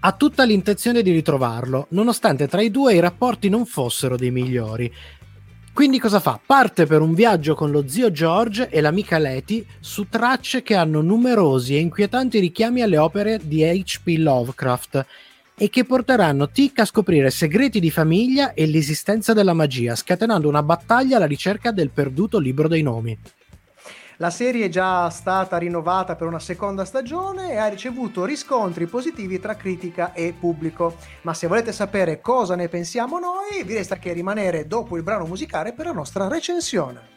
Ha 0.00 0.12
tutta 0.12 0.44
l'intenzione 0.44 1.02
di 1.02 1.10
ritrovarlo, 1.10 1.86
nonostante 1.90 2.46
tra 2.46 2.60
i 2.60 2.70
due 2.70 2.94
i 2.94 3.00
rapporti 3.00 3.48
non 3.48 3.66
fossero 3.66 4.16
dei 4.16 4.30
migliori. 4.30 4.92
Quindi 5.72 5.98
cosa 5.98 6.20
fa? 6.20 6.38
Parte 6.44 6.86
per 6.86 7.00
un 7.00 7.12
viaggio 7.12 7.54
con 7.54 7.70
lo 7.70 7.88
zio 7.88 8.10
George 8.10 8.68
e 8.70 8.80
l'amica 8.80 9.18
Letty 9.18 9.66
su 9.80 10.08
tracce 10.08 10.62
che 10.62 10.74
hanno 10.74 11.00
numerosi 11.00 11.74
e 11.74 11.80
inquietanti 11.80 12.38
richiami 12.38 12.82
alle 12.82 12.98
opere 12.98 13.40
di 13.42 13.62
H.P. 13.62 14.14
Lovecraft 14.18 15.06
e 15.58 15.70
che 15.70 15.84
porteranno 15.84 16.50
Tick 16.50 16.80
a 16.80 16.84
scoprire 16.84 17.30
segreti 17.30 17.80
di 17.80 17.90
famiglia 17.90 18.52
e 18.52 18.66
l'esistenza 18.66 19.32
della 19.32 19.54
magia, 19.54 19.94
scatenando 19.94 20.48
una 20.48 20.62
battaglia 20.62 21.16
alla 21.16 21.26
ricerca 21.26 21.70
del 21.70 21.90
perduto 21.90 22.38
libro 22.38 22.68
dei 22.68 22.82
nomi. 22.82 23.18
La 24.18 24.30
serie 24.30 24.66
è 24.66 24.68
già 24.70 25.10
stata 25.10 25.58
rinnovata 25.58 26.16
per 26.16 26.26
una 26.26 26.38
seconda 26.38 26.86
stagione 26.86 27.52
e 27.52 27.56
ha 27.56 27.66
ricevuto 27.66 28.24
riscontri 28.24 28.86
positivi 28.86 29.38
tra 29.38 29.56
critica 29.56 30.14
e 30.14 30.34
pubblico. 30.38 30.96
Ma 31.22 31.34
se 31.34 31.46
volete 31.46 31.72
sapere 31.72 32.20
cosa 32.20 32.54
ne 32.54 32.68
pensiamo 32.68 33.18
noi, 33.18 33.62
vi 33.64 33.74
resta 33.74 33.98
che 33.98 34.14
rimanere 34.14 34.66
dopo 34.66 34.96
il 34.96 35.02
brano 35.02 35.26
musicale 35.26 35.74
per 35.74 35.86
la 35.86 35.92
nostra 35.92 36.28
recensione. 36.28 37.14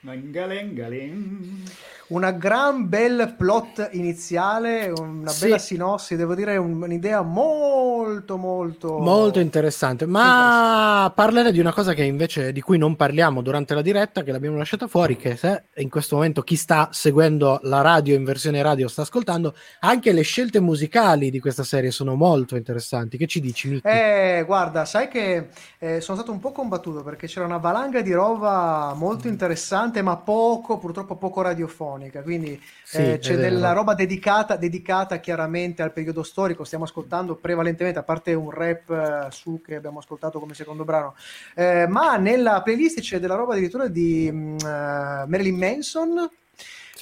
Galengaling. 0.00 1.95
Una 2.08 2.30
gran 2.30 2.88
bel 2.88 3.34
plot 3.36 3.88
iniziale, 3.94 4.86
una 4.90 5.28
Sì. 5.30 5.46
bella 5.46 5.58
sinossi, 5.58 6.14
devo 6.14 6.36
dire 6.36 6.56
un- 6.56 6.80
un'idea 6.80 7.20
molto 7.22 8.36
molto 8.36 8.98
molto 8.98 9.40
interessante, 9.40 10.06
ma 10.06 11.10
parlerei 11.12 11.50
di 11.50 11.58
una 11.58 11.72
cosa 11.72 11.94
che 11.94 12.04
invece 12.04 12.52
di 12.52 12.60
cui 12.60 12.78
non 12.78 12.94
parliamo 12.94 13.42
durante 13.42 13.74
la 13.74 13.82
diretta, 13.82 14.22
che 14.22 14.30
l'abbiamo 14.30 14.56
lasciata 14.56 14.86
fuori, 14.86 15.16
che 15.16 15.34
se 15.34 15.64
in 15.78 15.90
questo 15.90 16.14
momento 16.14 16.42
chi 16.42 16.54
sta 16.54 16.88
seguendo 16.92 17.58
la 17.64 17.80
radio 17.80 18.14
in 18.14 18.22
versione 18.22 18.62
radio 18.62 18.86
sta 18.86 19.02
ascoltando, 19.02 19.54
anche 19.80 20.12
le 20.12 20.22
scelte 20.22 20.60
musicali 20.60 21.28
di 21.30 21.40
questa 21.40 21.64
serie 21.64 21.90
sono 21.90 22.14
molto 22.14 22.54
interessanti. 22.54 23.16
Che 23.18 23.26
ci 23.26 23.40
dici, 23.40 23.68
Nicky? 23.68 23.88
Eh, 23.88 24.44
guarda, 24.46 24.84
sai 24.84 25.08
che 25.08 25.48
eh, 25.80 26.00
sono 26.00 26.16
stato 26.16 26.30
un 26.30 26.38
po' 26.38 26.52
combattuto 26.52 27.02
perché 27.02 27.26
c'era 27.26 27.46
una 27.46 27.58
valanga 27.58 28.00
di 28.00 28.12
roba 28.12 28.94
molto 28.94 29.26
interessante, 29.26 30.02
ma 30.02 30.16
poco, 30.18 30.78
purtroppo 30.78 31.16
poco 31.16 31.42
radiofonica. 31.42 31.94
Quindi 32.22 32.60
Sì, 32.82 33.12
eh, 33.12 33.18
c'è 33.18 33.36
della 33.36 33.72
roba 33.72 33.94
dedicata, 33.94 34.56
dedicata 34.56 35.18
chiaramente 35.18 35.82
al 35.82 35.92
periodo 35.92 36.22
storico. 36.22 36.64
Stiamo 36.64 36.84
ascoltando 36.84 37.36
prevalentemente, 37.36 37.98
a 37.98 38.02
parte 38.02 38.34
un 38.34 38.50
rap 38.50 38.90
eh, 38.90 39.30
su 39.30 39.60
che 39.60 39.76
abbiamo 39.76 39.98
ascoltato 39.98 40.38
come 40.38 40.54
secondo 40.54 40.84
brano, 40.84 41.14
eh, 41.54 41.86
ma 41.86 42.16
nella 42.16 42.62
playlist 42.62 43.00
c'è 43.00 43.18
della 43.18 43.34
roba 43.34 43.54
addirittura 43.54 43.88
di 43.88 44.28
mm, 44.30 44.56
eh, 44.58 45.24
Marilyn 45.26 45.56
Manson. 45.56 46.30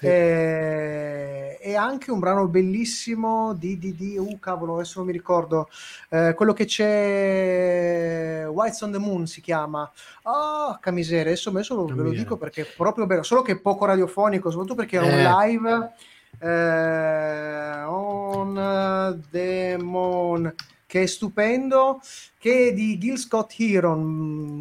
Sì. 0.05 0.11
Eh, 0.11 1.59
e 1.67 1.77
anche 1.77 2.11
un 2.11 2.19
brano 2.19 2.47
bellissimo 2.47 3.55
di, 3.55 3.79
di, 3.79 3.95
di 3.95 4.19
uh, 4.19 4.39
cavolo, 4.39 4.75
adesso 4.75 4.99
non 4.99 5.07
mi 5.07 5.13
ricordo 5.15 5.69
eh, 6.11 6.35
quello 6.37 6.53
che 6.53 6.67
c'è 6.67 8.47
Whites 8.49 8.83
on 8.83 8.93
the 8.93 8.99
Moon 8.99 9.27
si 9.27 9.41
chiama 9.41 9.91
oh 10.25 10.79
che 10.79 10.93
miseria 10.93 11.23
adesso, 11.33 11.49
adesso 11.49 11.75
lo- 11.75 11.87
ve 11.87 12.03
lo 12.03 12.11
dico 12.11 12.37
perché 12.37 12.63
è 12.63 12.67
proprio 12.67 13.07
bello 13.07 13.23
solo 13.23 13.41
che 13.41 13.53
è 13.53 13.59
poco 13.59 13.87
radiofonico 13.87 14.51
soprattutto 14.51 14.77
perché 14.77 14.97
era 14.97 15.07
Eh. 15.07 15.25
un 15.27 15.39
live 15.39 15.93
eh, 16.41 17.83
on 17.85 19.21
the 19.31 19.77
Moon 19.81 20.55
che 20.87 21.03
è 21.03 21.07
stupendo 21.07 22.01
che 22.39 22.69
è 22.69 22.73
di 22.75 22.99
Gil 22.99 23.17
Scott 23.19 23.55
Heron 23.59 24.01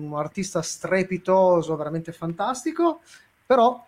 un 0.09 0.13
artista 0.17 0.61
strepitoso 0.61 1.75
veramente 1.75 2.11
fantastico 2.13 3.01
però 3.45 3.85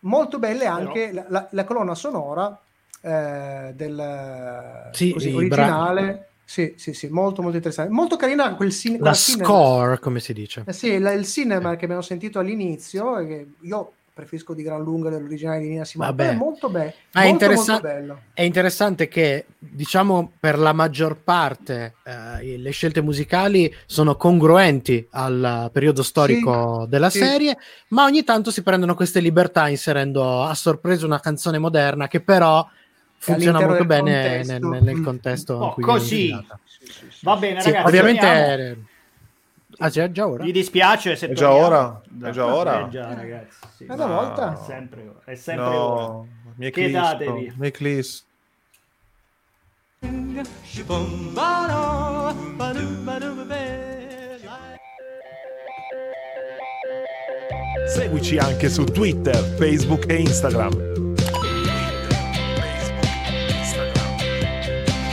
molto 0.00 0.38
belle 0.38 0.66
anche 0.66 1.12
la, 1.12 1.24
la- 1.28 1.48
la 1.50 1.64
colonna 1.64 1.94
sonora 1.94 2.58
eh, 3.02 3.72
del 3.74 4.88
Sì, 4.92 5.12
così, 5.12 5.32
originale. 5.32 6.26
Sì, 6.44 6.74
sì, 6.76 6.94
sì, 6.94 7.06
molto 7.08 7.42
molto 7.42 7.56
interessante. 7.58 7.92
Molto 7.92 8.16
carina 8.16 8.54
quel 8.56 8.72
cine- 8.72 8.98
La 8.98 9.12
cinema. 9.14 9.44
score, 9.44 9.98
come 10.00 10.18
si 10.18 10.32
dice. 10.32 10.64
Eh 10.66 10.72
sì, 10.72 10.98
la- 10.98 11.12
il 11.12 11.24
cinema 11.24 11.76
che 11.76 11.84
abbiamo 11.84 12.02
sentito 12.02 12.40
all'inizio, 12.40 13.18
e 13.18 13.26
che 13.26 13.46
io 13.60 13.92
preferisco 14.20 14.54
di 14.54 14.62
gran 14.62 14.82
lunga 14.82 15.10
dell'originale 15.10 15.60
di 15.60 15.68
Nina 15.68 15.84
Simone, 15.84 16.10
Vabbè. 16.10 16.30
è 16.30 16.34
molto, 16.34 16.68
be- 16.68 16.94
Ma 17.12 17.22
è, 17.22 17.28
molto, 17.28 17.44
interessa- 17.44 17.72
molto 17.72 17.86
bello. 17.86 18.20
è 18.32 18.42
interessante 18.42 19.08
che, 19.08 19.46
diciamo, 19.58 20.32
per 20.38 20.58
la 20.58 20.72
maggior 20.72 21.16
parte 21.22 21.94
eh, 22.04 22.56
le 22.58 22.70
scelte 22.70 23.00
musicali 23.02 23.74
sono 23.86 24.16
congruenti 24.16 25.06
al 25.10 25.70
periodo 25.72 26.02
storico 26.02 26.86
della 26.88 27.10
sì. 27.10 27.18
serie, 27.18 27.56
ma 27.88 28.04
ogni 28.04 28.22
tanto 28.24 28.50
si 28.50 28.62
prendono 28.62 28.94
queste 28.94 29.20
libertà 29.20 29.68
inserendo 29.68 30.44
a 30.44 30.54
sorpresa 30.54 31.06
una 31.06 31.20
canzone 31.20 31.58
moderna 31.58 32.06
che 32.08 32.20
però 32.20 32.66
funziona 33.16 33.60
molto 33.60 33.84
bene 33.84 34.38
contesto. 34.42 34.68
nel, 34.68 34.82
nel 34.82 35.00
contesto 35.02 35.54
in 35.54 35.62
Oh, 35.62 35.72
cui 35.74 35.84
viene 35.84 35.98
così. 35.98 36.20
infilata. 36.22 36.60
Va 37.22 37.36
bene, 37.36 37.60
Sì, 37.60 37.70
ragazzi. 37.70 37.86
ovviamente... 37.88 38.84
Ah, 39.82 39.88
già, 39.88 40.10
già 40.12 40.28
ora? 40.28 40.44
Vi 40.44 40.52
dispiace 40.52 41.16
se 41.16 41.28
È 41.28 41.32
già 41.32 41.46
torniamo? 41.48 41.66
ora? 41.66 42.02
È 42.28 42.30
già 42.30 42.54
ora? 42.54 42.86
Eh 42.86 42.88
già, 42.90 43.14
ragazzi. 43.14 43.56
Sì. 43.76 43.84
È 43.86 43.92
una 43.92 44.06
volta. 44.06 44.52
È 44.52 44.64
sempre, 44.66 45.12
è 45.24 45.34
sempre 45.34 45.64
ora. 45.64 46.02
No, 46.02 46.26
mi 46.56 46.70
Chedatevi. 46.70 47.30
eclisto, 47.30 47.54
mi 47.58 47.66
eclisto. 47.66 48.24
Seguici 57.86 58.36
anche 58.38 58.68
su 58.68 58.84
Twitter, 58.84 59.36
Facebook 59.56 60.08
e 60.08 60.16
Instagram. 60.20 61.14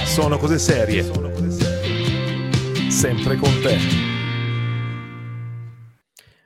Sono 0.06 0.38
cose 0.38 0.58
serie. 0.60 1.04
Sempre 2.90 3.36
con 3.36 3.60
te. 3.62 3.78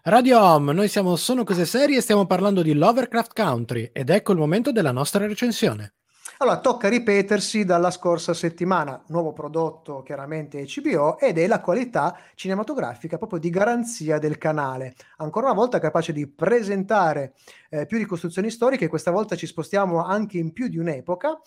Radio 0.04 0.42
Home, 0.42 0.74
noi 0.74 0.88
siamo 0.88 1.16
Sono 1.16 1.44
Cose 1.44 1.64
Serie 1.64 1.98
e 1.98 2.02
stiamo 2.02 2.26
parlando 2.26 2.64
di 2.64 2.74
Lovercraft 2.74 3.40
Country 3.40 3.92
ed 3.94 4.10
ecco 4.10 4.32
il 4.32 4.40
momento 4.40 4.72
della 4.72 4.92
nostra 4.92 5.28
recensione. 5.28 5.94
Allora, 6.40 6.60
tocca 6.60 6.90
ripetersi 6.90 7.66
dalla 7.66 7.92
scorsa 7.92 8.34
settimana, 8.34 9.00
nuovo 9.10 9.32
prodotto 9.32 10.02
chiaramente 10.02 10.66
HBO 10.66 11.20
ed 11.20 11.38
è 11.38 11.46
la 11.46 11.62
qualità 11.62 12.18
cinematografica 12.34 13.20
proprio 13.20 13.38
di 13.38 13.52
garanzia 13.52 14.18
del 14.18 14.40
canale. 14.40 14.96
Ancora 15.18 15.46
una 15.46 15.56
volta 15.56 15.78
capace 15.78 16.14
di 16.14 16.26
presentare 16.28 17.36
eh, 17.70 17.86
più 17.86 18.00
ricostruzioni 18.00 18.50
storiche, 18.50 18.88
questa 18.88 19.12
volta 19.12 19.36
ci 19.36 19.46
spostiamo 19.46 20.04
anche 20.04 20.40
in 20.40 20.52
più 20.52 20.68
di 20.68 20.80
un'epoca 20.80 21.40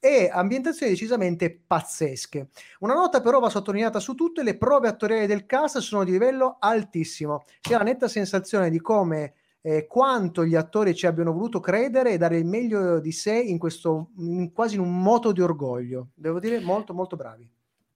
e 0.00 0.28
ambientazioni 0.32 0.92
decisamente 0.92 1.62
pazzesche. 1.66 2.48
Una 2.80 2.94
nota 2.94 3.20
però 3.20 3.40
va 3.40 3.50
sottolineata 3.50 4.00
su 4.00 4.14
tutte, 4.14 4.42
le 4.42 4.56
prove 4.56 4.88
attoriali 4.88 5.26
del 5.26 5.46
cast 5.46 5.78
sono 5.78 6.04
di 6.04 6.12
livello 6.12 6.56
altissimo. 6.60 7.44
Si 7.60 7.74
ha 7.74 7.78
la 7.78 7.84
netta 7.84 8.08
sensazione 8.08 8.70
di 8.70 8.80
come 8.80 9.34
eh, 9.60 9.86
quanto 9.86 10.44
gli 10.44 10.54
attori 10.54 10.94
ci 10.94 11.06
abbiano 11.06 11.32
voluto 11.32 11.60
credere 11.60 12.12
e 12.12 12.18
dare 12.18 12.38
il 12.38 12.46
meglio 12.46 13.00
di 13.00 13.12
sé 13.12 13.34
in 13.34 13.58
questo 13.58 14.10
in- 14.18 14.52
quasi 14.52 14.76
in 14.76 14.80
un 14.80 15.02
moto 15.02 15.32
di 15.32 15.40
orgoglio. 15.40 16.08
Devo 16.14 16.38
dire 16.38 16.60
molto 16.60 16.94
molto 16.94 17.16
bravi. 17.16 17.48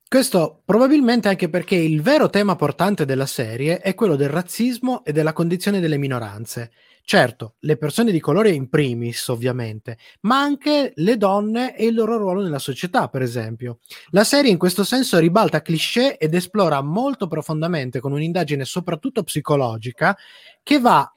Questo 0.07 0.61
probabilmente 0.63 1.27
anche 1.27 1.49
perché 1.49 1.73
il 1.73 2.03
vero 2.03 2.29
tema 2.29 2.55
portante 2.55 3.03
della 3.03 3.25
serie 3.25 3.79
è 3.79 3.95
quello 3.95 4.15
del 4.15 4.29
razzismo 4.29 5.03
e 5.03 5.11
della 5.11 5.33
condizione 5.33 5.79
delle 5.79 5.97
minoranze. 5.97 6.71
Certo, 7.05 7.55
le 7.59 7.75
persone 7.75 8.11
di 8.11 8.19
colore 8.21 8.51
in 8.51 8.69
primis, 8.69 9.27
ovviamente, 9.27 9.97
ma 10.21 10.39
anche 10.39 10.93
le 10.95 11.17
donne 11.17 11.75
e 11.75 11.87
il 11.87 11.95
loro 11.95 12.17
ruolo 12.17 12.41
nella 12.41 12.59
società, 12.59 13.09
per 13.09 13.21
esempio. 13.21 13.79
La 14.11 14.23
serie 14.23 14.49
in 14.49 14.57
questo 14.57 14.85
senso 14.85 15.19
ribalta 15.19 15.61
cliché 15.61 16.17
ed 16.17 16.33
esplora 16.33 16.81
molto 16.81 17.27
profondamente 17.27 17.99
con 17.99 18.13
un'indagine 18.13 18.63
soprattutto 18.63 19.23
psicologica 19.23 20.17
che 20.63 20.79
va 20.79 21.13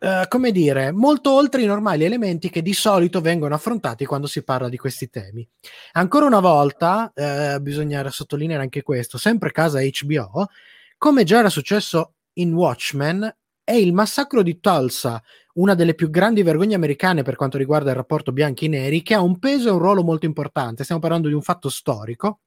eh, 0.00 0.24
come 0.28 0.50
dire, 0.50 0.92
molto 0.92 1.32
oltre 1.32 1.62
i 1.62 1.66
normali 1.66 2.04
elementi 2.04 2.50
che 2.50 2.62
di 2.62 2.72
solito 2.72 3.20
vengono 3.20 3.54
affrontati 3.54 4.06
quando 4.06 4.26
si 4.26 4.42
parla 4.42 4.68
di 4.68 4.78
questi 4.78 5.10
temi. 5.10 5.46
Ancora 5.92 6.24
una 6.24 6.40
volta, 6.40 7.12
eh, 7.14 7.58
bisogna 7.60 8.08
sottolineare 8.10 8.62
anche 8.62 8.82
questo, 8.82 9.18
sempre 9.18 9.50
casa 9.50 9.80
HBO, 9.80 10.46
come 10.96 11.24
già 11.24 11.40
era 11.40 11.50
successo 11.50 12.14
in 12.34 12.54
Watchmen, 12.54 13.36
è 13.68 13.74
il 13.74 13.92
massacro 13.92 14.42
di 14.42 14.60
Tulsa, 14.60 15.22
una 15.56 15.74
delle 15.74 15.94
più 15.94 16.08
grandi 16.08 16.42
vergogne 16.42 16.74
americane 16.74 17.22
per 17.22 17.36
quanto 17.36 17.58
riguarda 17.58 17.90
il 17.90 17.96
rapporto 17.96 18.32
bianchi-neri, 18.32 19.02
che 19.02 19.12
ha 19.12 19.20
un 19.20 19.38
peso 19.38 19.68
e 19.68 19.72
un 19.72 19.78
ruolo 19.78 20.02
molto 20.02 20.24
importante. 20.24 20.84
Stiamo 20.84 21.02
parlando 21.02 21.28
di 21.28 21.34
un 21.34 21.42
fatto 21.42 21.68
storico. 21.68 22.40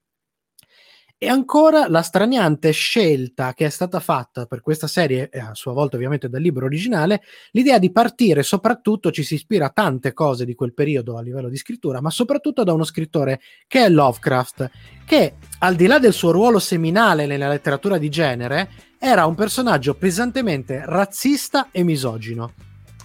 E 1.20 1.28
ancora 1.28 1.88
la 1.88 2.02
straniante 2.02 2.72
scelta 2.72 3.54
che 3.54 3.68
è 3.68 3.70
stata 3.70 4.00
fatta 4.00 4.48
per 4.48 4.62
questa 4.62 4.88
serie, 4.88 5.30
a 5.30 5.54
sua 5.54 5.74
volta 5.74 5.96
ovviamente 5.96 6.28
dal 6.28 6.42
libro 6.42 6.66
originale, 6.66 7.22
l'idea 7.52 7.78
di 7.78 7.92
partire, 7.92 8.42
soprattutto 8.42 9.12
ci 9.12 9.22
si 9.22 9.36
ispira 9.36 9.68
a 9.68 9.70
tante 9.70 10.14
cose 10.14 10.44
di 10.44 10.56
quel 10.56 10.74
periodo 10.74 11.18
a 11.18 11.22
livello 11.22 11.50
di 11.50 11.58
scrittura, 11.58 12.02
ma 12.02 12.10
soprattutto 12.10 12.64
da 12.64 12.74
uno 12.74 12.84
scrittore 12.84 13.42
che 13.68 13.86
è 13.86 13.90
Lovecraft, 13.90 14.72
che 15.06 15.36
al 15.60 15.76
di 15.76 15.86
là 15.86 16.00
del 16.00 16.14
suo 16.14 16.32
ruolo 16.32 16.58
seminale 16.58 17.28
nella 17.28 17.48
letteratura 17.48 18.00
di 18.00 18.10
genere, 18.10 18.70
era 19.04 19.26
un 19.26 19.34
personaggio 19.34 19.96
pesantemente 19.96 20.84
razzista 20.86 21.70
e 21.72 21.82
misogino. 21.82 22.54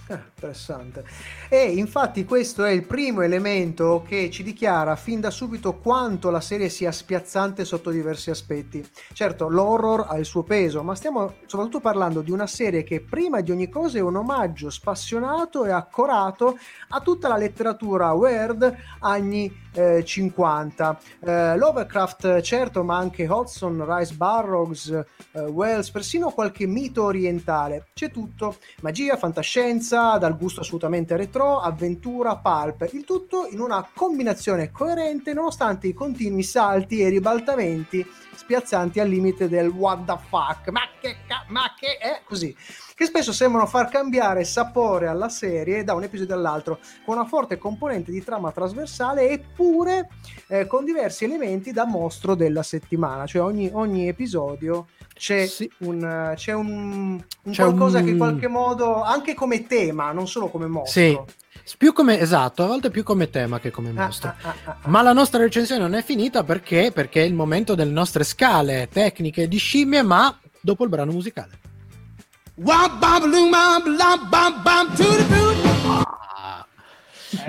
Ah, 0.09 0.21
interessante. 0.37 1.03
E 1.49 1.63
infatti 1.63 2.23
questo 2.23 2.63
è 2.63 2.69
il 2.69 2.85
primo 2.85 3.21
elemento 3.21 4.03
che 4.07 4.29
ci 4.29 4.43
dichiara 4.43 4.95
fin 4.95 5.19
da 5.19 5.31
subito 5.31 5.77
quanto 5.79 6.29
la 6.29 6.41
serie 6.41 6.69
sia 6.69 6.91
spiazzante 6.91 7.65
sotto 7.65 7.89
diversi 7.89 8.29
aspetti. 8.29 8.87
Certo, 9.13 9.49
l'horror 9.49 10.05
ha 10.07 10.17
il 10.17 10.25
suo 10.25 10.43
peso, 10.43 10.83
ma 10.83 10.93
stiamo 10.93 11.33
soprattutto 11.47 11.79
parlando 11.79 12.21
di 12.21 12.29
una 12.31 12.45
serie 12.45 12.83
che 12.83 13.01
prima 13.01 13.41
di 13.41 13.49
ogni 13.49 13.67
cosa 13.67 13.97
è 13.97 14.01
un 14.01 14.15
omaggio 14.15 14.69
spassionato 14.69 15.65
e 15.65 15.71
accorato 15.71 16.57
a 16.89 16.99
tutta 17.01 17.27
la 17.27 17.37
letteratura 17.37 18.11
weird 18.11 18.75
anni 18.99 19.65
eh, 19.77 20.03
50. 20.03 20.99
Eh, 21.19 21.57
Lovecraft, 21.57 22.41
certo, 22.41 22.83
ma 22.83 22.97
anche 22.97 23.27
Hodgson, 23.27 23.83
Rice 23.87 24.13
Burroughs, 24.15 24.89
eh, 25.31 25.41
Wells, 25.41 25.91
persino 25.91 26.31
qualche 26.31 26.65
mito 26.65 27.03
orientale. 27.03 27.87
C'è 27.93 28.11
tutto, 28.11 28.57
magia, 28.81 29.17
fantascienza, 29.17 30.17
dal 30.27 30.37
gusto 30.37 30.59
assolutamente 30.59 31.15
retro, 31.15 31.61
avventura, 31.61 32.35
pulp, 32.35 32.89
il 32.91 33.05
tutto 33.05 33.47
in 33.49 33.61
una 33.61 33.87
combinazione 33.93 34.71
coerente 34.71 35.33
nonostante 35.33 35.87
i 35.87 35.93
continui 35.93 36.43
salti 36.43 36.99
e 36.99 37.07
ribaltamenti 37.07 38.05
spiazzanti 38.35 38.99
al 38.99 39.07
limite 39.07 39.47
del 39.47 39.69
what 39.69 40.05
the 40.05 40.17
fuck, 40.29 40.69
ma 40.69 40.81
che, 40.99 41.15
ma 41.47 41.73
che 41.77 41.97
è 41.97 42.21
così. 42.25 42.55
che 42.93 43.05
spesso 43.05 43.31
sembrano 43.31 43.65
far 43.67 43.89
cambiare 43.89 44.43
sapore 44.43 45.07
alla 45.07 45.29
serie 45.29 45.83
da 45.83 45.93
un 45.93 46.03
episodio 46.03 46.35
all'altro, 46.35 46.79
con 47.05 47.15
una 47.15 47.25
forte 47.25 47.57
componente 47.57 48.11
di 48.11 48.23
trama 48.23 48.51
trasversale 48.51 49.29
eppure 49.29 50.09
eh, 50.47 50.67
con 50.67 50.83
diversi 50.83 51.23
elementi 51.23 51.71
da 51.71 51.85
mostro 51.85 52.35
della 52.35 52.63
settimana, 52.63 53.25
cioè 53.25 53.41
ogni, 53.41 53.69
ogni 53.73 54.07
episodio 54.07 54.87
c'è, 55.17 55.45
Sì. 55.47 55.69
un, 55.79 56.33
c'è 56.35 56.53
un, 56.53 57.21
un 57.43 57.51
C'è 57.51 57.63
qualcosa 57.63 57.99
un- 57.99 58.05
che 58.05 58.09
in 58.11 58.17
qualche 58.17 58.47
modo, 58.47 59.01
anche 59.03 59.33
come 59.33 59.65
tema, 59.67 60.11
non 60.11 60.27
solo 60.27 60.47
come 60.49 60.67
mostro. 60.67 61.25
Sì, 61.63 61.75
più 61.77 61.91
come 61.91 62.19
esatto, 62.19 62.63
a 62.63 62.67
volte 62.67 62.89
più 62.89 63.03
come 63.03 63.29
tema 63.29 63.59
che 63.59 63.71
come 63.71 63.89
Ah, 63.95 64.05
mostro. 64.05 64.29
ah, 64.29 64.35
ah, 64.49 64.55
ah, 64.65 64.77
ah. 64.83 64.87
Ma 64.89 65.01
la 65.01 65.13
nostra 65.13 65.41
recensione 65.41 65.81
non 65.81 65.93
è 65.95 66.03
finita 66.03 66.43
perché? 66.43 66.91
Perché 66.93 67.21
è 67.23 67.25
il 67.25 67.33
momento 67.33 67.75
delle 67.75 67.91
nostre 67.91 68.23
scale 68.23 68.87
tecniche 68.91 69.47
di 69.47 69.57
scimmie, 69.57 70.01
ma 70.03 70.37
dopo 70.61 70.83
il 70.83 70.89
brano 70.89 71.11
musicale. 71.11 71.59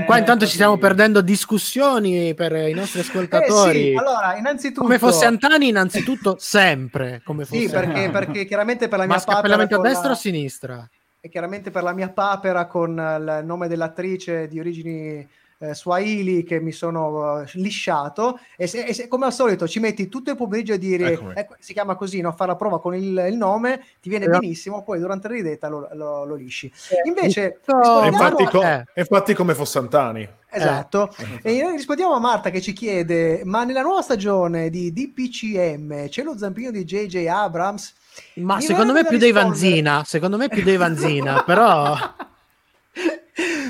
Qua 0.06 0.18
intanto 0.18 0.46
ci 0.46 0.54
stiamo 0.54 0.76
perdendo 0.76 1.20
discussioni 1.20 2.34
per 2.34 2.52
i 2.52 2.72
nostri 2.72 2.98
Eh 3.00 3.02
ascoltatori. 3.02 3.80
sì, 3.90 3.94
allora, 3.96 4.36
innanzitutto... 4.36 4.80
Come 4.82 4.98
fosse 4.98 5.24
Antani, 5.24 5.68
innanzitutto 5.68 6.36
sempre. 6.38 7.20
Come 7.24 7.44
fosse 7.44 7.60
Sì, 7.60 7.68
perché, 7.68 8.10
perché 8.10 8.44
chiaramente 8.44 8.88
per 8.88 8.98
la 8.98 9.06
Ma 9.06 9.14
mia 9.14 9.18
papera... 9.18 9.36
scappellamento 9.36 9.76
a 9.76 9.80
destra 9.80 10.02
la- 10.02 10.08
o 10.08 10.12
a 10.12 10.16
sinistra? 10.16 10.90
e 11.20 11.28
chiaramente 11.30 11.70
per 11.72 11.82
la 11.82 11.92
mia 11.92 12.10
papera 12.10 12.66
con 12.66 12.96
eh, 12.98 13.16
il 13.40 13.44
nome 13.44 13.66
dell'attrice 13.66 14.46
di 14.46 14.60
origini 14.60 15.28
eh, 15.60 15.74
swahili 15.74 16.44
che 16.44 16.60
mi 16.60 16.70
sono 16.72 17.40
eh, 17.40 17.48
lisciato 17.54 18.38
e, 18.56 18.66
se- 18.68 18.84
e 18.84 18.92
se- 18.94 19.08
come 19.08 19.26
al 19.26 19.32
solito 19.32 19.66
ci 19.66 19.80
metti 19.80 20.08
tutto 20.08 20.30
il 20.30 20.36
pomeriggio 20.36 20.74
a 20.74 20.76
dire 20.76 21.18
ecco, 21.34 21.56
si 21.58 21.72
chiama 21.72 21.96
così 21.96 22.20
no? 22.20 22.30
fare 22.32 22.50
la 22.50 22.56
prova 22.56 22.80
con 22.80 22.94
il, 22.94 23.26
il 23.28 23.36
nome 23.36 23.82
ti 24.00 24.08
viene 24.08 24.26
Eh. 24.26 24.28
benissimo 24.28 24.82
poi 24.84 25.00
durante 25.00 25.26
la 25.28 25.34
ridetta 25.34 25.68
lo, 25.68 25.88
lo- 25.94 26.24
lo 26.24 26.34
lisci 26.36 26.72
invece 27.04 27.58
Questo- 27.64 27.72
E 28.02 28.08
rispondiamo- 28.08 28.24
infatti, 28.38 28.44
co- 28.44 28.62
Eh. 28.62 28.84
e 28.94 29.00
infatti 29.00 29.34
come 29.34 29.54
Fossantani. 29.54 30.28
Esatto, 30.50 31.14
e 31.42 31.60
noi 31.62 31.72
rispondiamo 31.72 32.14
a 32.14 32.18
Marta 32.20 32.48
che 32.48 32.62
ci 32.62 32.72
chiede: 32.72 33.42
Ma 33.44 33.64
nella 33.64 33.82
nuova 33.82 34.00
stagione 34.00 34.70
di 34.70 34.92
DPCM 34.94 36.08
c'è 36.08 36.22
lo 36.22 36.38
zampino 36.38 36.70
di 36.70 36.84
JJ 36.84 37.26
Abrams? 37.26 37.92
Ma 38.36 38.56
Mi 38.56 38.62
secondo 38.62 38.92
me 38.94 39.02
più 39.04 39.18
da 39.18 39.24
dei 39.24 39.32
rispondere- 39.32 39.60
Vanzina. 39.68 40.02
Secondo 40.06 40.36
me 40.38 40.48
più 40.48 40.62
dei 40.62 40.76
Vanzina, 40.78 41.42
però. 41.44 41.94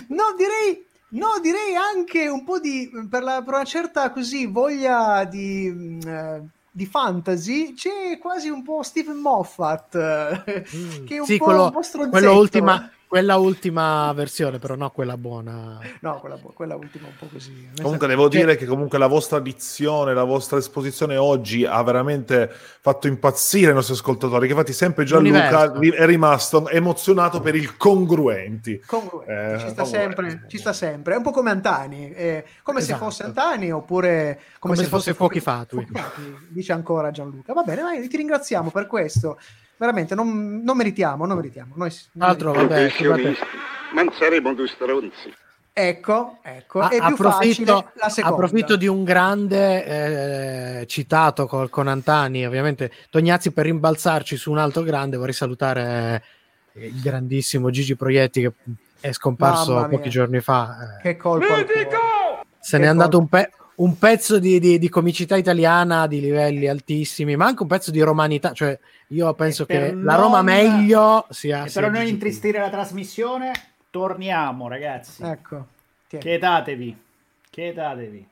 no, 0.08 0.24
direi, 0.36 0.86
no, 1.10 1.38
direi 1.40 1.74
anche 1.74 2.28
un 2.28 2.44
po' 2.44 2.58
di 2.60 2.90
per, 3.08 3.22
la- 3.22 3.42
per 3.42 3.54
una 3.54 3.64
certa 3.64 4.10
così 4.10 4.46
voglia 4.46 5.24
di, 5.24 5.70
mh, 5.70 6.08
eh, 6.08 6.42
di 6.70 6.86
fantasy. 6.86 7.72
C'è 7.74 8.18
quasi 8.18 8.48
un 8.48 8.62
po' 8.62 8.82
Stephen 8.82 9.16
Moffat, 9.16 9.94
eh, 9.94 10.42
che 11.04 11.16
è 11.16 11.18
un 11.18 11.24
Sì, 11.26 11.36
po', 11.38 11.44
quello- 11.44 11.64
un 11.64 11.70
po' 11.72 11.82
stronzetto. 11.82 12.18
Quella 12.18 12.32
ultima, 12.32 12.90
quella 13.08 13.36
ultima 13.36 14.12
versione, 14.12 14.58
però 14.58 14.74
no 14.74 14.90
quella 14.90 15.16
buona. 15.16 15.78
No, 16.00 16.20
quella, 16.20 16.36
quella 16.36 16.76
ultima 16.76 17.06
un 17.08 17.14
po' 17.18 17.26
così. 17.26 17.70
Comunque 17.80 18.06
devo 18.06 18.28
dire 18.28 18.56
che 18.56 18.66
comunque 18.66 18.98
la 18.98 19.06
vostra 19.06 19.40
dizione, 19.40 20.12
la 20.12 20.24
vostra 20.24 20.58
esposizione 20.58 21.16
oggi 21.16 21.64
ha 21.64 21.82
veramente 21.82 22.50
fatto 22.50 23.06
impazzire 23.06 23.70
i 23.70 23.74
nostri 23.74 23.94
ascoltatori, 23.94 24.46
che 24.46 24.52
infatti 24.52 24.72
sempre 24.74 25.04
Gianluca 25.04 25.64
L'universo. 25.66 26.02
è 26.02 26.06
rimasto 26.06 26.68
emozionato 26.68 27.40
per 27.40 27.54
il 27.54 27.76
congruenti. 27.78 28.80
Congruente, 28.86 29.54
Eh, 29.54 29.58
ci 29.58 29.68
sta 29.70 29.84
sempre, 29.86 30.44
ci 30.46 30.58
sta 30.58 30.72
sempre. 30.74 31.14
È 31.14 31.16
un 31.16 31.22
po' 31.22 31.30
come 31.30 31.50
Antani, 31.50 32.12
eh, 32.12 32.44
come 32.62 32.80
se 32.80 32.92
Esatto. 32.92 33.04
fosse 33.04 33.22
Antani 33.22 33.72
oppure 33.72 34.38
come, 34.58 34.74
Come 34.74 34.76
se 34.76 34.84
fosse 34.84 35.14
Fuochi 35.14 35.40
Fatui. 35.40 35.86
Fuochi 35.86 35.98
Fatui, 36.00 36.36
dice 36.50 36.72
ancora 36.72 37.10
Gianluca. 37.10 37.54
Va 37.54 37.62
bene, 37.62 37.80
vai, 37.82 38.06
ti 38.06 38.16
ringraziamo 38.18 38.70
per 38.70 38.86
questo. 38.86 39.38
Veramente, 39.78 40.14
non, 40.14 40.60
non 40.64 40.76
meritiamo, 40.76 41.24
non 41.24 41.36
meritiamo. 41.36 41.72
Noi, 41.76 41.90
Tra 41.90 42.26
l'altro, 42.26 42.52
vabbè, 42.52 42.90
ma 43.92 44.02
non 44.02 44.12
saremo 44.18 44.52
due 44.54 44.66
stronzi. 44.68 45.32
Ecco, 45.72 46.38
ecco, 46.42 46.80
a- 46.80 46.88
è 46.88 47.00
più 47.06 47.14
facile 47.16 47.70
approfitto, 47.70 47.90
la 48.00 48.08
seconda. 48.08 48.36
approfitto 48.36 48.74
di 48.76 48.88
un 48.88 49.04
grande 49.04 50.80
eh, 50.80 50.86
citato 50.88 51.46
col- 51.46 51.70
con 51.70 51.86
Antani, 51.86 52.44
ovviamente 52.44 52.90
Tognazzi 53.10 53.52
per 53.52 53.66
rimbalzarci 53.66 54.36
su 54.36 54.50
un 54.50 54.58
altro 54.58 54.82
grande, 54.82 55.16
vorrei 55.16 55.32
salutare 55.34 56.22
eh, 56.72 56.86
il 56.86 57.00
grandissimo 57.00 57.70
Gigi 57.70 57.94
Proietti 57.94 58.40
che 58.40 58.52
è 59.00 59.12
scomparso 59.12 59.86
pochi 59.88 60.10
giorni 60.10 60.40
fa. 60.40 60.96
eh. 60.98 61.02
Che 61.02 61.16
colpo. 61.16 61.46
Se 62.58 62.76
Che 62.76 62.82
n'è 62.82 62.88
andato 62.88 63.18
colpo. 63.18 63.36
un, 63.36 63.42
pe- 63.42 63.52
un 63.78 63.96
pezzo 63.98 64.38
di, 64.38 64.58
di- 64.58 64.78
di 64.78 64.88
comicità 64.88 65.36
italiana 65.36 66.06
di 66.06 66.20
livelli 66.20 66.66
altissimi, 66.66 67.36
ma 67.36 67.46
anche 67.46 67.62
un 67.62 67.68
pezzo 67.68 67.90
di 67.90 68.00
romanità. 68.00 68.52
Cioè, 68.52 68.78
io 69.08 69.32
penso 69.34 69.62
E 69.62 69.66
per 69.66 69.88
che 69.90 69.94
la 69.94 70.14
Roma 70.16 70.36
non- 70.40 70.44
meglio 70.46 71.26
sia. 71.30 71.64
E 71.64 71.68
sia 71.68 71.80
per 71.82 71.90
non 71.90 72.04
intristire 72.06 72.58
la 72.58 72.70
trasmissione, 72.70 73.52
torniamo, 73.90 74.68
ragazzi. 74.68 75.22
Ecco, 75.22 75.66
tieni. 76.08 76.24
Chiedatevi. 76.24 76.96
Chiedatevi. 77.50 78.26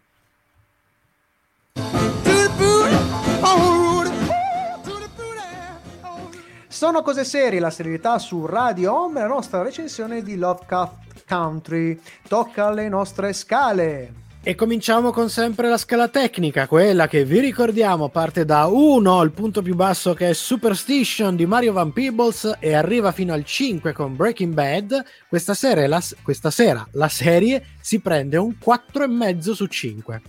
Sono 6.68 7.00
cose 7.02 7.24
serie, 7.24 7.58
la 7.58 7.70
serietà 7.70 8.18
su 8.18 8.44
Radio 8.44 8.94
Home, 8.94 9.20
la 9.20 9.26
nostra 9.26 9.62
recensione 9.62 10.22
di 10.22 10.36
Lovecraft 10.36 11.24
Country. 11.26 11.98
Tocca 12.28 12.66
alle 12.66 12.88
nostre 12.88 13.32
scale. 13.32 14.24
E 14.48 14.54
cominciamo 14.54 15.10
con 15.10 15.28
sempre 15.28 15.68
la 15.68 15.76
scala 15.76 16.06
tecnica, 16.06 16.68
quella 16.68 17.08
che 17.08 17.24
vi 17.24 17.40
ricordiamo 17.40 18.10
parte 18.10 18.44
da 18.44 18.66
1, 18.66 19.22
il 19.24 19.32
punto 19.32 19.60
più 19.60 19.74
basso 19.74 20.14
che 20.14 20.28
è 20.28 20.32
Superstition 20.34 21.34
di 21.34 21.46
Mario 21.46 21.72
Van 21.72 21.92
Peebles 21.92 22.58
e 22.60 22.72
arriva 22.72 23.10
fino 23.10 23.32
al 23.32 23.44
5 23.44 23.92
con 23.92 24.14
Breaking 24.14 24.54
Bad. 24.54 25.02
Questa 25.28 25.52
sera 25.52 25.84
la, 25.88 26.00
questa 26.22 26.52
sera 26.52 26.86
la 26.92 27.08
serie 27.08 27.70
si 27.80 27.98
prende 27.98 28.36
un 28.36 28.54
4,5 28.64 29.50
su 29.50 29.66
5. 29.66 30.22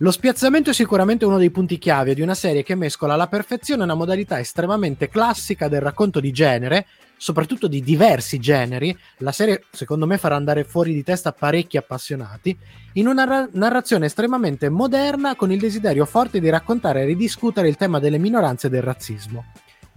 Lo 0.00 0.12
spiazzamento 0.12 0.70
è 0.70 0.74
sicuramente 0.74 1.24
uno 1.24 1.38
dei 1.38 1.50
punti 1.50 1.76
chiave 1.76 2.14
di 2.14 2.22
una 2.22 2.36
serie 2.36 2.62
che 2.62 2.76
mescola 2.76 3.14
alla 3.14 3.26
perfezione 3.26 3.82
una 3.82 3.94
modalità 3.96 4.38
estremamente 4.38 5.08
classica 5.08 5.66
del 5.66 5.80
racconto 5.80 6.20
di 6.20 6.30
genere, 6.30 6.86
soprattutto 7.16 7.66
di 7.66 7.82
diversi 7.82 8.38
generi. 8.38 8.96
La 9.18 9.32
serie, 9.32 9.64
secondo 9.72 10.06
me, 10.06 10.16
farà 10.16 10.36
andare 10.36 10.62
fuori 10.62 10.94
di 10.94 11.02
testa 11.02 11.32
parecchi 11.32 11.78
appassionati, 11.78 12.56
in 12.92 13.08
una 13.08 13.24
ra- 13.24 13.48
narrazione 13.50 14.06
estremamente 14.06 14.68
moderna 14.68 15.34
con 15.34 15.50
il 15.50 15.58
desiderio 15.58 16.04
forte 16.04 16.38
di 16.38 16.48
raccontare 16.48 17.02
e 17.02 17.06
ridiscutere 17.06 17.68
il 17.68 17.76
tema 17.76 17.98
delle 17.98 18.18
minoranze 18.18 18.68
e 18.68 18.70
del 18.70 18.82
razzismo. 18.82 19.46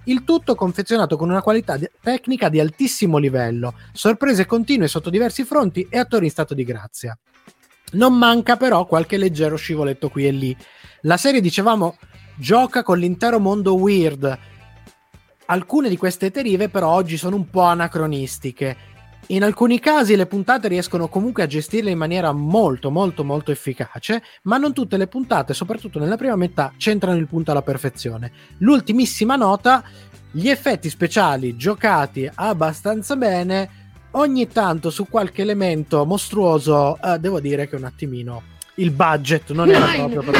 Il 0.05 0.23
tutto 0.23 0.55
confezionato 0.55 1.15
con 1.15 1.29
una 1.29 1.43
qualità 1.43 1.77
di- 1.77 1.87
tecnica 2.01 2.49
di 2.49 2.59
altissimo 2.59 3.19
livello, 3.19 3.75
sorprese 3.93 4.47
continue 4.47 4.87
sotto 4.87 5.11
diversi 5.11 5.43
fronti 5.43 5.85
e 5.91 5.99
attori 5.99 6.25
in 6.25 6.31
stato 6.31 6.55
di 6.55 6.63
grazia. 6.63 7.15
Non 7.91 8.17
manca 8.17 8.55
però 8.57 8.85
qualche 8.85 9.17
leggero 9.17 9.55
scivoletto 9.55 10.09
qui 10.09 10.27
e 10.27 10.31
lì. 10.31 10.55
La 11.01 11.17
serie, 11.17 11.41
dicevamo, 11.41 11.97
gioca 12.35 12.83
con 12.83 12.97
l'intero 12.97 13.39
mondo 13.39 13.75
weird. 13.75 14.39
Alcune 15.45 15.89
di 15.89 15.97
queste 15.97 16.29
derive 16.29 16.69
però 16.69 16.89
oggi 16.89 17.17
sono 17.17 17.35
un 17.35 17.49
po' 17.49 17.63
anacronistiche. 17.63 18.89
In 19.27 19.43
alcuni 19.43 19.79
casi 19.79 20.15
le 20.15 20.25
puntate 20.25 20.67
riescono 20.67 21.07
comunque 21.07 21.43
a 21.43 21.47
gestirle 21.47 21.91
in 21.91 21.97
maniera 21.97 22.31
molto 22.31 22.89
molto 22.89 23.23
molto 23.23 23.51
efficace, 23.51 24.23
ma 24.43 24.57
non 24.57 24.73
tutte 24.73 24.97
le 24.97 25.07
puntate, 25.07 25.53
soprattutto 25.53 25.99
nella 25.99 26.17
prima 26.17 26.35
metà, 26.35 26.73
centrano 26.77 27.17
il 27.17 27.27
punto 27.27 27.51
alla 27.51 27.61
perfezione. 27.61 28.31
L'ultimissima 28.57 29.35
nota, 29.35 29.83
gli 30.31 30.49
effetti 30.49 30.89
speciali 30.89 31.55
giocati 31.55 32.29
abbastanza 32.33 33.15
bene, 33.15 33.80
ogni 34.11 34.47
tanto 34.47 34.89
su 34.89 35.07
qualche 35.07 35.41
elemento 35.41 36.05
mostruoso, 36.05 36.97
eh, 37.01 37.19
devo 37.19 37.39
dire 37.39 37.67
che 37.67 37.75
un 37.75 37.83
attimino 37.83 38.51
il 38.75 38.91
budget 38.91 39.51
non 39.51 39.69
era 39.69 39.85
proprio 39.93 40.21
per 40.21 40.35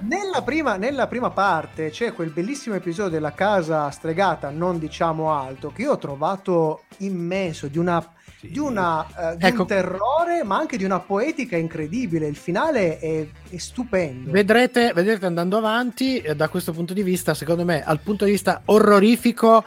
Nella 0.00 0.42
prima, 0.42 0.76
nella 0.76 1.06
prima 1.06 1.30
parte 1.30 1.90
c'è 1.90 2.12
quel 2.12 2.30
bellissimo 2.30 2.74
episodio 2.74 3.10
della 3.10 3.32
casa 3.32 3.90
stregata, 3.90 4.50
non 4.50 4.78
diciamo 4.78 5.32
alto, 5.32 5.70
che 5.70 5.82
io 5.82 5.92
ho 5.92 5.98
trovato 5.98 6.84
immenso, 6.98 7.68
di, 7.68 7.78
una, 7.78 8.04
di, 8.40 8.58
una, 8.58 9.06
eh, 9.06 9.36
di 9.36 9.46
Ecco. 9.46 9.62
un 9.62 9.66
terrore, 9.68 10.42
ma 10.44 10.56
anche 10.56 10.76
di 10.76 10.84
una 10.84 11.00
poetica 11.00 11.56
incredibile. 11.56 12.26
Il 12.26 12.36
finale 12.36 12.98
è, 12.98 13.26
è 13.48 13.56
stupendo. 13.58 14.30
Vedrete, 14.30 14.92
vedrete 14.92 15.26
andando 15.26 15.56
avanti, 15.56 16.18
eh, 16.18 16.34
da 16.34 16.48
questo 16.48 16.72
punto 16.72 16.94
di 16.94 17.02
vista, 17.02 17.34
secondo 17.34 17.64
me, 17.64 17.82
al 17.84 18.00
punto 18.00 18.24
di 18.24 18.32
vista 18.32 18.62
orrorifico, 18.64 19.64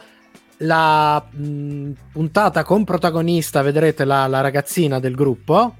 la 0.58 1.20
mh, 1.30 1.90
puntata 2.12 2.62
con 2.64 2.84
protagonista, 2.84 3.62
vedrete 3.62 4.04
la, 4.04 4.26
la 4.26 4.40
ragazzina 4.40 4.98
del 4.98 5.14
gruppo, 5.14 5.76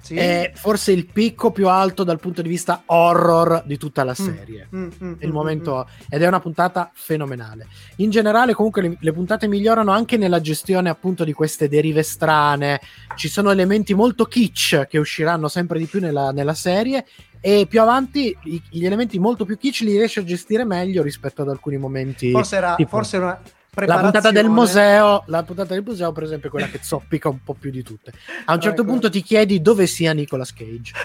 Sì? 0.00 0.16
è 0.16 0.52
forse 0.54 0.92
il 0.92 1.06
picco 1.06 1.50
più 1.50 1.68
alto 1.68 2.04
dal 2.04 2.20
punto 2.20 2.42
di 2.42 2.48
vista 2.48 2.82
horror 2.86 3.62
di 3.66 3.76
tutta 3.78 4.04
la 4.04 4.12
Mm, 4.18 4.24
serie. 4.24 4.68
mm, 4.74 4.88
mm, 5.02 5.12
Il 5.20 5.28
mm, 5.28 5.32
momento, 5.32 5.88
ed 6.10 6.22
è 6.22 6.26
una 6.26 6.40
puntata 6.40 6.90
fenomenale. 6.94 7.66
In 7.96 8.10
generale, 8.10 8.52
comunque, 8.54 8.82
le, 8.82 8.96
le 8.98 9.12
puntate 9.12 9.46
migliorano 9.48 9.90
anche 9.92 10.16
nella 10.16 10.40
gestione 10.40 10.88
appunto 10.90 11.24
di 11.24 11.32
queste 11.32 11.68
derive 11.68 12.02
strane. 12.02 12.80
Ci 13.16 13.28
sono 13.28 13.50
elementi 13.50 13.94
molto 13.94 14.24
kitsch 14.26 14.86
che 14.88 14.98
usciranno 14.98 15.48
sempre 15.48 15.78
di 15.78 15.86
più 15.86 16.00
nella, 16.00 16.32
nella 16.32 16.54
serie. 16.54 17.06
E 17.40 17.66
più 17.68 17.80
avanti 17.82 18.34
gli 18.70 18.86
elementi 18.86 19.18
molto 19.18 19.44
più 19.44 19.58
kitsch 19.58 19.80
li 19.82 19.92
riesce 19.96 20.20
a 20.20 20.24
gestire 20.24 20.64
meglio 20.64 21.02
rispetto 21.02 21.42
ad 21.42 21.48
alcuni 21.50 21.76
momenti. 21.76 22.30
Forse 22.30 22.56
era, 22.56 22.74
tipo- 22.74 22.88
forse 22.90 23.16
era- 23.16 23.42
La 23.74 23.98
puntata 23.98 24.30
del 24.30 24.48
museo, 24.48 25.24
la 25.26 25.42
puntata 25.42 25.74
del 25.74 25.82
museo, 25.84 26.12
per 26.12 26.22
esempio, 26.22 26.48
è 26.48 26.50
quella 26.50 26.68
che 26.68 26.78
zoppica 26.82 27.28
un 27.28 27.42
po' 27.42 27.54
più 27.54 27.70
di 27.70 27.82
tutte. 27.82 28.12
A 28.44 28.54
un 28.54 28.60
certo 28.62 28.82
Ecco. 28.82 28.90
punto 28.90 29.10
ti 29.10 29.22
chiedi 29.22 29.60
dove 29.60 29.86
sia 29.86 30.12
Nicolas 30.12 30.52
Cage. 30.52 30.92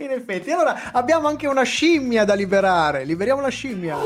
In 0.00 0.10
effetti, 0.10 0.50
allora 0.50 0.92
abbiamo 0.92 1.28
anche 1.28 1.46
una 1.46 1.62
scimmia 1.62 2.24
da 2.24 2.34
liberare. 2.34 3.04
Liberiamo 3.04 3.40
la 3.40 3.48
scimmia. 3.48 3.96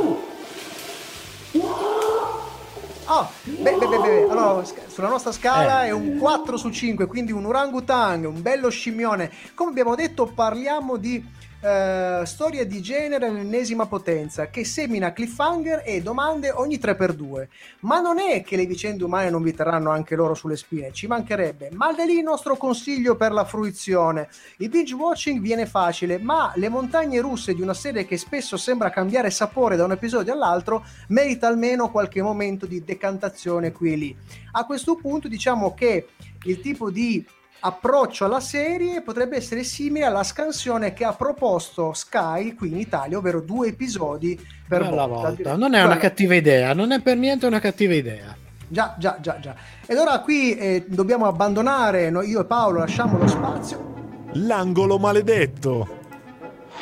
Oh, 3.11 3.31
beh, 3.43 3.73
beh, 3.79 3.87
beh, 3.87 3.99
beh. 3.99 4.27
Allora, 4.31 4.63
sulla 4.87 5.09
nostra 5.09 5.33
scala 5.33 5.85
Eh. 5.85 5.89
è 5.89 5.91
un 5.93 6.19
4 6.19 6.57
su 6.57 6.71
5, 6.71 7.07
quindi 7.07 7.33
un 7.33 7.47
orangutang, 7.47 8.27
un 8.27 8.43
bello 8.43 8.69
scimmione. 8.69 9.31
Come 9.55 9.71
abbiamo 9.71 9.95
detto, 9.95 10.27
parliamo 10.27 10.97
di 10.97 11.25
eh, 11.61 12.23
storia 12.25 12.65
di 12.65 12.81
genere 12.81 13.27
all'ennesima 13.27 13.87
potenza 13.87 14.49
che 14.49 14.65
semina 14.65 15.13
cliffhanger 15.13 15.83
e 15.85 16.01
domande 16.03 16.51
ogni 16.51 16.77
3x2. 16.77 17.49
Ma 17.81 18.01
non 18.01 18.19
è 18.19 18.43
che 18.43 18.57
le 18.57 18.67
vicende 18.67 19.05
umane 19.05 19.31
non 19.31 19.43
vi 19.43 19.55
terranno 19.55 19.91
anche 19.91 20.15
loro 20.15 20.35
sulle 20.35 20.57
spine, 20.57 20.93
ci 20.93 21.07
mancherebbe. 21.07 21.71
Ma 21.73 21.93
da 21.93 22.05
lì 22.05 22.19
il 22.19 22.23
nostro 22.23 22.57
consiglio 22.57 23.17
per 23.17 23.33
la 23.33 23.45
fruizione. 23.45 24.29
Il 24.59 24.69
binge 24.69 24.95
watching 24.95 25.41
viene 25.41 25.67
facile, 25.67 26.19
ma 26.19 26.53
le 26.55 26.69
montagne 26.69 27.21
russe 27.21 27.55
di 27.55 27.63
una 27.63 27.75
serie 27.75 28.07
che 28.07 28.17
spesso 28.17 28.57
sembra 28.57 28.91
cambiare 28.91 29.31
sapore 29.31 29.77
da 29.77 29.85
un 29.85 29.93
episodio 29.93 30.33
all'altro 30.33 30.85
merita 31.09 31.49
almeno 31.49 31.91
qualche 31.91 32.23
momento 32.23 32.67
di 32.67 32.85
decantazione 32.85 33.73
qui 33.73 33.93
e 33.93 33.97
lì. 33.97 34.17
A 34.53 34.65
questo 34.65 34.95
punto 34.95 35.29
diciamo 35.29 35.75
che 35.75 36.09
il 36.45 36.61
tipo 36.61 36.91
di 36.91 37.25
approccio 37.61 38.25
alla 38.25 38.41
serie 38.41 39.03
potrebbe 39.03 39.37
essere 39.37 39.65
simile 39.65 40.05
alla 40.05 40.23
scansione 40.23 40.93
che 40.93 41.05
ha 41.05 41.13
proposto 41.13 41.93
Sky 41.93 42.55
qui 42.55 42.71
in 42.71 42.79
Italia, 42.79 43.19
ovvero 43.19 43.41
due 43.41 43.69
episodi 43.69 44.39
per 44.67 44.83
alla 44.83 45.07
volta. 45.07 45.29
volta. 45.29 45.57
Non 45.57 45.75
è 45.75 45.79
una 45.79 45.87
Guarda, 45.87 45.97
cattiva 45.97 46.35
idea, 46.35 46.73
non 46.73 46.93
è 46.93 47.01
per 47.01 47.17
niente 47.17 47.47
una 47.47 47.61
cattiva 47.61 47.95
idea. 47.95 48.37
Già, 48.69 48.95
già, 48.99 49.19
già, 49.21 49.41
già. 49.41 49.55
Ed 49.87 49.97
ora 49.97 50.21
qui 50.21 50.57
eh, 50.57 50.85
dobbiamo 50.87 51.27
abbandonare, 51.27 52.11
no, 52.11 52.23
io 52.23 52.41
e 52.41 52.45
Paolo 52.45 52.81
lasciamo 52.81 53.19
lo 53.19 53.27
spazio. 53.27 53.95
L'angolo 54.33 54.99
maledetto. 54.99 55.97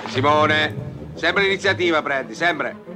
Simone, 0.09 0.75
sempre 1.15 1.45
l'iniziativa 1.45 2.03
prendi, 2.03 2.35
sempre. 2.35 2.96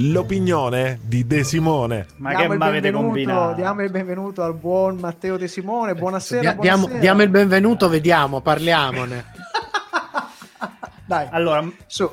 L'opinione 0.00 1.00
di 1.02 1.26
De 1.26 1.42
Simone. 1.42 2.06
Ma 2.18 2.30
diamo 2.30 2.46
che 2.46 2.52
il 2.54 2.58
mi 2.60 2.64
avete 2.66 2.80
benvenuto- 2.92 3.04
combinato? 3.06 3.54
Diamo 3.54 3.82
il 3.82 3.90
benvenuto 3.90 4.42
al 4.44 4.54
buon 4.54 4.96
Matteo 4.98 5.36
De 5.36 5.48
Simone. 5.48 5.94
Buonasera. 5.96 6.40
Dia- 6.40 6.52
diamo, 6.52 6.76
buonasera. 6.86 7.00
diamo 7.00 7.22
il 7.22 7.28
benvenuto, 7.30 7.88
vediamo, 7.88 8.40
parliamone. 8.40 9.24
Dai, 11.04 11.26
Allora, 11.32 11.68
su. 11.86 12.08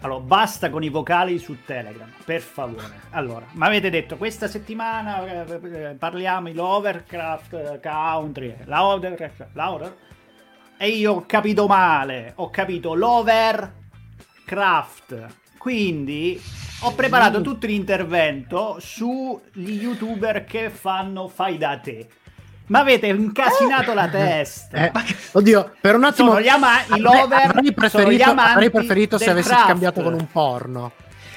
allora, 0.00 0.20
basta 0.20 0.68
con 0.70 0.82
i 0.82 0.88
vocali 0.88 1.38
su 1.38 1.58
Telegram, 1.64 2.10
per 2.24 2.40
favore. 2.40 3.02
Allora, 3.10 3.46
mi 3.52 3.66
avete 3.66 3.88
detto 3.90 4.16
questa 4.16 4.48
settimana 4.48 5.44
eh, 5.46 5.60
eh, 5.62 5.94
parliamo 5.96 6.48
di 6.48 6.54
Lovercraft 6.54 7.52
eh, 7.52 7.78
Country, 7.80 8.56
Lovercraft, 8.64 9.46
Lover, 9.52 9.94
e 10.76 10.88
io 10.88 11.12
ho 11.12 11.24
capito 11.26 11.66
male, 11.68 12.32
ho 12.36 12.50
capito 12.50 12.94
Lovercraft. 12.94 13.74
Quindi 15.58 16.40
ho 16.80 16.92
preparato 16.92 17.40
tutto 17.40 17.66
l'intervento 17.66 18.76
sugli 18.80 19.80
youtuber 19.82 20.44
che 20.44 20.70
fanno 20.70 21.28
fai 21.28 21.58
da 21.58 21.78
te. 21.78 22.06
Ma 22.66 22.80
avete 22.80 23.06
incasinato 23.06 23.94
la 23.94 24.08
testa. 24.08 24.76
Eh, 24.76 24.92
oddio, 25.32 25.72
per 25.80 25.94
un 25.96 26.04
attimo 26.04 26.28
Sono 26.28 26.40
gli 26.42 26.48
ama- 26.48 26.80
i 26.82 26.84
avrei- 26.90 27.00
lover 27.00 27.22
avrei 27.44 27.50
sono 27.64 27.72
preferito, 27.74 28.30
avrei 28.30 28.70
preferito 28.70 29.18
se 29.18 29.30
avessi 29.30 29.48
craft. 29.48 29.64
scambiato 29.64 30.02
con 30.02 30.12
un 30.12 30.26
porno. 30.30 30.92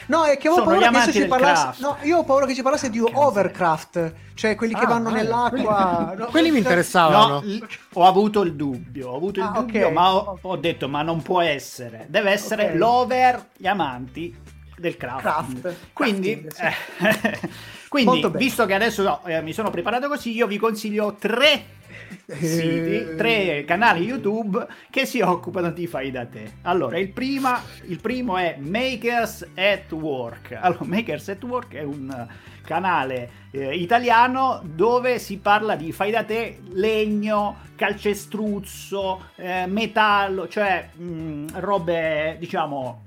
No, 0.08 0.24
è 0.26 0.32
che 0.38 0.50
avevo 0.50 0.56
Sono 0.66 0.78
paura 0.82 1.06
che 1.06 1.12
ci 1.14 1.26
parlasse. 1.26 1.64
craft. 1.64 1.80
No, 1.80 1.98
io 2.02 2.18
ho 2.18 2.24
paura 2.26 2.46
che 2.46 2.54
ci 2.54 2.62
parlasse 2.62 2.90
di 2.90 3.00
Overcraft, 3.00 4.14
cioè 4.34 4.56
quelli 4.56 4.74
che 4.74 4.84
Ah, 4.84 4.88
vanno 4.88 5.10
eh, 5.10 5.14
nell'acqua. 5.14 6.04
quelli- 6.08 6.20
No, 6.22 6.26
quelli 6.32 6.52
mi 6.52 6.58
interessavano. 6.58 7.34
No, 7.36 7.40
l- 7.46 7.66
ho 7.94 8.06
avuto 8.06 8.42
il 8.42 8.54
dubbio, 8.56 9.10
ho 9.12 9.16
avuto 9.16 9.40
il 9.40 9.46
Ah, 9.46 9.52
dubbio, 9.60 9.88
ok. 9.88 9.94
ma 9.94 10.14
ho, 10.14 10.38
ho 10.42 10.58
detto 10.58 10.90
ma 10.90 11.02
non 11.02 11.22
può 11.22 11.40
essere, 11.40 12.08
deve 12.10 12.32
essere 12.32 12.72
Ok. 12.72 12.76
l'over, 12.76 13.46
gli 13.56 13.68
amanti 13.68 14.36
del 14.82 14.98
craft. 14.98 15.22
Craft. 15.22 15.76
Quindi, 15.94 16.42
Crafting, 16.42 17.40
eh, 17.40 17.50
quindi 17.88 18.28
visto 18.36 18.66
che 18.66 18.74
adesso 18.74 19.04
no, 19.04 19.26
eh, 19.26 19.42
mi 19.42 19.54
sono 19.54 19.70
preparato 19.70 20.08
così, 20.10 20.34
io 20.34 20.48
vi 20.48 20.58
consiglio 20.58 21.16
tre 21.18 21.80
siti, 22.28 23.12
Eh, 23.12 23.16
tre 23.16 23.64
canali 23.66 24.04
YouTube 24.04 24.66
che 24.90 25.06
si 25.06 25.22
occupano 25.22 25.72
di 25.72 25.88
fai 25.88 26.12
da 26.12 26.26
te. 26.26 26.52
Allora, 26.64 26.98
il, 26.98 27.10
prima, 27.10 27.62
il 27.88 28.00
primo 28.00 28.38
è 28.38 28.58
Makers 28.60 29.48
at 29.56 29.92
Work. 29.92 30.58
Allora, 30.62 30.86
Makers 30.86 31.30
at 31.30 31.44
Work 31.44 31.74
è 31.76 31.84
un 31.84 32.28
canale 32.64 33.30
eh, 33.52 33.76
italiano 33.76 34.62
dove 34.64 35.20
si 35.20 35.38
parla 35.38 35.76
di 35.76 35.92
fai 35.92 36.12
da 36.12 36.24
te 36.24 36.60
legno, 36.72 37.58
calcestruzzo, 37.76 39.30
eh, 39.36 39.66
metallo, 39.68 40.48
cioè 40.48 40.90
mh, 40.96 41.60
robe 41.60 42.38
diciamo 42.40 43.04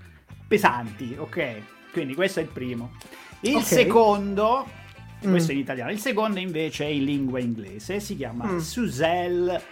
pesanti, 0.55 1.17
ok? 1.19 1.53
Quindi 1.93 2.15
questo 2.15 2.41
è 2.41 2.43
il 2.43 2.49
primo. 2.49 2.93
Il 3.41 3.57
Ok. 3.57 3.63
secondo 3.65 4.67
questo 5.21 5.51
Mm. 5.53 5.55
è 5.55 5.59
in 5.59 5.63
italiano. 5.63 5.91
Il 5.91 5.99
secondo 5.99 6.39
invece 6.39 6.85
è 6.85 6.89
in 6.89 7.05
lingua 7.05 7.41
inglese, 7.41 7.99
si 8.01 8.17
chiama 8.17 8.45
Mm. 8.47 8.59
Suzelle 8.59 9.63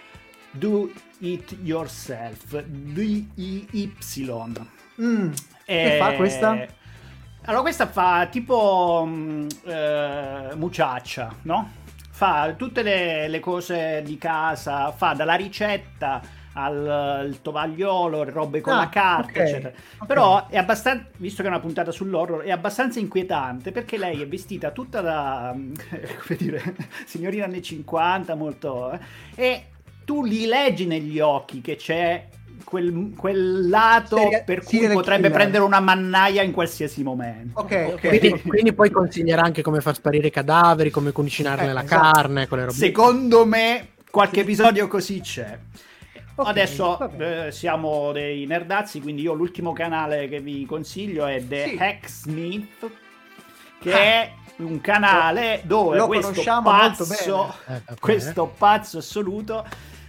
Do 0.51 0.91
It 1.19 1.55
Yourself, 1.63 2.61
D-I-Y. 2.63 3.91
mm, 5.01 5.31
Eh, 5.65 5.81
Che 5.89 5.97
fa 5.97 6.13
questa? 6.13 6.67
Allora, 7.45 7.61
questa 7.61 7.87
fa 7.87 8.27
tipo 8.27 9.03
mm, 9.07 9.47
eh, 9.65 10.49
muciaccia, 10.55 11.35
no? 11.43 11.71
Fa 12.11 12.53
tutte 12.55 12.83
le, 12.83 13.27
le 13.27 13.39
cose 13.39 14.01
di 14.05 14.17
casa, 14.17 14.91
fa 14.91 15.13
dalla 15.13 15.33
ricetta 15.35 16.21
al 16.53 17.25
il 17.27 17.41
tovagliolo, 17.41 18.23
robe 18.25 18.61
con 18.61 18.73
Ah, 18.73 18.77
la 18.77 18.89
carta, 18.89 19.29
ok, 19.31 19.37
eccetera. 19.37 19.73
ok. 19.99 20.05
Però 20.05 20.47
è 20.47 20.57
abbastanza, 20.57 21.07
visto 21.17 21.41
che 21.41 21.47
è 21.47 21.51
una 21.51 21.59
puntata 21.59 21.91
sull'horror, 21.91 22.43
è 22.43 22.51
abbastanza 22.51 22.99
inquietante 22.99 23.71
perché 23.71 23.97
lei 23.97 24.21
è 24.21 24.27
vestita 24.27 24.71
tutta 24.71 25.01
da, 25.01 25.53
come 25.55 26.37
dire, 26.37 26.75
signorina 27.05 27.45
anni 27.45 27.61
50, 27.61 28.35
molto... 28.35 28.91
eh, 28.91 28.99
e 29.35 29.63
tu 30.05 30.23
li 30.23 30.45
leggi 30.45 30.85
negli 30.85 31.19
occhi 31.19 31.61
che 31.61 31.75
c'è 31.75 32.27
quel, 32.63 33.13
quel 33.15 33.67
lato 33.69 34.17
Seria- 34.17 34.43
per 34.43 34.63
cui 34.63 34.87
potrebbe 34.89 35.21
killer. 35.23 35.31
prendere 35.31 35.63
una 35.63 35.79
mannaia 35.79 36.41
in 36.43 36.51
qualsiasi 36.51 37.03
momento. 37.03 37.59
Ok, 37.61 37.91
ok. 37.93 38.07
Quindi, 38.07 38.41
quindi 38.41 38.73
poi 38.73 38.89
consiglierà 38.89 39.41
anche 39.43 39.61
come 39.61 39.81
far 39.81 39.95
sparire 39.95 40.27
i 40.27 40.31
cadaveri, 40.31 40.89
come 40.91 41.11
cucinarne 41.11 41.69
Eh, 41.69 41.73
la 41.73 41.83
esatto. 41.83 42.11
carne. 42.11 42.47
Secondo 42.69 43.45
me 43.45 43.89
qualche 44.11 44.41
episodio 44.41 44.87
così 44.87 45.19
c'è. 45.21 45.57
Ok, 46.35 46.47
Adesso 46.47 47.09
eh, 47.19 47.51
siamo 47.51 48.11
dei 48.11 48.45
nerdazzi, 48.47 48.99
quindi 49.01 49.21
io 49.21 49.33
l'ultimo 49.33 49.71
canale 49.71 50.27
che 50.27 50.39
vi 50.39 50.65
consiglio 50.65 51.25
è 51.27 51.45
The 51.45 51.67
Sì. 51.67 51.77
Hacksmith, 51.79 52.89
che 53.79 53.91
è 53.93 54.31
un 54.57 54.81
canale 54.81 55.61
dove 55.63 55.97
Lo 55.97 56.07
questo 56.07 56.31
conosciamo 56.31 56.71
molto 56.71 57.05
pazzo, 57.05 57.55
bene. 57.67 57.81
Eh, 57.87 57.91
ok. 57.93 57.99
questo 57.99 58.53
pazzo 58.57 58.97
assoluto 58.97 59.63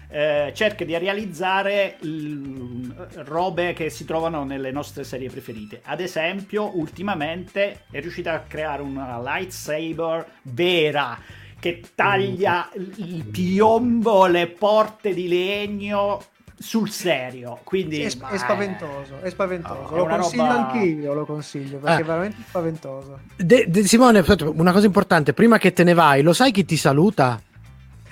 eh, 0.09 0.53
cerca 0.55 0.85
di 0.85 0.97
realizzare 0.97 1.97
l- 2.01 2.89
robe 3.25 3.73
che 3.75 3.91
si 3.91 4.05
trovano 4.07 4.45
nelle 4.45 4.71
nostre 4.71 5.05
serie 5.05 5.29
preferite. 5.29 5.81
Ad 5.85 6.01
esempio, 6.01 6.79
ultimamente 6.79 7.83
è 7.91 8.01
riuscita 8.01 8.33
a 8.33 8.41
creare 8.41 8.81
una 8.81 9.21
lightsaber 9.21 10.27
vera 10.43 11.19
che 11.65 11.81
taglia 11.95 12.69
il 12.97 13.25
piombo, 13.25 14.27
le 14.27 14.49
porte 14.49 15.15
di 15.15 15.29
legno 15.29 16.23
sul 16.59 16.91
serio. 16.91 17.61
Quindi 17.65 18.03
È, 18.03 18.13
ma 18.21 18.29
è 18.29 18.37
spaventoso, 18.37 19.19
è 19.23 19.31
spaventoso. 19.31 19.95
è 19.95 19.97
lo 19.97 20.05
una 20.05 20.17
consiglio 20.19 20.43
roba- 20.43 20.71
anch'io, 20.71 21.15
lo 21.15 21.25
consiglio 21.25 21.79
perché 21.79 22.01
Eh. 22.01 22.03
è 22.03 22.05
veramente 22.05 22.37
spaventoso. 22.47 23.19
De- 23.37 23.65
De- 23.69 23.87
Simone, 23.87 24.19
aspetta, 24.19 24.47
una 24.51 24.73
cosa 24.73 24.85
importante, 24.85 25.33
prima 25.33 25.57
che 25.57 25.73
te 25.73 25.85
ne 25.85 25.95
vai, 25.95 26.21
lo 26.21 26.35
sai 26.35 26.53
chi 26.53 26.67
ti 26.67 26.77
saluta? 26.77 27.41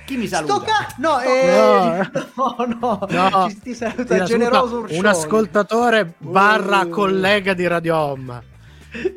Chi 0.07 0.17
mi 0.17 0.27
saluta? 0.27 0.61
ca- 0.65 0.95
no, 0.97 1.21
eh, 1.21 2.11
no, 2.35 2.57
no, 2.81 3.07
No, 3.11 3.49
Ci- 3.51 3.61
ti 3.61 3.75
saluta 3.75 4.19
Ti 4.19 4.25
generoso 4.25 4.67
saluta 4.67 4.77
Urscioli. 4.85 4.99
un 4.99 5.07
ascoltatore 5.07 6.13
barra 6.17 6.81
Uh. 6.81 6.89
collega 6.89 7.53
di 7.53 7.67
Radio 7.67 7.97
Home. 7.99 8.43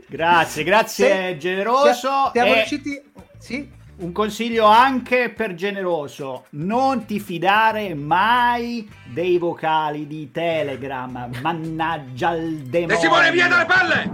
Grazie, 0.09 0.63
grazie 0.65 1.07
Se- 1.09 1.37
generoso. 1.37 1.93
Sia- 1.93 2.31
Siamo 2.33 2.51
e 2.51 2.53
riusciti... 2.55 3.01
Sì? 3.39 3.71
Un 3.97 4.11
consiglio 4.11 4.65
anche 4.65 5.29
per 5.29 5.53
generoso: 5.53 6.45
non 6.51 7.05
ti 7.05 7.19
fidare 7.19 7.93
mai 7.93 8.89
dei 9.05 9.37
vocali 9.37 10.07
di 10.07 10.31
Telegram. 10.31 11.29
Mannaggia 11.41 12.31
il 12.33 12.63
demonio. 12.63 12.95
De 12.95 13.01
Simone, 13.01 13.31
via 13.31 13.47
dalle 13.47 13.65
palle! 13.65 14.11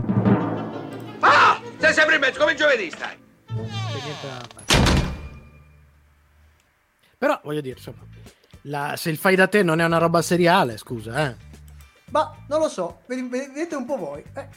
Ah! 1.20 1.60
Sei 1.78 1.94
sempre 1.94 2.16
in 2.16 2.22
mezzo, 2.22 2.40
come 2.40 2.54
giovedì 2.56 2.90
stai. 2.92 3.18
Però 7.18 7.40
voglio 7.44 7.62
dire, 7.62 7.76
insomma, 7.76 8.00
la- 8.64 8.96
se 8.98 9.10
il 9.10 9.18
fai 9.18 9.36
da 9.36 9.48
te 9.48 9.62
non 9.64 9.80
è 9.80 9.86
una 9.86 9.98
roba 10.00 10.22
seriale, 10.22 10.78
scusa, 10.78 11.30
eh. 11.30 11.36
Ma 12.12 12.36
non 12.48 12.60
lo 12.60 12.68
so, 12.68 13.02
vedete 13.08 13.76
un 13.76 13.86
po' 13.86 13.98
voi. 13.98 14.24
Eh. 14.36 14.48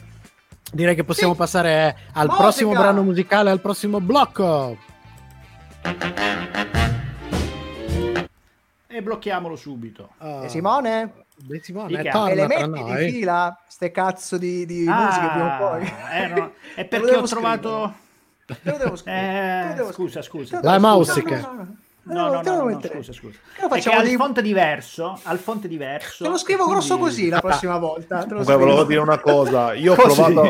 direi 0.71 0.95
che 0.95 1.03
possiamo 1.05 1.33
Sì. 1.33 1.39
passare 1.39 1.95
al 2.13 2.25
Musica! 2.25 2.41
prossimo 2.43 2.71
brano 2.73 3.01
musicale, 3.03 3.49
al 3.51 3.61
prossimo 3.61 4.01
blocco. 4.01 4.77
E 8.87 9.01
blocchiamolo 9.01 9.55
subito. 9.55 10.13
E 10.43 10.47
Simone? 10.49 11.23
De 11.37 11.59
Simone, 11.61 11.91
E 12.31 12.35
le 12.35 12.47
tra 12.47 12.67
metti 12.67 12.83
di 12.83 12.91
noi. 12.91 13.11
fila 13.11 13.59
ste 13.67 13.91
cazzo 13.91 14.37
di, 14.37 14.65
di 14.65 14.87
Ah, 14.87 15.03
musiche 15.03 15.27
prima 15.27 15.55
o 15.55 15.57
poi? 15.69 15.91
eh, 16.13 16.27
no, 16.27 16.51
È 16.75 16.85
perché 16.85 17.15
ho 17.15 17.23
trovato... 17.23 17.93
Te 18.45 18.55
lo 18.63 18.77
devo 18.77 18.95
scrivere. 18.95 19.27
te 19.27 19.65
lo 19.65 19.71
Eh, 19.71 19.75
devo 19.75 19.91
scusa, 19.91 20.21
scusa. 20.21 20.59
La 20.61 20.79
scusa, 20.79 21.13
musica. 21.15 21.39
no, 21.41 21.53
no, 21.53 21.75
no. 22.05 22.29
No, 22.33 22.41
Te 22.41 22.49
no, 22.49 22.55
lo 22.65 22.69
no, 22.69 22.79
scusa, 22.81 23.13
scusa. 23.13 23.37
Facciamo 23.67 23.97
al 23.99 24.03
dei- 24.05 24.15
font 24.15 24.39
diverso, 24.41 25.19
al 25.23 25.37
font 25.39 25.65
diverso. 25.67 26.23
Te 26.23 26.29
lo 26.29 26.37
scrivo 26.37 26.65
grosso 26.67 26.97
quindi- 26.97 27.15
così 27.15 27.29
la 27.29 27.39
prossima 27.41 27.77
volta. 27.77 28.17
te 28.19 28.33
lo 28.33 28.43
Comunque 28.43 28.55
volevo 28.57 28.83
dire 28.83 28.99
una 28.99 29.19
cosa, 29.19 29.73
io 29.73 29.93
ho 29.93 29.95
provato, 29.95 30.41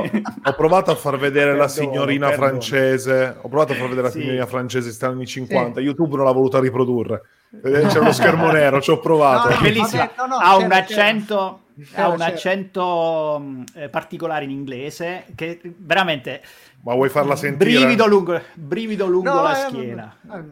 ho 0.43 0.53
provato 0.55 0.91
a 0.91 0.95
far 0.95 1.17
vedere 1.17 1.55
la 1.55 1.67
signorina 1.67 2.31
francese, 2.31 3.37
ho 3.41 3.47
provato 3.47 3.73
a 3.73 3.75
far 3.75 3.87
vedere 3.87 4.03
la 4.07 4.11
Sì. 4.11 4.19
signorina 4.19 4.45
francese 4.45 4.91
sta 4.91 5.07
anni 5.07 5.25
50, 5.25 5.79
YouTube 5.79 6.15
non 6.15 6.25
l'ha 6.25 6.31
voluta 6.31 6.59
riprodurre. 6.59 7.21
Eh, 7.63 7.71
C'era 7.87 7.99
lo 8.03 8.11
schermo 8.13 8.51
nero, 8.51 8.81
ci 8.81 8.91
ho 8.91 8.99
provato. 8.99 9.49
No, 9.49 9.55
È 9.55 9.61
bellissima. 9.61 10.03
vabbè, 10.05 10.13
no, 10.17 10.25
no, 10.27 10.35
ha 10.35 10.55
un 10.57 10.63
c'era. 10.63 10.75
accento, 10.75 11.59
C'era, 11.89 12.03
ha 12.03 12.07
un 12.09 12.17
c'era. 12.17 12.25
accento 12.25 13.39
mh, 13.41 13.63
eh, 13.75 13.89
particolare 13.89 14.43
in 14.43 14.49
inglese 14.51 15.25
che 15.35 15.59
veramente 15.77 16.41
Ma 16.83 16.93
vuoi 16.95 17.07
farla 17.09 17.35
sentire? 17.37 17.71
brivido 17.79 18.05
lungo, 18.07 18.39
brivido 18.53 19.05
lungo 19.07 19.31
No, 19.33 19.41
la 19.43 19.65
eh, 19.65 19.69
schiena. 19.69 20.15
eh, 20.33 20.43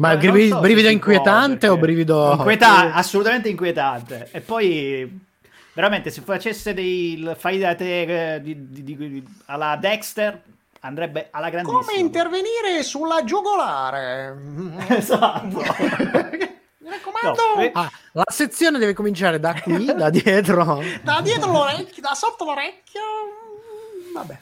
Ma 0.00 0.12
Eh, 0.12 0.16
brivi- 0.16 0.48
non 0.48 0.56
so 0.58 0.60
brivido 0.60 0.88
inquietante 0.88 1.66
può, 1.66 1.76
o 1.76 1.78
brivido... 1.78 2.32
Inquieta- 2.32 2.94
assolutamente 2.94 3.50
inquietante. 3.50 4.28
E 4.32 4.40
poi 4.40 5.20
veramente 5.74 6.08
se 6.10 6.22
facesse 6.22 6.72
dei 6.72 7.30
fai 7.36 7.58
da 7.58 7.74
te 7.74 8.34
eh, 8.36 8.40
di- 8.40 8.70
di- 8.70 8.82
di- 8.96 9.24
alla 9.46 9.76
Dexter 9.76 10.40
andrebbe 10.80 11.28
alla 11.30 11.50
grandissima. 11.50 11.82
Come 11.84 11.98
intervenire 11.98 12.82
sulla 12.82 13.22
giugolare? 13.24 14.34
Esatto. 14.88 15.46
Mi 15.58 16.88
raccomando, 16.88 17.42
No, 17.56 17.60
eh, 17.60 17.70
Ah, 17.74 17.90
la 18.12 18.24
sezione 18.28 18.78
deve 18.78 18.94
cominciare 18.94 19.38
da 19.38 19.52
qui, 19.60 19.84
da 19.84 20.08
dietro. 20.08 20.82
da 21.02 21.20
dietro 21.20 21.52
l'orecchio, 21.52 22.00
da 22.00 22.14
sotto 22.14 22.44
l'orecchio. 22.46 23.00
Vabbè. 24.14 24.38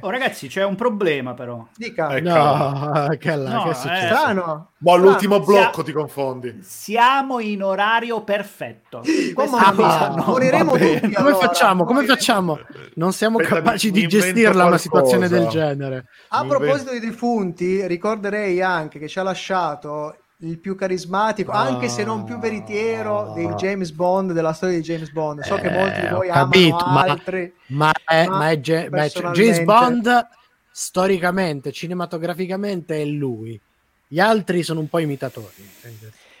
Oh, 0.00 0.10
ragazzi, 0.10 0.48
c'è 0.48 0.64
un 0.64 0.74
problema 0.74 1.34
però. 1.34 1.66
dica. 1.76 2.16
Ecco. 2.16 2.28
No, 2.28 3.08
che, 3.18 3.36
là, 3.36 3.50
No, 3.52 3.62
che 3.62 3.68
è 3.68 3.72
eh, 3.72 3.74
successo? 3.74 4.06
Strano. 4.16 4.70
Boh, 4.78 4.92
all'ultimo 4.94 5.36
Sia- 5.36 5.44
blocco 5.44 5.82
ti 5.82 5.92
confondi. 5.92 6.58
Siamo 6.62 7.38
in 7.40 7.62
orario 7.62 8.22
perfetto. 8.24 9.02
Questa 9.34 9.56
mamma 9.56 9.72
cosa 9.74 10.08
non 10.08 10.24
moriremo 10.26 10.72
tutti. 10.72 11.00
Come 11.00 11.14
allora, 11.16 11.36
facciamo? 11.36 11.84
Come 11.84 12.04
facciamo? 12.04 12.58
Non 12.94 13.12
siamo 13.12 13.38
Aspetta, 13.38 13.56
capaci 13.56 13.86
mi- 13.86 13.92
di 13.92 13.98
mi 13.98 14.04
invento 14.04 14.26
gestirla 14.26 14.64
una 14.64 14.78
situazione 14.78 15.28
del 15.28 15.46
genere. 15.48 16.04
A 16.28 16.42
Mi 16.42 16.48
proposito 16.48 16.92
di 16.92 17.00
defunti, 17.00 17.86
ricorderei 17.86 18.60
anche 18.62 18.98
che 18.98 19.06
ci 19.08 19.18
ha 19.18 19.22
lasciato 19.22 20.16
il 20.42 20.58
più 20.58 20.74
carismatico, 20.74 21.52
anche 21.52 21.88
se 21.88 22.02
non 22.04 22.24
più 22.24 22.38
veritiero, 22.38 23.32
dei 23.34 23.48
James 23.54 23.90
Bond, 23.90 24.32
della 24.32 24.52
storia 24.52 24.76
di 24.76 24.82
James 24.82 25.10
Bond. 25.10 25.42
So 25.42 25.56
che 25.56 25.70
molti 25.70 26.00
di 26.00 26.06
Eh, 26.06 26.10
voi 26.10 26.28
capito, 26.28 26.76
amano 26.76 26.92
ma- 26.92 27.00
altri. 27.02 27.54
Ma 27.66 27.92
è, 27.92 28.26
Ma 28.26 28.50
è 28.50 28.88
ma 28.88 29.04
è- 29.04 29.10
James 29.10 29.62
Bond 29.64 30.28
storicamente, 30.70 31.72
cinematograficamente 31.72 33.00
è 33.00 33.04
lui. 33.04 33.60
Gli 34.06 34.18
altri 34.18 34.62
sono 34.62 34.80
un 34.80 34.88
po' 34.88 34.98
imitatori. 34.98 35.68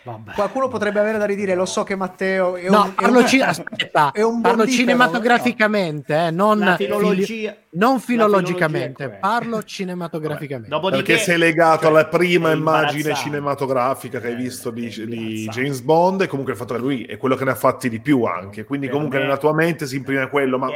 Vabbè. 0.02 0.32
Qualcuno 0.32 0.68
potrebbe 0.68 0.98
avere 0.98 1.18
da 1.18 1.26
ridire, 1.26 1.54
lo 1.54 1.66
so 1.66 1.82
che 1.84 1.94
Matteo 1.94 2.56
è 2.56 2.66
un, 2.68 2.74
No, 2.74 2.86
è 2.86 2.90
parlo, 2.94 3.18
un- 3.18 3.26
ci- 3.26 3.40
aspetta, 3.42 4.12
è 4.14 4.22
un 4.22 4.40
parlo 4.40 4.66
cinematograficamente, 4.66 6.26
eh, 6.26 6.30
non, 6.30 6.74
filologia- 6.78 7.54
non 7.72 8.00
filologicamente, 8.00 9.04
è 9.04 9.08
parlo 9.10 9.62
cinematograficamente. 9.62 10.70
Dopodiché, 10.70 11.02
Perché 11.02 11.22
sei 11.22 11.36
legato 11.38 11.86
alla 11.88 12.06
prima 12.06 12.50
è 12.50 12.54
immagine 12.54 13.14
cinematografica 13.14 14.20
che 14.20 14.28
hai 14.28 14.32
Eh, 14.32 14.36
visto 14.36 14.70
di, 14.70 14.86
è 14.86 15.04
di. 15.04 15.46
James 15.50 15.80
Bond 15.80 16.22
e 16.22 16.26
comunque 16.28 16.54
il 16.54 16.58
fatto 16.58 16.74
che 16.74 16.80
lui 16.80 17.04
è 17.04 17.16
quello 17.18 17.34
che 17.36 17.44
ne 17.44 17.50
ha 17.50 17.54
fatti 17.54 17.88
di 17.90 18.00
più 18.00 18.24
anche. 18.24 18.64
Quindi 18.64 18.86
Per 18.86 18.94
comunque 18.94 19.18
me- 19.18 19.24
nella 19.24 19.36
tua 19.36 19.52
mente 19.52 19.86
si 19.86 19.96
imprime 19.96 20.28
quello, 20.30 20.58
ma 20.58 20.70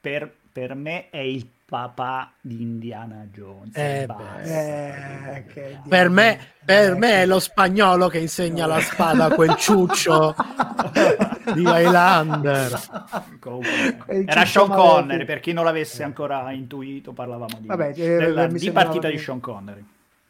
per, 0.00 0.30
per 0.52 0.74
me 0.74 1.10
è 1.10 1.18
il 1.18 1.44
papà 1.74 2.30
di 2.40 2.62
Indiana 2.62 3.26
Jones. 3.32 3.74
Eh, 3.74 4.04
Basta. 4.06 4.42
Eh, 4.42 5.44
che 5.52 5.78
Per 5.88 6.08
me, 6.08 6.38
per 6.64 6.92
Eh, 6.92 6.94
me 6.96 7.22
è 7.22 7.26
lo 7.26 7.40
spagnolo 7.40 8.06
che 8.06 8.18
insegna 8.18 8.64
la 8.66 8.78
spada 8.78 9.24
a 9.24 9.30
quel 9.34 9.56
ciuccio 9.56 10.36
di 11.52 11.62
Highlander. 11.62 12.80
Era 14.06 14.44
Sean. 14.44 14.68
Connery, 14.68 15.24
per 15.24 15.40
chi 15.40 15.52
non 15.52 15.64
l'avesse 15.64 16.04
ancora 16.04 16.48
intuito, 16.52 17.12
parlavamo 17.12 17.56
di, 17.58 17.66
Vabbè, 17.66 17.92
eh, 17.96 18.16
della- 18.18 18.46
di 18.46 18.70
partita 18.70 19.08
di- 19.08 19.18
Sean 19.18 19.40
Connery. 19.40 19.84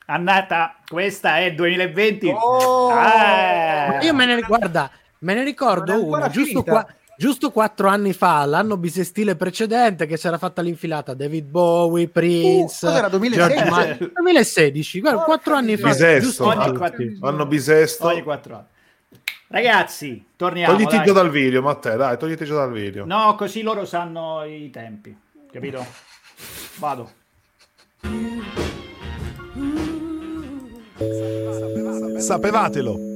Annata, 0.06 0.76
questa 0.88 1.40
è 1.40 1.52
2020. 1.52 2.28
Oh! 2.34 2.90
Eh. 2.90 3.98
Io 4.02 4.14
me 4.14 4.24
ne 4.24 4.40
guarda, 4.40 4.90
me 5.20 5.34
ne 5.34 5.44
ricordo 5.44 6.06
una 6.06 6.28
giusto, 6.28 6.62
finita. 6.62 6.70
qua, 6.70 6.86
giusto 7.16 7.50
quattro 7.50 7.88
anni 7.88 8.12
fa, 8.12 8.44
l'anno 8.44 8.76
bisestile 8.76 9.36
precedente, 9.36 10.06
che 10.06 10.16
si 10.16 10.26
era 10.26 10.38
fatta 10.38 10.62
l'infilata 10.62 11.14
David 11.14 11.46
Bowie, 11.46 12.08
Prince, 12.08 12.86
Uh, 12.86 12.88
cos'era, 12.90 13.08
2016? 13.08 13.54
George 13.64 13.70
Michael. 13.70 14.12
2016, 14.14 15.00
guarda, 15.00 15.18
Porca 15.18 15.32
quattro 15.32 15.54
anni 15.54 15.76
fa. 15.76 15.88
Bisesto. 15.88 16.24
giusto 16.24 16.44
Ogni 16.46 16.76
quattro- 16.76 17.06
hanno 17.28 17.46
bisesto. 17.46 18.06
Ogni 18.06 18.22
quattro 18.22 18.54
anni. 18.54 18.64
Ragazzi, 19.48 20.24
torniamo. 20.36 20.72
Togliti 20.72 20.96
dai. 20.96 21.06
già 21.06 21.12
dal 21.12 21.30
video, 21.30 21.62
Matteo, 21.62 21.96
dai, 21.96 22.18
togliti 22.18 22.44
già 22.44 22.54
dal 22.54 22.72
video. 22.72 23.04
No, 23.04 23.34
così 23.36 23.62
loro 23.62 23.84
sanno 23.84 24.42
i 24.44 24.68
tempi, 24.70 25.16
capito? 25.52 25.84
Vado. 26.78 27.10
Sapevatelo. 32.18 33.13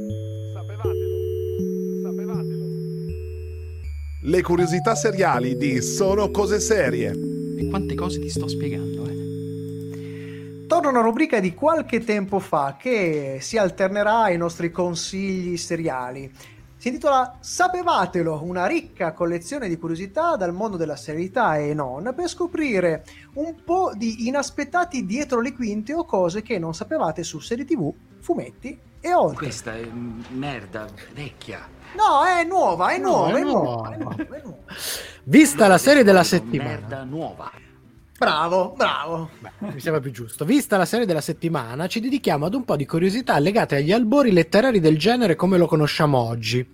Le 4.29 4.43
curiosità 4.43 4.95
seriali 4.95 5.57
di 5.57 5.81
Sono 5.81 6.31
cose 6.31 6.61
serie. 6.61 7.13
E 7.57 7.67
quante 7.71 7.95
cose 7.95 8.21
ti 8.21 8.29
sto 8.29 8.47
spiegando, 8.47 9.07
eh? 9.09 10.67
Torna 10.67 10.91
una 10.91 11.01
rubrica 11.01 11.41
di 11.41 11.55
qualche 11.55 12.05
tempo 12.05 12.39
fa 12.39 12.77
che 12.79 13.39
si 13.41 13.57
alternerà 13.57 14.25
ai 14.25 14.37
nostri 14.37 14.71
consigli 14.71 15.57
seriali. 15.57 16.31
Si 16.77 16.89
intitola 16.89 17.39
Sapevatelo, 17.41 18.43
una 18.45 18.67
ricca 18.67 19.15
collezione 19.15 19.67
di 19.67 19.79
curiosità 19.79 20.37
dal 20.37 20.53
mondo 20.53 20.77
della 20.77 20.97
serialità 20.97 21.57
e 21.57 21.73
non, 21.73 22.13
per 22.15 22.29
scoprire 22.29 23.07
un 23.37 23.55
po' 23.65 23.93
di 23.97 24.27
inaspettati 24.27 25.07
dietro 25.07 25.41
le 25.41 25.55
quinte 25.55 25.95
o 25.95 26.05
cose 26.05 26.43
che 26.43 26.59
non 26.59 26.75
sapevate 26.75 27.23
su 27.23 27.39
serie 27.39 27.65
tv, 27.65 27.91
fumetti 28.21 28.79
e 29.01 29.15
oltre. 29.15 29.47
Questa 29.47 29.75
è 29.75 29.89
merda 30.33 30.87
vecchia. 31.15 31.78
No, 31.97 32.25
è 32.25 32.45
nuova, 32.45 32.91
è 32.91 32.99
No, 32.99 33.09
nuova, 33.09 33.37
è 33.37 33.41
è 33.41 33.45
nuova, 33.45 33.61
nuova. 33.61 33.95
è 33.95 33.97
nuova, 33.99 34.37
è 34.37 34.41
nuova. 34.43 34.59
Vista 35.25 35.67
la 35.67 35.79
serie 35.79 36.03
della 36.05 36.21
Merda 36.21 36.37
settimana, 36.37 37.05
nuova. 37.05 37.51
Bravo, 38.19 38.75
bravo. 38.77 39.31
Beh, 39.39 39.51
mi 39.73 39.81
sembra 39.81 40.01
più 40.01 40.11
giusto. 40.11 40.45
Vista 40.45 40.77
la 40.77 40.85
serie 40.85 41.07
della 41.07 41.21
settimana, 41.21 41.87
ci 41.87 42.01
dedichiamo 42.01 42.47
ad 42.47 42.55
un 42.55 42.65
po' 42.65 42.77
di 42.77 42.85
curiosità 42.85 43.39
legate 43.39 43.77
agli 43.77 43.93
albori 43.93 44.33
letterari 44.33 44.81
del 44.81 44.99
genere 44.99 45.37
come 45.37 45.57
lo 45.57 45.67
conosciamo 45.67 46.19
oggi. 46.19 46.67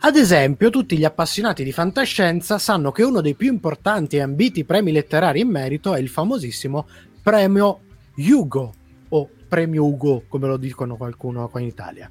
Ad 0.00 0.16
esempio, 0.16 0.70
tutti 0.70 0.96
gli 0.96 1.04
appassionati 1.04 1.64
di 1.64 1.72
fantascienza 1.72 2.58
sanno 2.58 2.92
che 2.92 3.02
uno 3.02 3.20
dei 3.20 3.34
più 3.34 3.52
importanti 3.52 4.16
e 4.16 4.22
ambiti 4.22 4.64
premi 4.64 4.92
letterari 4.92 5.40
in 5.40 5.48
merito 5.48 5.94
è 5.94 5.98
il 5.98 6.08
famosissimo 6.08 6.86
premio 7.22 7.80
Hugo 8.16 8.72
o 9.08 9.28
premio 9.48 9.84
Hugo, 9.84 10.22
come 10.28 10.46
lo 10.46 10.56
dicono 10.56 10.96
qualcuno 10.96 11.48
qua 11.48 11.60
in 11.60 11.66
Italia. 11.66 12.10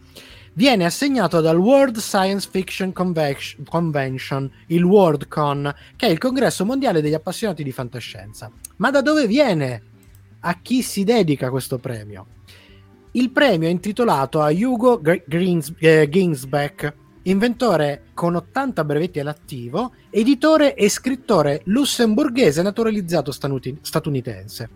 Viene 0.58 0.86
assegnato 0.86 1.40
dal 1.40 1.60
World 1.60 1.98
Science 1.98 2.50
Fiction 2.50 2.92
Convention, 2.92 4.52
il 4.70 4.84
WorldCon, 4.84 5.72
che 5.96 6.08
è 6.08 6.10
il 6.10 6.18
congresso 6.18 6.66
mondiale 6.66 7.00
degli 7.00 7.14
appassionati 7.14 7.64
di 7.64 7.72
fantascienza. 7.72 8.52
Ma 8.78 8.90
da 8.90 9.04
dove 9.04 9.28
viene? 9.28 9.84
A 10.40 10.60
chi 10.60 10.82
si 10.82 11.04
dedica 11.04 11.52
questo 11.52 11.78
premio? 11.78 12.26
Il 13.12 13.30
premio 13.30 13.68
è 13.68 13.72
intitolato 13.72 14.42
a 14.42 14.50
Hugo 14.50 15.00
eh, 15.04 16.10
Ginsbeck, 16.10 16.94
inventore 17.22 18.06
con 18.16 18.34
80 18.34 18.84
brevetti 18.84 19.20
all'attivo, 19.20 19.94
editore 20.10 20.74
e 20.74 20.90
scrittore 20.90 21.62
lussemburghese 21.66 22.64
naturalizzato 22.64 23.32
statunitense. 23.32 24.70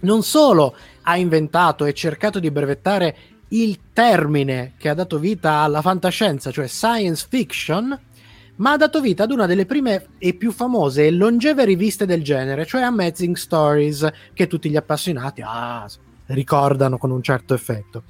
Non 0.00 0.22
solo 0.22 0.74
ha 1.02 1.18
inventato 1.18 1.84
e 1.84 1.92
cercato 1.92 2.38
di 2.38 2.50
brevettare 2.50 3.16
il 3.50 3.78
termine 3.92 4.74
che 4.76 4.88
ha 4.88 4.94
dato 4.94 5.18
vita 5.18 5.58
alla 5.58 5.82
fantascienza, 5.82 6.50
cioè 6.50 6.66
science 6.66 7.26
fiction, 7.28 7.98
ma 8.56 8.72
ha 8.72 8.76
dato 8.76 9.00
vita 9.00 9.24
ad 9.24 9.32
una 9.32 9.46
delle 9.46 9.66
prime 9.66 10.08
e 10.18 10.34
più 10.34 10.52
famose 10.52 11.06
e 11.06 11.10
longeve 11.10 11.64
riviste 11.64 12.06
del 12.06 12.22
genere, 12.22 12.66
cioè 12.66 12.82
Amazing 12.82 13.34
Stories, 13.34 14.08
che 14.34 14.46
tutti 14.46 14.68
gli 14.68 14.76
appassionati 14.76 15.42
ah, 15.44 15.88
ricordano 16.26 16.98
con 16.98 17.10
un 17.10 17.22
certo 17.22 17.54
effetto. 17.54 18.04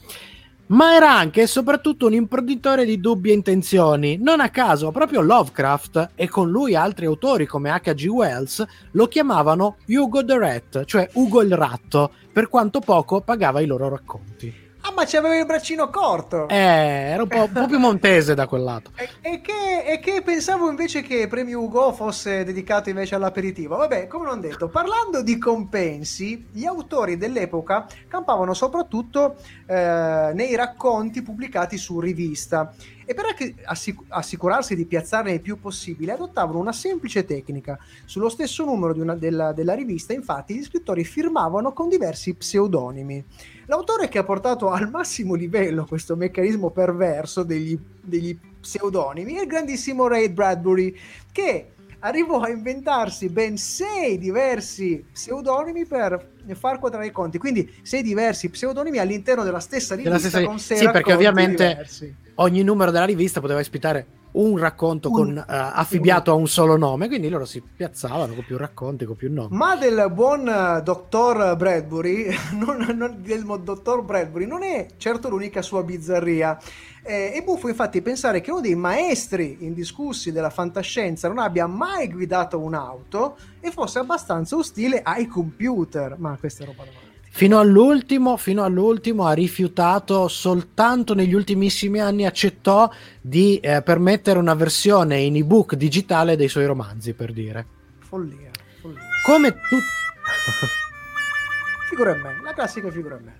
ma 0.66 0.94
era 0.94 1.12
anche 1.16 1.42
e 1.42 1.46
soprattutto 1.48 2.06
un 2.06 2.14
imprenditore 2.14 2.84
di 2.84 3.00
dubbie 3.00 3.32
intenzioni. 3.32 4.18
Non 4.18 4.40
a 4.40 4.50
caso, 4.50 4.92
proprio 4.92 5.20
Lovecraft 5.20 6.10
e 6.14 6.28
con 6.28 6.48
lui 6.48 6.76
altri 6.76 7.06
autori 7.06 7.46
come 7.46 7.70
H.G. 7.70 8.06
Wells 8.06 8.64
lo 8.92 9.08
chiamavano 9.08 9.78
Hugo 9.86 10.24
the 10.24 10.38
Rat, 10.38 10.84
cioè 10.84 11.08
Ugo 11.14 11.42
il 11.42 11.56
ratto, 11.56 12.12
per 12.32 12.48
quanto 12.48 12.78
poco 12.80 13.20
pagava 13.20 13.60
i 13.60 13.66
loro 13.66 13.88
racconti. 13.88 14.68
Ah, 14.90 14.92
ma 14.92 15.04
c'aveva 15.06 15.36
il 15.36 15.46
braccino 15.46 15.88
corto. 15.88 16.48
Eh, 16.48 16.56
era 16.56 17.22
un 17.22 17.28
po', 17.28 17.44
un 17.44 17.52
po' 17.52 17.66
più 17.66 17.78
montese 17.78 18.34
da 18.34 18.48
quel 18.48 18.62
lato. 18.64 18.90
E, 18.96 19.08
e 19.20 19.40
che, 19.40 19.84
e 19.86 20.00
che 20.00 20.20
pensavo 20.22 20.68
invece 20.68 21.02
che 21.02 21.28
Premio 21.28 21.62
Ugo 21.62 21.92
fosse 21.92 22.42
dedicato 22.42 22.88
invece 22.88 23.14
all'aperitivo. 23.14 23.76
Vabbè, 23.76 24.08
come 24.08 24.26
non 24.26 24.40
detto, 24.40 24.68
parlando 24.68 25.22
di 25.22 25.38
compensi, 25.38 26.48
gli 26.50 26.64
autori 26.64 27.16
dell'epoca 27.16 27.86
campavano 28.08 28.52
soprattutto 28.52 29.36
eh, 29.66 30.32
nei 30.34 30.56
racconti 30.56 31.22
pubblicati 31.22 31.78
su 31.78 32.00
rivista 32.00 32.74
e 33.04 33.14
per 33.14 33.26
assic- 33.64 34.04
assicurarsi 34.08 34.76
di 34.76 34.86
piazzarne 34.86 35.32
il 35.32 35.40
più 35.40 35.58
possibile 35.58 36.12
adottavano 36.12 36.58
una 36.58 36.72
semplice 36.72 37.24
tecnica. 37.24 37.78
Sullo 38.04 38.28
stesso 38.28 38.64
numero 38.64 39.00
una, 39.00 39.14
della, 39.14 39.52
della 39.52 39.74
rivista, 39.74 40.12
infatti, 40.12 40.54
gli 40.54 40.64
scrittori 40.64 41.04
firmavano 41.04 41.72
con 41.72 41.88
diversi 41.88 42.34
pseudonimi. 42.34 43.24
L'autore 43.70 44.08
che 44.08 44.18
ha 44.18 44.24
portato 44.24 44.70
al 44.70 44.90
massimo 44.90 45.34
livello 45.34 45.86
questo 45.86 46.16
meccanismo 46.16 46.70
perverso 46.70 47.44
degli, 47.44 47.78
degli 48.02 48.36
pseudonimi 48.60 49.34
è 49.34 49.42
il 49.42 49.46
grandissimo 49.46 50.08
Ray 50.08 50.28
Bradbury, 50.28 50.92
che 51.30 51.68
arrivò 52.00 52.40
a 52.40 52.48
inventarsi 52.48 53.28
ben 53.28 53.56
sei 53.56 54.18
diversi 54.18 55.04
pseudonimi 55.12 55.86
per 55.86 56.32
far 56.54 56.80
quadrare 56.80 57.06
i 57.06 57.10
conti. 57.12 57.38
Quindi 57.38 57.72
sei 57.82 58.02
diversi 58.02 58.48
pseudonimi 58.48 58.98
all'interno 58.98 59.44
della 59.44 59.60
stessa 59.60 59.94
rivista. 59.94 60.16
Della 60.16 60.28
stessa... 60.28 60.44
Con 60.44 60.58
sì, 60.58 60.90
perché 60.90 61.12
ovviamente 61.12 61.68
diversi. 61.68 62.14
ogni 62.34 62.64
numero 62.64 62.90
della 62.90 63.04
rivista 63.04 63.40
poteva 63.40 63.60
ospitare 63.60 64.04
un 64.32 64.56
racconto 64.56 65.10
con, 65.10 65.36
uh, 65.36 65.42
affibbiato 65.46 66.30
a 66.30 66.34
un 66.34 66.46
solo 66.46 66.76
nome, 66.76 67.08
quindi 67.08 67.28
loro 67.28 67.44
si 67.44 67.62
piazzavano 67.62 68.34
con 68.34 68.44
più 68.44 68.56
racconti, 68.56 69.04
con 69.04 69.16
più 69.16 69.32
nomi. 69.32 69.56
Ma 69.56 69.76
del 69.76 70.10
buon 70.12 70.46
uh, 70.46 70.82
dottor 70.82 71.56
Bradbury, 71.56 72.28
non, 72.54 72.94
non, 72.96 73.18
del 73.20 73.44
dottor 73.62 74.02
Bradbury, 74.02 74.46
non 74.46 74.62
è 74.62 74.86
certo 74.96 75.28
l'unica 75.28 75.62
sua 75.62 75.82
bizzarria. 75.82 76.58
Eh, 77.02 77.32
è 77.32 77.42
buffo 77.42 77.68
infatti 77.68 78.02
pensare 78.02 78.40
che 78.40 78.50
uno 78.50 78.60
dei 78.60 78.74
maestri 78.74 79.58
indiscussi 79.60 80.32
della 80.32 80.50
fantascienza 80.50 81.28
non 81.28 81.38
abbia 81.38 81.66
mai 81.66 82.10
guidato 82.10 82.58
un'auto 82.58 83.38
e 83.58 83.70
fosse 83.70 83.98
abbastanza 83.98 84.56
ostile 84.56 85.00
ai 85.02 85.26
computer. 85.26 86.16
Ma 86.18 86.36
questa 86.38 86.64
è 86.64 86.66
roba 86.66 86.84
da 86.84 87.09
Fino 87.32 87.58
all'ultimo, 87.58 88.36
fino 88.36 88.64
all'ultimo 88.64 89.24
ha 89.24 89.32
rifiutato, 89.32 90.28
soltanto 90.28 91.14
negli 91.14 91.32
ultimissimi 91.32 92.00
anni 92.00 92.26
accettò 92.26 92.90
di 93.20 93.58
eh, 93.60 93.82
permettere 93.82 94.38
una 94.38 94.54
versione 94.54 95.20
in 95.20 95.36
ebook 95.36 95.74
digitale 95.74 96.36
dei 96.36 96.48
suoi 96.48 96.66
romanzi, 96.66 97.14
per 97.14 97.32
dire. 97.32 97.64
Follia, 98.00 98.50
follia. 98.80 99.00
Come 99.24 99.52
tu... 99.52 99.76
figura 101.88 102.12
a 102.12 102.16
me, 102.16 102.40
la 102.42 102.52
classica 102.52 102.90
figura 102.90 103.14
a 103.14 103.20
me. 103.22 103.38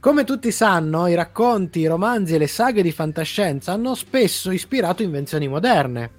Come 0.00 0.24
tutti 0.24 0.50
sanno, 0.50 1.06
i 1.06 1.14
racconti, 1.14 1.80
i 1.80 1.86
romanzi 1.86 2.34
e 2.34 2.38
le 2.38 2.46
saghe 2.46 2.82
di 2.82 2.92
fantascienza 2.92 3.72
hanno 3.72 3.94
spesso 3.94 4.52
ispirato 4.52 5.02
invenzioni 5.02 5.48
moderne. 5.48 6.10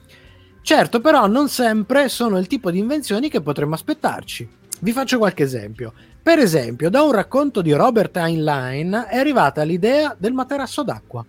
Certo, 0.62 1.00
però 1.00 1.28
non 1.28 1.50
sempre 1.50 2.10
sono 2.10 2.38
il 2.38 2.48
tipo 2.48 2.72
di 2.72 2.80
invenzioni 2.80 3.30
che 3.30 3.42
potremmo 3.42 3.76
aspettarci. 3.76 4.48
Vi 4.82 4.92
faccio 4.92 5.18
qualche 5.18 5.44
esempio. 5.44 5.94
Per 6.26 6.40
esempio, 6.40 6.90
da 6.90 7.04
un 7.04 7.12
racconto 7.12 7.62
di 7.62 7.72
Robert 7.72 8.18
Heinlein 8.18 9.06
è 9.08 9.16
arrivata 9.16 9.62
l'idea 9.62 10.16
del 10.18 10.34
materasso 10.34 10.82
d'acqua. 10.82 11.24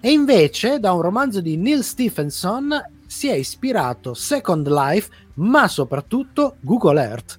E 0.00 0.10
invece, 0.10 0.80
da 0.80 0.92
un 0.92 1.02
romanzo 1.02 1.42
di 1.42 1.58
Neil 1.58 1.84
Stephenson 1.84 2.72
si 3.06 3.28
è 3.28 3.34
ispirato 3.34 4.14
Second 4.14 4.66
Life, 4.66 5.10
ma 5.34 5.68
soprattutto 5.68 6.56
Google 6.60 7.02
Earth. 7.02 7.38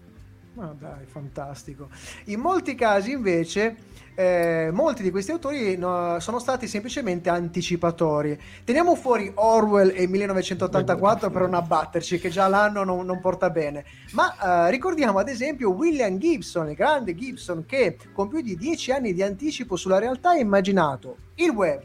Ma 0.53 0.75
dai, 0.79 1.05
fantastico. 1.07 1.89
In 2.25 2.39
molti 2.39 2.75
casi, 2.75 3.13
invece, 3.13 3.75
eh, 4.15 4.69
molti 4.71 5.03
di 5.03 5.11
questi 5.11 5.31
autori 5.31 5.77
no, 5.77 6.19
sono 6.19 6.39
stati 6.39 6.67
semplicemente 6.67 7.29
anticipatori. 7.29 8.39
Teniamo 8.63 8.95
fuori 8.95 9.31
Orwell 9.35 9.91
e 9.93 10.07
1984 10.07 11.29
per 11.29 11.41
non 11.41 11.53
abbatterci, 11.53 12.17
che 12.17 12.29
già 12.29 12.47
l'anno 12.47 12.83
non, 12.83 13.05
non 13.05 13.19
porta 13.19 13.49
bene. 13.49 13.83
Ma 14.13 14.67
eh, 14.67 14.71
ricordiamo 14.71 15.19
ad 15.19 15.27
esempio 15.27 15.71
William 15.71 16.17
Gibson, 16.17 16.69
il 16.69 16.75
grande 16.75 17.13
Gibson, 17.13 17.65
che 17.65 17.97
con 18.13 18.29
più 18.29 18.41
di 18.41 18.55
dieci 18.55 18.91
anni 18.91 19.13
di 19.13 19.21
anticipo 19.21 19.75
sulla 19.75 19.99
realtà 19.99 20.29
ha 20.29 20.37
immaginato 20.37 21.17
il 21.35 21.49
web, 21.49 21.83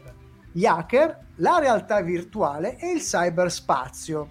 gli 0.51 0.65
hacker, 0.65 1.27
la 1.35 1.59
realtà 1.59 2.01
virtuale 2.01 2.77
e 2.77 2.91
il 2.91 3.01
cyberspazio. 3.01 4.29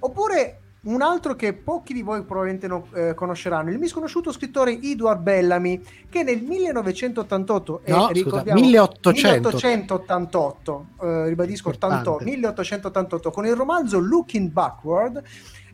Oppure 0.00 0.60
un 0.84 1.02
altro 1.02 1.34
che 1.34 1.52
pochi 1.54 1.92
di 1.92 2.02
voi 2.02 2.22
probabilmente 2.24 2.66
non 2.66 2.82
eh, 2.92 3.14
conosceranno, 3.14 3.70
il 3.70 3.78
misconosciuto 3.78 4.32
scrittore 4.32 4.78
Edward 4.80 5.22
Bellamy, 5.22 5.80
che 6.08 6.22
nel 6.22 6.42
1988, 6.42 7.82
no, 7.86 8.10
eh, 8.10 8.20
scusa, 8.20 8.42
1800. 8.52 9.48
1888, 9.48 10.86
eh, 11.00 11.28
ribadisco 11.28 11.68
88, 11.70 12.24
1888, 12.24 13.30
con 13.30 13.46
il 13.46 13.54
romanzo 13.54 13.98
Looking 13.98 14.50
Backward, 14.50 15.22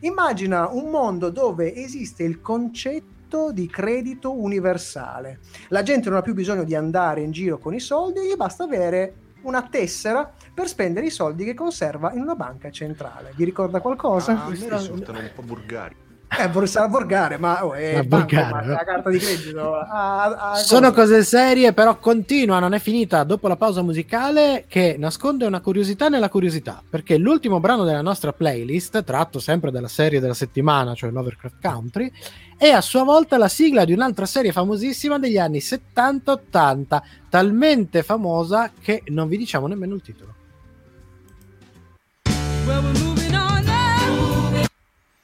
immagina 0.01 0.69
un 0.71 0.89
mondo 0.89 1.29
dove 1.29 1.75
esiste 1.75 2.23
il 2.23 2.41
concetto 2.41 3.51
di 3.51 3.67
credito 3.67 4.33
universale. 4.33 5.39
La 5.69 5.83
gente 5.83 6.09
non 6.09 6.19
ha 6.19 6.21
più 6.21 6.33
bisogno 6.33 6.63
di 6.63 6.75
andare 6.75 7.21
in 7.21 7.31
giro 7.31 7.57
con 7.57 7.73
i 7.73 7.79
soldi, 7.79 8.21
gli 8.21 8.35
basta 8.35 8.63
avere 8.63 9.13
una 9.43 9.63
tessera 9.63 10.31
per 10.53 10.67
spendere 10.67 11.05
i 11.05 11.09
soldi 11.09 11.43
che 11.45 11.53
conserva 11.53 12.11
in 12.13 12.21
una 12.21 12.35
banca 12.35 12.69
centrale. 12.71 13.31
Vi 13.35 13.43
ricorda 13.43 13.79
qualcosa? 13.79 14.43
Ah, 14.43 14.49
mi 14.49 14.69
risultano 14.69 15.19
un 15.19 15.31
po' 15.33 15.41
burgari. 15.41 15.95
Eh, 16.33 16.65
sarà 16.65 16.87
volgare, 16.87 17.37
ma 17.37 17.65
oh, 17.65 17.73
è 17.73 18.03
banco, 18.03 18.35
ma 18.35 18.65
la 18.65 18.83
carta 18.85 19.09
di 19.09 19.17
credito. 19.17 19.75
A, 19.75 20.23
a, 20.23 20.51
a 20.51 20.55
Sono 20.55 20.93
cose 20.93 21.23
serie, 21.23 21.73
però 21.73 21.97
continua, 21.97 22.59
non 22.59 22.73
è 22.73 22.79
finita 22.79 23.25
dopo 23.25 23.49
la 23.49 23.57
pausa 23.57 23.81
musicale 23.81 24.63
che 24.69 24.95
nasconde 24.97 25.45
una 25.45 25.59
curiosità 25.59 26.07
nella 26.07 26.29
curiosità, 26.29 26.81
perché 26.89 27.17
l'ultimo 27.17 27.59
brano 27.59 27.83
della 27.83 28.01
nostra 28.01 28.31
playlist, 28.31 29.03
tratto 29.03 29.39
sempre 29.39 29.71
dalla 29.71 29.89
serie 29.89 30.21
della 30.21 30.33
settimana, 30.33 30.95
cioè 30.95 31.11
Lovecraft 31.11 31.57
Country, 31.61 32.09
è 32.57 32.69
a 32.69 32.81
sua 32.81 33.03
volta 33.03 33.37
la 33.37 33.49
sigla 33.49 33.83
di 33.83 33.91
un'altra 33.91 34.25
serie 34.25 34.53
famosissima 34.53 35.19
degli 35.19 35.37
anni 35.37 35.57
70-80, 35.57 37.01
talmente 37.27 38.03
famosa 38.03 38.71
che 38.79 39.03
non 39.07 39.27
vi 39.27 39.35
diciamo 39.35 39.67
nemmeno 39.67 39.95
il 39.95 40.01
titolo. 40.01 40.35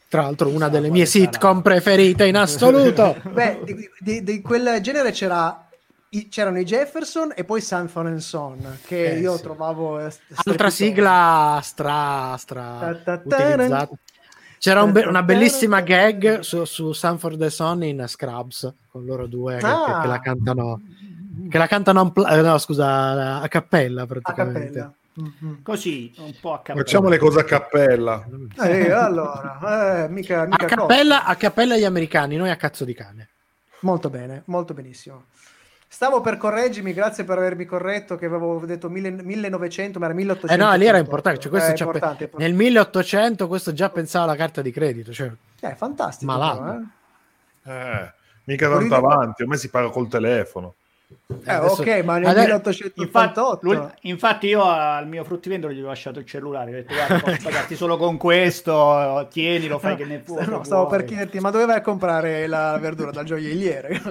Tra 0.10 0.22
l'altro 0.22 0.50
una 0.50 0.70
delle 0.70 0.90
mie 0.90 1.06
sitcom 1.06 1.62
preferite 1.62 2.26
in 2.26 2.38
assoluto. 2.38 3.16
Beh, 3.30 3.60
di, 3.64 3.90
di, 4.00 4.24
di 4.24 4.42
quel 4.42 4.80
genere 4.82 5.12
c'era 5.12 5.68
c'erano 6.30 6.60
i 6.60 6.64
Jefferson 6.64 7.34
e 7.36 7.44
poi 7.44 7.60
Sanford 7.62 8.08
and 8.08 8.20
Son 8.20 8.78
che 8.86 9.12
eh, 9.12 9.20
io 9.20 9.36
sì. 9.36 9.44
trovavo 9.44 10.00
eh, 10.00 10.12
altra 10.46 10.70
sigla 10.70 11.60
stra 11.62 12.36
stra 12.38 12.98
utilizzata 13.24 13.90
c'era 14.58 14.84
un 14.84 14.92
be- 14.94 15.06
una 15.06 15.22
bellissima 15.22 15.82
gag 15.82 16.40
su, 16.40 16.64
su 16.64 16.94
Sanford 16.94 17.42
and 17.42 17.52
Son 17.52 17.84
in 17.84 18.06
Scrubs 18.08 18.74
con 18.90 19.06
loro 19.06 19.28
due 19.28 19.58
ah. 19.58 19.84
che, 19.86 20.02
che, 20.02 20.08
la 20.08 20.20
cantano 20.20 20.82
che 21.50 21.58
la 21.58 21.68
cantano 21.68 22.14
eh, 22.30 22.42
no 22.42 22.58
scusa 22.58 23.42
a 23.42 23.48
cappella 23.48 24.06
praticamente 24.06 24.80
a 24.80 24.84
cappella. 24.84 24.97
Mm-hmm. 25.20 25.64
Così, 25.64 26.14
un 26.18 26.34
po' 26.40 26.54
a 26.54 26.58
cappella. 26.58 26.84
Facciamo 26.84 27.10
le 27.10 27.18
cose 27.18 27.40
a 27.40 27.44
cappella. 27.44 28.24
Eh, 28.62 28.92
allora, 28.92 30.04
eh, 30.04 30.10
mica, 30.10 30.46
mica 30.46 30.66
a, 30.66 30.68
cappella, 30.68 31.26
a 31.26 31.36
cappella 31.36 31.76
gli 31.76 31.84
americani, 31.84 32.36
noi 32.36 32.52
a 32.52 32.56
cazzo 32.56 32.86
di 32.86 32.94
cane. 32.94 33.30
Molto 33.80 34.10
bene, 34.10 34.44
molto 34.46 34.74
benissimo. 34.74 35.26
Stavo 35.90 36.22
per 36.22 36.38
correggermi, 36.38 36.94
grazie 36.94 37.24
per 37.24 37.38
avermi 37.38 37.66
corretto 37.66 38.18
che 38.18 38.26
avevo 38.26 38.60
detto 38.66 38.90
mille, 38.90 39.10
1900, 39.10 39.98
ma 40.00 40.06
era 40.06 40.14
1800. 40.14 40.54
Eh 40.54 40.66
no, 40.66 40.76
lì 40.76 40.86
era 40.86 40.98
importante, 40.98 41.40
cioè 41.40 41.50
questo 41.50 41.72
eh, 41.72 41.76
importante, 41.80 42.28
pe- 42.28 42.38
nel 42.38 42.54
1800 42.54 43.48
questo 43.48 43.74
già 43.74 43.90
pensava 43.90 44.26
alla 44.26 44.36
carta 44.36 44.62
di 44.62 44.72
credito, 44.72 45.14
cioè 45.14 45.32
è 45.60 45.74
fantastico. 45.76 46.32
Malato. 46.32 46.62
Però, 47.64 47.78
eh? 47.78 48.02
eh 48.04 48.12
mica 48.44 48.70
tanto 48.70 48.96
avanti, 48.96 49.42
ormai 49.42 49.58
si 49.58 49.70
paga 49.70 49.90
col 49.90 50.08
telefono. 50.08 50.76
Eh, 51.10 51.52
Adesso, 51.52 51.82
ok, 51.82 52.04
ma 52.04 52.18
nel 52.18 52.36
1888 52.36 53.72
infatti, 53.72 54.08
infatti, 54.10 54.48
io 54.48 54.64
al 54.64 55.08
mio 55.08 55.24
fruttivendolo 55.24 55.72
gli 55.72 55.82
ho 55.82 55.88
lasciato 55.88 56.20
il 56.20 56.26
cellulare. 56.26 56.72
Ho 56.72 56.74
detto, 56.74 56.94
guarda, 56.94 57.20
posso 57.24 57.38
pagarti 57.44 57.76
solo 57.76 57.98
con 57.98 58.18
questo, 58.18 59.28
tienilo, 59.32 59.80
fai 59.80 59.96
che 59.96 60.06
ne 60.06 60.20
puoi. 60.20 60.46
No, 60.46 60.64
stavo 60.64 60.88
per 60.88 61.06
chiederti, 61.06 61.40
ma 61.40 61.50
dove 61.50 61.66
vai 61.66 61.78
a 61.78 61.82
comprare 61.82 62.48
la 62.48 62.78
verdura? 62.78 63.12
Dal 63.12 63.24
gioielliere? 63.26 64.02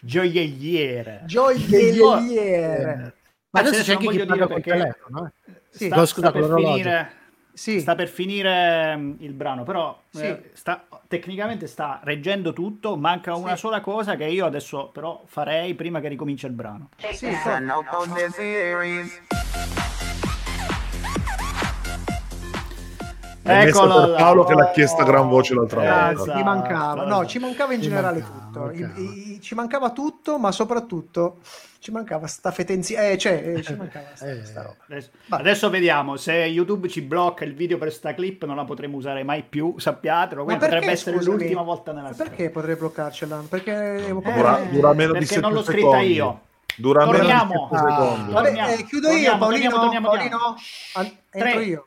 Gioielliere. 0.00 1.22
Gioielliere. 1.26 3.14
Ma 3.50 3.60
adesso 3.60 3.82
c'è 3.82 3.92
anche 3.92 4.08
chi 4.08 4.24
paga 4.24 4.46
col 4.46 4.62
telefono. 4.62 5.26
Eh? 5.26 5.52
Sì, 5.70 5.86
sta, 5.86 6.06
sta 6.06 6.30
per 6.30 6.44
finire 6.54 7.17
Sì. 7.58 7.80
sta 7.80 7.96
per 7.96 8.08
finire 8.08 8.96
mm, 8.96 9.14
il 9.18 9.32
brano, 9.32 9.64
però 9.64 10.00
Sì. 10.10 10.22
eh, 10.22 10.50
sta- 10.52 10.86
tecnicamente 11.08 11.66
sta 11.66 11.98
reggendo 12.04 12.52
tutto, 12.52 12.96
manca 12.96 13.34
una 13.34 13.56
sola 13.56 13.80
cosa 13.80 14.14
che 14.14 14.26
io 14.26 14.46
adesso 14.46 14.90
però 14.92 15.22
farei 15.26 15.74
prima 15.74 15.98
che 15.98 16.06
ricomincia 16.06 16.46
il 16.46 16.52
brano. 16.52 16.90
Sì, 17.12 17.26
È 17.26 17.32
Eccolo. 23.48 24.14
Paolo 24.14 24.44
che 24.44 24.54
l'ha 24.54 24.70
chiesta 24.70 25.02
a 25.02 25.04
gran 25.06 25.28
voce 25.28 25.54
l'altra 25.54 26.10
Eh, 26.10 26.14
volta. 26.14 26.36
Ci 26.36 26.42
mancava, 26.42 27.04
no, 27.04 27.26
ci 27.26 27.38
mancava 27.38 27.72
in 27.74 27.80
Ci 27.82 27.88
generale 27.88 28.20
mancava, 28.20 28.46
tutto. 28.46 28.70
I- 28.72 28.80
mancava. 28.80 29.00
i- 29.00 29.38
ci 29.40 29.54
mancava 29.54 29.90
tutto, 29.90 30.38
ma 30.38 30.52
soprattutto 30.52 31.36
ci 31.80 31.90
mancava 31.90 32.26
sta 32.26 32.50
fetenzia. 32.50 33.08
Eh, 33.08 33.16
cioè, 33.18 33.54
eh, 33.56 33.62
ci 33.62 33.74
mancava 33.74 34.06
sta, 34.14 34.26
Eh, 34.30 34.44
sta 34.44 34.62
roba. 34.62 34.76
Adesso, 34.88 35.10
adesso 35.30 35.70
vediamo 35.70 36.16
se 36.16 36.32
YouTube 36.32 36.88
ci 36.88 37.00
blocca 37.02 37.44
il 37.44 37.54
video 37.54 37.78
per 37.78 37.92
sta 37.92 38.12
clip, 38.14 38.44
non 38.44 38.56
la 38.56 38.64
potremo 38.64 38.96
usare 38.96 39.22
mai 39.22 39.42
più, 39.42 39.74
sappiatelo. 39.78 40.44
Perché, 40.44 40.60
potrebbe 40.64 40.90
essere 40.90 41.16
scusami? 41.16 41.38
l'ultima 41.38 41.62
volta 41.62 41.92
nella 41.92 42.12
storia. 42.12 42.32
Perché 42.32 42.50
potrei 42.50 42.76
bloccarcela? 42.76 43.44
Perché 43.48 44.04
Dura, 44.08 44.60
dura 44.70 44.92
meno 44.92 45.12
di 45.12 45.18
perché 45.20 45.26
7 45.34 45.40
non 45.40 45.52
l'ho 45.52 45.62
scritta 45.62 45.86
secondi. 45.90 46.12
io. 46.12 46.40
Dura 46.76 47.04
Torniamo. 47.04 47.52
meno 47.52 47.68
di 47.70 47.76
7 47.76 47.90
secondi. 47.90 48.32
Vabbè, 48.32 48.48
eh, 48.78 48.84
chiudo 48.84 49.08
torniamo, 49.08 49.32
io, 49.32 49.38
Paolino. 49.38 49.70
torniamo, 49.70 49.76
torniamo, 49.80 50.06
Paolino, 50.08 50.28
torniamo. 50.38 50.56
an- 50.94 51.16
entro 51.30 51.60
io. 51.60 51.86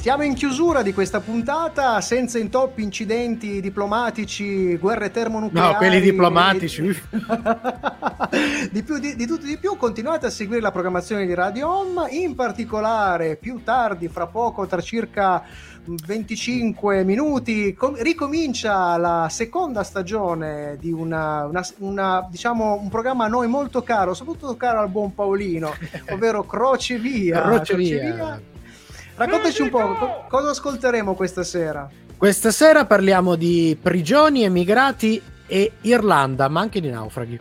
Siamo 0.00 0.22
in 0.22 0.32
chiusura 0.32 0.80
di 0.80 0.94
questa 0.94 1.20
puntata, 1.20 2.00
senza 2.00 2.38
intoppi, 2.38 2.82
incidenti 2.82 3.60
diplomatici, 3.60 4.74
guerre 4.78 5.10
termonucleari. 5.10 5.72
No, 5.72 5.76
quelli 5.76 6.00
diplomatici. 6.00 6.82
di, 8.72 8.82
più, 8.82 8.98
di, 8.98 9.14
di 9.14 9.26
tutto 9.26 9.44
di 9.44 9.58
più, 9.58 9.76
continuate 9.76 10.24
a 10.24 10.30
seguire 10.30 10.62
la 10.62 10.70
programmazione 10.70 11.26
di 11.26 11.34
Radio 11.34 11.68
Home, 11.68 12.10
in 12.12 12.34
particolare 12.34 13.36
più 13.36 13.60
tardi, 13.62 14.08
fra 14.08 14.26
poco, 14.26 14.66
tra 14.66 14.80
circa 14.80 15.44
25 15.84 17.04
minuti, 17.04 17.74
com- 17.74 18.00
ricomincia 18.00 18.96
la 18.96 19.28
seconda 19.28 19.82
stagione 19.82 20.78
di 20.80 20.92
una, 20.92 21.44
una- 21.44 21.66
una, 21.80 22.26
diciamo, 22.30 22.78
un 22.80 22.88
programma 22.88 23.26
a 23.26 23.28
noi 23.28 23.48
molto 23.48 23.82
caro, 23.82 24.14
soprattutto 24.14 24.56
caro 24.56 24.80
al 24.80 24.88
buon 24.88 25.14
Paolino, 25.14 25.74
ovvero 26.08 26.44
Croce 26.44 26.98
Via. 26.98 27.42
Croce 27.42 27.76
Via. 27.76 28.40
Raccontaci 29.24 29.60
un 29.60 29.68
po' 29.68 29.94
co- 29.96 30.24
cosa 30.28 30.50
ascolteremo 30.50 31.14
questa 31.14 31.42
sera. 31.44 31.86
Questa 32.16 32.50
sera 32.50 32.86
parliamo 32.86 33.34
di 33.34 33.76
prigioni, 33.80 34.44
emigrati 34.44 35.20
e 35.46 35.72
Irlanda, 35.82 36.48
ma 36.48 36.60
anche 36.60 36.80
di 36.80 36.88
naufraghi. 36.88 37.38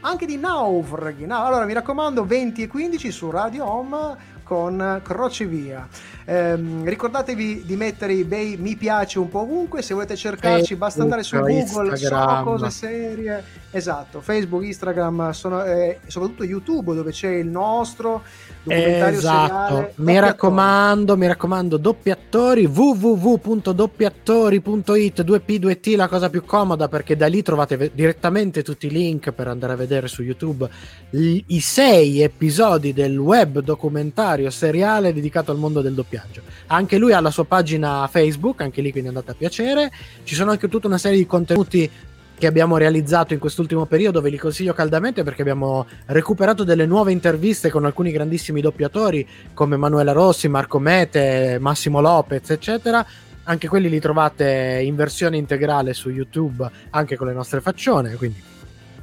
anche 0.00 0.24
di 0.24 0.38
naufraghi. 0.38 1.26
No, 1.26 1.44
allora 1.44 1.66
mi 1.66 1.74
raccomando, 1.74 2.24
20 2.24 2.62
e 2.62 2.66
15 2.68 3.10
su 3.10 3.30
Radio 3.30 3.66
Home 3.70 4.16
con 4.44 5.00
Crocevia. 5.04 5.86
Ehm, 6.24 6.84
ricordatevi 6.84 7.64
di 7.66 7.76
mettere 7.76 8.14
i 8.14 8.24
bei 8.24 8.56
mi 8.56 8.76
piace 8.76 9.18
un 9.18 9.28
po' 9.28 9.40
ovunque. 9.40 9.82
Se 9.82 9.92
volete 9.92 10.16
cercarci, 10.16 10.74
basta 10.76 11.02
andare 11.02 11.22
su 11.22 11.36
Facebook, 11.36 11.66
Google. 11.66 11.96
Sono 11.96 12.18
Instagram. 12.20 12.44
cose 12.44 12.70
serie. 12.70 13.44
Esatto, 13.70 14.22
Facebook, 14.22 14.64
Instagram, 14.64 15.30
sono, 15.32 15.62
eh, 15.64 16.00
soprattutto 16.06 16.44
YouTube, 16.44 16.94
dove 16.94 17.10
c'è 17.10 17.28
il 17.28 17.46
nostro 17.48 18.22
documentario 18.68 19.18
Esatto, 19.18 19.74
seriale. 19.74 19.92
mi 19.96 20.18
raccomando, 20.20 21.16
mi 21.16 21.26
raccomando, 21.26 21.76
doppiatori 21.76 22.66
www.doppiatori.it 22.66 25.22
2P 25.24 25.58
2T 25.58 25.96
la 25.96 26.08
cosa 26.08 26.30
più 26.30 26.44
comoda 26.44 26.88
perché 26.88 27.16
da 27.16 27.26
lì 27.26 27.42
trovate 27.42 27.76
ve- 27.76 27.90
direttamente 27.94 28.62
tutti 28.62 28.86
i 28.86 28.90
link 28.90 29.32
per 29.32 29.48
andare 29.48 29.72
a 29.72 29.76
vedere 29.76 30.08
su 30.08 30.22
YouTube 30.22 30.68
i, 31.10 31.44
i 31.48 31.60
sei 31.60 32.20
episodi 32.22 32.92
del 32.92 33.18
web 33.18 33.60
documentario 33.60 34.50
seriale 34.50 35.12
dedicato 35.12 35.50
al 35.50 35.58
mondo 35.58 35.80
del 35.80 35.94
doppiaggio. 35.94 36.42
Anche 36.68 36.98
lui 36.98 37.12
ha 37.12 37.20
la 37.20 37.30
sua 37.30 37.44
pagina 37.44 38.06
Facebook, 38.08 38.60
anche 38.60 38.82
lì 38.82 38.90
quindi 38.90 39.08
andate 39.08 39.32
a 39.32 39.34
piacere. 39.34 39.90
Ci 40.24 40.34
sono 40.34 40.50
anche 40.50 40.68
tutta 40.68 40.86
una 40.86 40.98
serie 40.98 41.18
di 41.18 41.26
contenuti 41.26 41.90
che 42.38 42.46
abbiamo 42.46 42.76
realizzato 42.76 43.34
in 43.34 43.40
quest'ultimo 43.40 43.84
periodo, 43.84 44.20
ve 44.20 44.30
li 44.30 44.38
consiglio 44.38 44.72
caldamente 44.72 45.24
perché 45.24 45.42
abbiamo 45.42 45.86
recuperato 46.06 46.62
delle 46.62 46.86
nuove 46.86 47.10
interviste 47.12 47.68
con 47.68 47.84
alcuni 47.84 48.12
grandissimi 48.12 48.60
doppiatori 48.60 49.28
come 49.52 49.76
Manuela 49.76 50.12
Rossi, 50.12 50.48
Marco 50.48 50.78
Mete, 50.78 51.58
Massimo 51.60 52.00
Lopez, 52.00 52.48
eccetera. 52.50 53.04
Anche 53.44 53.66
quelli 53.66 53.88
li 53.88 53.98
trovate 53.98 54.80
in 54.84 54.94
versione 54.94 55.36
integrale 55.36 55.94
su 55.94 56.10
YouTube, 56.10 56.68
anche 56.90 57.16
con 57.16 57.26
le 57.26 57.32
nostre 57.32 57.60
faccione, 57.60 58.14
quindi 58.14 58.40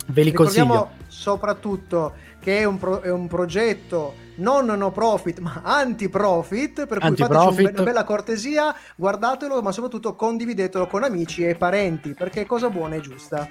ve 0.08 0.24
li 0.24 0.30
Ricordiamo 0.30 0.74
consiglio. 0.76 1.04
soprattutto 1.08 2.14
che 2.46 2.60
è 2.60 2.64
un, 2.64 2.78
pro- 2.78 3.02
è 3.02 3.10
un 3.10 3.26
progetto 3.26 4.14
non 4.36 4.66
no 4.68 4.92
profit 4.92 5.40
ma 5.40 5.62
anti-profit 5.64 6.86
per 6.86 7.00
cui 7.00 7.16
fateci 7.16 7.48
un 7.48 7.56
be- 7.56 7.72
una 7.72 7.82
bella 7.84 8.04
cortesia 8.04 8.76
guardatelo 8.96 9.64
ma 9.64 9.72
soprattutto 9.72 10.14
condividetelo 10.14 10.86
con 10.86 11.02
amici 11.02 11.44
e 11.44 11.56
parenti 11.56 12.14
perché 12.14 12.42
è 12.42 12.46
cosa 12.46 12.70
buona 12.70 12.96
e 12.96 13.00
giusta 13.02 13.50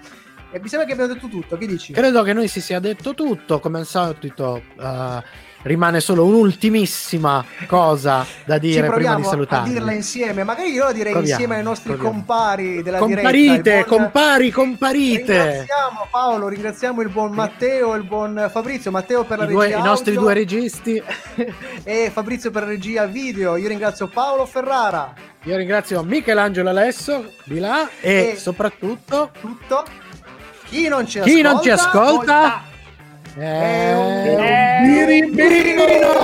e 0.57 0.61
mi 0.61 0.69
sembra 0.69 0.87
che 0.87 0.93
abbiamo 0.95 1.13
detto 1.13 1.27
tutto 1.29 1.59
che 1.59 1.67
dici? 1.67 1.93
Credo 1.93 2.23
che 2.23 2.33
noi 2.33 2.47
si 2.49 2.61
sia 2.61 2.79
detto 2.79 3.13
tutto, 3.15 3.59
come 3.61 3.79
al 3.81 3.87
solito 3.87 4.63
eh, 4.81 5.23
rimane 5.63 5.99
solo 6.01 6.25
un'ultimissima 6.27 7.45
cosa 7.67 8.25
da 8.45 8.59
dire 8.59 8.81
prima 8.83 8.87
di 8.97 9.03
proviamo 9.03 9.27
a 9.27 9.31
salutarvi. 9.31 9.71
dirla 9.73 9.93
insieme 9.93 10.45
magari 10.45 10.71
io 10.73 10.85
la 10.85 10.93
direi 10.93 11.13
Proviamo, 11.13 11.31
insieme 11.41 11.57
ai 11.57 11.63
nostri 11.65 11.93
proviamo. 11.95 12.11
compari 12.17 12.83
della 12.83 12.99
Comparite, 12.99 13.63
diretta 13.63 13.87
buon- 13.89 14.01
compari, 14.03 14.51
comparite! 14.51 15.33
Ringraziamo 15.43 16.07
Paolo, 16.11 16.49
ringraziamo 16.49 17.01
il 17.03 17.09
buon 17.09 17.33
Matteo 17.33 17.95
e 17.95 17.97
il 17.97 18.05
buon 18.05 18.49
Fabrizio. 18.53 18.91
Matteo 18.91 19.25
per 19.25 19.39
la 19.39 19.45
I, 19.45 19.49
due- 19.49 19.65
regia 19.67 19.79
i 19.79 19.83
nostri 19.83 20.11
audio 20.11 20.21
due 20.23 20.35
registi. 20.35 21.03
e 21.83 22.11
Fabrizio 22.13 22.51
per 22.51 22.63
la 22.63 22.69
regia 22.69 23.07
video. 23.07 23.57
Io 23.57 23.69
ringrazio 23.69 24.07
Paolo 24.09 24.45
Ferrara. 24.47 25.15
Io 25.45 25.57
ringrazio 25.57 26.03
Michelangelo 26.03 26.69
Alesso 26.69 27.33
di 27.45 27.59
là 27.59 27.89
e, 28.01 28.33
E- 28.33 28.37
soprattutto 28.37 29.31
Tutto. 29.41 29.85
Chi 30.75 30.89
non 30.89 31.07
ci 31.07 31.21
chi 31.21 31.41
ascolta, 31.41 31.53
non 31.53 31.63
ci 31.63 31.71
ascolta 31.71 32.63
è 33.39 33.95
un 33.95 34.39
è 34.41 34.83
un 34.83 35.31
birimbino! 35.31 36.15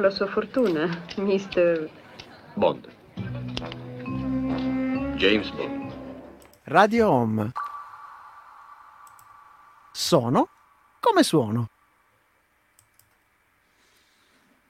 La 0.00 0.10
sua 0.10 0.26
fortuna, 0.26 0.88
mister. 1.16 1.88
Bond. 2.54 2.88
James 5.16 5.50
Bond. 5.50 5.92
Radio 6.64 7.08
Home. 7.10 7.52
Sono 9.92 10.48
come 11.00 11.22
suono. 11.22 11.68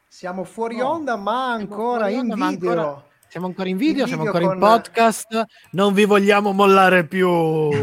Siamo 0.08 0.44
fuori 0.44 0.80
onda, 0.80 1.16
ma 1.16 1.52
ancora 1.52 2.08
in 2.08 2.18
onda, 2.20 2.36
ma 2.36 2.48
video. 2.50 2.70
ancora- 2.70 3.04
Siamo 3.30 3.46
ancora 3.46 3.68
in 3.68 3.76
video, 3.76 4.02
In 4.02 4.08
siamo 4.08 4.24
video 4.24 4.40
ancora 4.40 4.54
in 4.54 4.60
con- 4.60 4.68
podcast, 4.68 5.44
non 5.72 5.92
vi 5.94 6.04
vogliamo 6.04 6.52
mollare 6.52 7.06
più. 7.06 7.28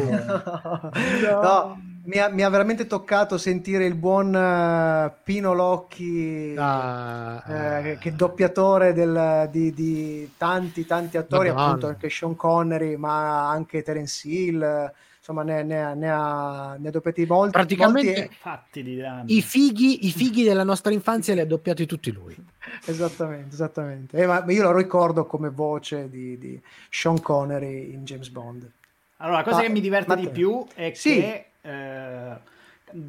No, 1.21 1.79
mi 2.07 2.17
ha, 2.19 2.29
mi 2.29 2.41
ha 2.41 2.49
veramente 2.49 2.87
toccato 2.87 3.37
sentire 3.37 3.85
il 3.85 3.95
buon 3.95 4.33
eh, 4.33 5.13
Pino 5.23 5.53
Locchi, 5.53 6.53
Ah, 6.57 7.43
eh, 7.89 7.97
che 7.99 8.09
è 8.09 8.11
doppiatore 8.13 8.93
del- 8.93 9.49
di, 9.51 9.73
di 9.73 10.31
tanti, 10.37 10.85
tanti 10.85 11.17
attori, 11.17 11.49
Madonna. 11.49 11.65
appunto 11.67 11.87
anche 11.87 12.09
Sean 12.09 12.35
Connery, 12.35 12.95
ma 12.95 13.49
anche 13.49 13.81
Terence 13.83 14.27
Hill. 14.27 14.91
insomma 15.17 15.43
ne, 15.43 15.61
ne 15.63 15.83
ha, 15.83 15.93
ne, 15.93 16.09
ha, 16.09 16.75
ne 16.79 16.87
ha 16.87 16.91
doppiati 16.91 17.25
molti. 17.25 17.51
Praticamente 17.51 18.19
molti 18.21 18.35
Fatti 18.39 18.81
di 18.83 18.95
danni. 18.95 19.35
i 19.35 19.41
fighi, 19.41 20.05
i 20.07 20.11
fighi 20.11 20.43
della 20.43 20.63
nostra 20.63 20.93
infanzia 20.93 21.33
li 21.33 21.41
ha 21.41 21.45
doppiati 21.45 21.85
tutti 21.85 22.11
lui. 22.13 22.33
Esattamente, 22.87 23.53
esattamente. 23.53 24.15
Eh, 24.17 24.25
ma 24.25 24.45
io 24.47 24.63
lo 24.63 24.73
ricordo 24.73 25.25
come 25.25 25.49
voce 25.49 26.09
di, 26.09 26.37
di 26.37 26.61
Sean 26.89 27.21
Connery 27.21 27.91
in 27.93 28.05
James 28.05 28.29
Bond. 28.29 28.71
Allora, 29.17 29.37
la 29.39 29.43
cosa 29.43 29.57
Ma- 29.57 29.61
che 29.63 29.69
mi 29.69 29.81
diverte 29.81 30.15
di 30.15 30.29
più 30.29 30.65
è 30.73 30.93
Sì. 30.95 31.15
che 31.15 31.45
eh, 31.67 32.37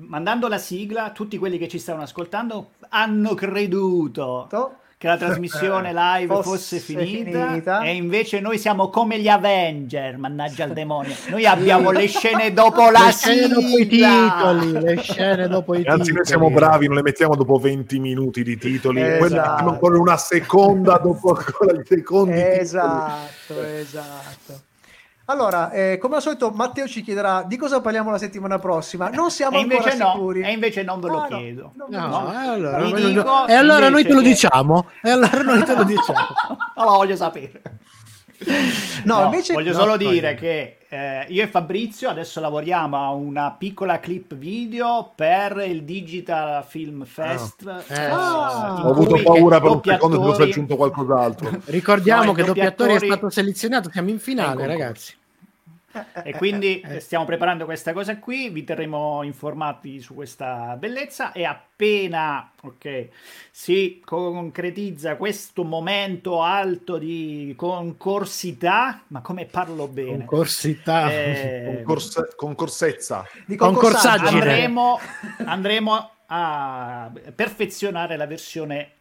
mandando 0.09 0.49
la 0.49 0.59
sigla, 0.59 1.11
tutti 1.13 1.39
quelli 1.39 1.59
che 1.59 1.69
ci 1.69 1.79
stavano 1.79 2.05
ascoltando 2.05 2.71
hanno 2.91 3.35
creduto 3.35 4.49
che 4.99 5.07
la 5.07 5.17
trasmissione 5.17 5.93
live 5.95 6.35
Fosse 6.43 6.49
fosse 6.49 6.79
finita, 6.81 7.47
finita. 7.51 7.81
e 7.83 7.95
invece 7.95 8.41
noi 8.41 8.59
siamo 8.59 8.89
come 8.91 9.21
gli 9.21 9.29
Avenger, 9.29 10.19
mannaggia 10.19 10.65
il 10.65 10.73
demonio. 10.73 11.15
Noi 11.29 11.47
abbiamo 11.47 11.93
le 11.93 12.09
scene 12.09 12.53
dopo 12.53 12.91
la 12.91 13.05
le 13.07 13.13
scene 13.13 13.43
sigla. 13.43 13.55
dopo 13.61 13.79
i 13.79 13.87
titoli, 13.87 14.73
le 14.85 14.97
scene 15.01 15.47
dopo 15.47 15.75
i 15.75 15.85
Anzi, 15.85 15.91
titoli. 15.99 16.13
noi 16.15 16.25
siamo 16.27 16.51
bravi, 16.51 16.87
non 16.89 16.97
le 16.97 17.03
mettiamo 17.03 17.37
dopo 17.37 17.59
20 17.59 17.99
minuti 18.01 18.43
di 18.43 18.59
titoli, 18.59 19.01
Esatto. 19.01 19.19
poi 19.21 19.29
le 19.29 19.37
mettiamo 19.37 19.71
ancora 19.71 19.99
una 20.01 20.17
seconda 20.17 20.99
dopo 20.99 21.33
ancora 21.33 21.73
i 21.81 21.85
secondi. 21.87 22.33
titoli. 22.35 22.59
Esatto, 22.59 23.63
esatto. 23.63 24.61
Allora, 25.31 25.71
eh, 25.73 25.99
come 26.01 26.17
al 26.17 26.23
solito, 26.23 26.51
Matteo 26.53 26.89
ci 26.89 27.03
chiederà 27.03 27.43
di 27.47 27.59
cosa 27.59 27.83
parliamo 27.83 28.11
la 28.11 28.17
settimana 28.17 28.59
prossima. 28.59 29.11
Non 29.11 29.31
siamo 29.31 29.59
E 29.59 29.61
ancora 29.61 29.95
no, 29.95 30.13
sicuri. 30.13 30.41
e 30.41 30.53
invece 30.53 30.83
non 30.83 31.01
ve 31.01 31.09
lo 31.09 31.21
Ah, 31.21 31.27
no, 31.29 31.37
chiedo. 31.37 31.73
No, 31.75 31.87
lo 31.91 32.01
so. 32.13 32.33
e 32.33 32.47
allora, 32.47 32.83
dico 32.83 33.47
e 33.47 33.53
allora 33.53 33.89
noi 33.91 34.05
te 34.05 34.13
lo 34.15 34.21
che- 34.21 34.27
diciamo. 34.29 34.87
E 35.03 35.11
allora 35.11 35.43
noi 35.43 35.63
te 35.65 35.75
lo 35.75 35.85
diciamo. 35.85 36.19
Non 36.77 36.87
lo 36.87 36.93
voglio 36.93 37.17
sapere. 37.17 37.61
No, 39.05 39.19
No, 39.19 39.25
invece 39.27 39.53
voglio 39.53 39.73
no, 39.73 39.79
solo 39.79 39.91
no, 39.91 39.97
dire 39.99 40.35
che 40.35 40.78
eh, 40.91 41.27
io 41.29 41.43
e 41.43 41.49
Fabrizio 41.49 42.09
adesso 42.09 42.41
lavoriamo 42.41 42.97
a 42.97 43.11
una 43.11 43.51
piccola 43.53 44.01
clip 44.01 44.35
video 44.35 45.13
per 45.15 45.63
il 45.67 45.85
Digital 45.85 46.65
Film 46.65 47.05
Fest. 47.05 47.67
Eh, 47.89 47.95
eh, 47.95 48.07
Ah. 48.07 48.87
Ho 48.87 48.91
avuto 48.91 49.21
paura 49.23 49.61
per 49.61 49.71
un 49.71 49.81
secondo 49.85 50.19
che 50.19 50.25
fosse 50.25 50.43
aggiunto 50.45 50.77
qualcos'altro. 50.77 51.61
Ricordiamo 51.67 52.25
No, 52.25 52.33
che 52.33 52.43
doppiatori 52.45 52.95
è 52.95 52.99
stato 52.99 53.29
selezionato, 53.31 53.91
siamo 53.91 54.09
in 54.11 54.19
finale, 54.19 54.49
concorso. 54.57 54.71
ragazzi. 54.73 55.17
E 56.23 56.33
quindi 56.35 56.83
stiamo 56.99 57.25
preparando 57.25 57.65
questa 57.65 57.93
cosa 57.93 58.19
qui, 58.19 58.49
vi 58.49 58.65
terremo 58.65 59.23
informati 59.23 60.01
su 60.01 60.15
questa 60.15 60.77
bellezza 60.77 61.33
e 61.33 61.45
appena 61.45 62.53
ok, 62.61 63.09
si 63.51 64.03
concretizza 64.05 65.17
questo 65.17 65.65
momento 65.65 66.43
alto 66.43 66.99
di 66.99 67.55
concorsità, 67.57 69.03
ma 69.09 69.21
come 69.21 69.47
parlo 69.47 69.87
bene? 69.89 70.25
Concorsità. 70.25 71.11
Eh, 71.11 71.83
Concorse- 71.85 72.33
concorsezza. 72.37 73.27
Di 73.47 73.57
concorsaggine. 73.57 74.41
andremo, 74.41 74.99
andremo 75.45 76.11
a 76.27 77.11
perfezionare 77.35 78.17
la 78.17 78.27
versione 78.27 78.98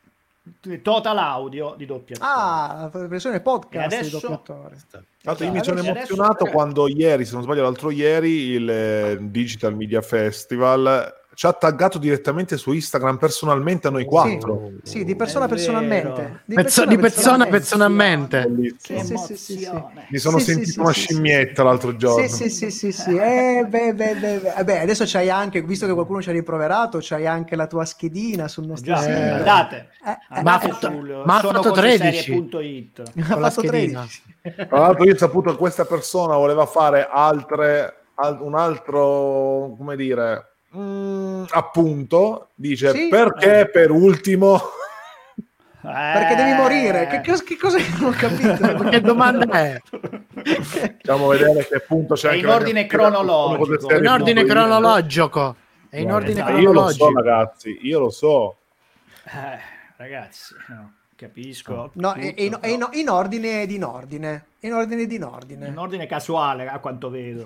total 0.82 1.18
audio 1.18 1.76
di 1.78 1.86
doppiatore. 1.86 2.30
Ah, 2.32 2.89
la 2.93 3.08
versione 3.08 3.41
podcast 3.41 3.91
E 3.91 3.95
adesso- 3.95 4.16
di 4.18 4.22
doppiatore. 4.22 4.78
Tra 4.89 5.02
l'altro 5.22 5.45
io 5.45 5.52
mi 5.52 5.58
Adesso- 5.58 5.76
sono 5.78 5.89
adesso- 5.89 5.98
emozionato 6.14 6.45
eh. 6.45 6.50
quando 6.52 6.88
ieri, 6.88 7.26
se 7.26 7.34
non 7.34 7.43
sbaglio 7.43 7.64
l'altro 7.64 7.91
ieri, 7.91 8.30
il 8.30 8.70
eh, 8.70 9.18
Digital 9.22 9.76
Media 9.76 10.02
Festival 10.02 11.14
ci 11.38 11.45
ha 11.45 11.53
taggato 11.53 11.99
direttamente 11.99 12.57
su 12.57 12.73
Instagram 12.73 13.17
personalmente 13.17 13.85
a 13.89 13.91
noi 13.91 14.05
quattro. 14.05 14.71
Sì, 14.81 15.03
di 15.03 15.15
persona 15.15 15.45
È 15.45 15.47
vero. 15.47 15.55
personalmente. 15.55 16.41
Pezzo- 16.51 16.85
di 16.88 16.97
persona 16.97 17.45
personalmente. 17.45 18.49
Sì, 18.79 18.97
sì, 18.97 19.17
sì, 19.17 19.35
sì, 19.38 19.57
sì. 19.59 19.83
Mi 20.09 20.17
sono 20.17 20.39
Sì, 20.39 20.45
sì, 20.45 20.51
sentito 20.53 20.71
sì, 20.71 20.79
una 20.79 20.93
sì, 20.93 20.99
sì. 21.01 21.05
scimmietta 21.13 21.61
l'altro 21.61 21.95
giorno. 21.95 22.25
Sì, 22.27 22.33
sì, 22.33 22.49
sì, 22.49 22.71
sì, 22.71 22.91
sì. 22.91 23.15
Eh, 23.15 23.67
beh, 23.69 23.93
beh, 23.93 24.15
beh, 24.15 24.39
beh. 24.39 24.53
Eh, 24.55 24.63
beh, 24.63 24.79
adesso 24.79 25.03
c'hai 25.05 25.29
anche, 25.29 25.61
visto 25.61 25.85
che 25.85 25.93
qualcuno 25.93 26.23
ci 26.23 26.29
ha 26.29 26.31
riproverato, 26.31 26.97
c'hai 27.01 27.27
anche 27.27 27.55
la 27.55 27.67
tua 27.67 27.85
schedina 27.85 28.47
sul 28.47 28.65
nostro 28.65 28.95
Già, 28.95 29.01
sito. 29.01 29.15
andate, 29.19 29.89
Eh, 30.03 30.09
eh, 30.09 30.17
Ma 30.17 30.17
ha 30.29 30.35
andate 30.38 30.69
fatto- 30.71 30.88
sul 30.91 31.21
ma 31.23 31.35
ha 31.38 31.39
fatto 31.39 31.69
13. 31.71 32.31
sonocoseserie.it. 32.33 32.99
ha 33.15 33.21
fatto 33.21 33.61
schedina. 33.61 34.07
13. 34.41 34.67
Tra 34.69 34.79
l'altro 34.79 35.03
io 35.03 35.13
ho 35.13 35.17
saputo 35.17 35.51
che 35.51 35.57
questa 35.57 35.85
persona 35.85 36.35
voleva 36.35 36.65
fare 36.65 37.07
altre, 37.07 38.05
al- 38.15 38.41
un 38.41 38.55
altro, 38.55 39.75
come 39.77 39.95
dire, 39.95 40.53
mm, 40.76 41.43
appunto, 41.51 42.49
dice 42.55 42.91
Sì. 42.91 43.07
perché 43.09 43.70
per 43.72 43.91
ultimo... 43.91 44.59
Perché 45.80 46.36
devi 46.36 46.51
morire. 46.53 47.07
Che, 47.07 47.22
cos- 47.26 47.43
che 47.43 47.55
cosa 47.55 47.78
non 47.99 48.09
ho 48.09 48.15
capito? 48.18 48.84
Che 48.89 48.99
domanda 48.99 49.45
è? 49.57 49.82
Facciamo 50.43 51.28
vedere 51.28 51.65
che 51.65 51.76
appunto 51.76 52.15
c'è 52.15 52.32
È 52.32 52.34
in 52.36 52.47
ordine 52.47 52.86
cronologico. 52.88 53.93
In 53.93 54.07
ordine 54.07 54.41
punto 54.41 54.53
cronologico. 54.53 55.55
È 55.88 55.97
in 55.99 56.11
ordine 56.11 56.41
esatto. 56.41 56.57
Io 56.59 56.74
lo 56.74 56.89
so 56.89 56.95
cronologico. 57.05 57.22
ragazzi, 57.22 57.80
io 57.84 57.99
lo 57.99 58.09
so. 58.09 58.57
Eh, 59.24 59.59
ragazzi, 59.95 60.55
no, 60.68 60.93
capisco. 61.18 61.89
No, 61.93 62.13
tutto, 62.13 62.26
è, 62.26 62.34
è 62.36 62.41
in, 62.43 62.57
è 62.61 62.68
in- 62.70 62.88
in 62.93 63.09
ordine 63.09 63.63
ed 63.63 63.72
in 63.72 63.84
ordine. 63.84 64.45
In 64.61 64.74
ordine 64.74 65.01
ed 65.01 65.11
in 65.11 65.24
ordine. 65.24 65.68
in 65.68 65.78
ordine 65.78 66.05
casuale, 66.07 66.68
a 66.70 66.80
quanto 66.80 67.09
vedo. 67.09 67.45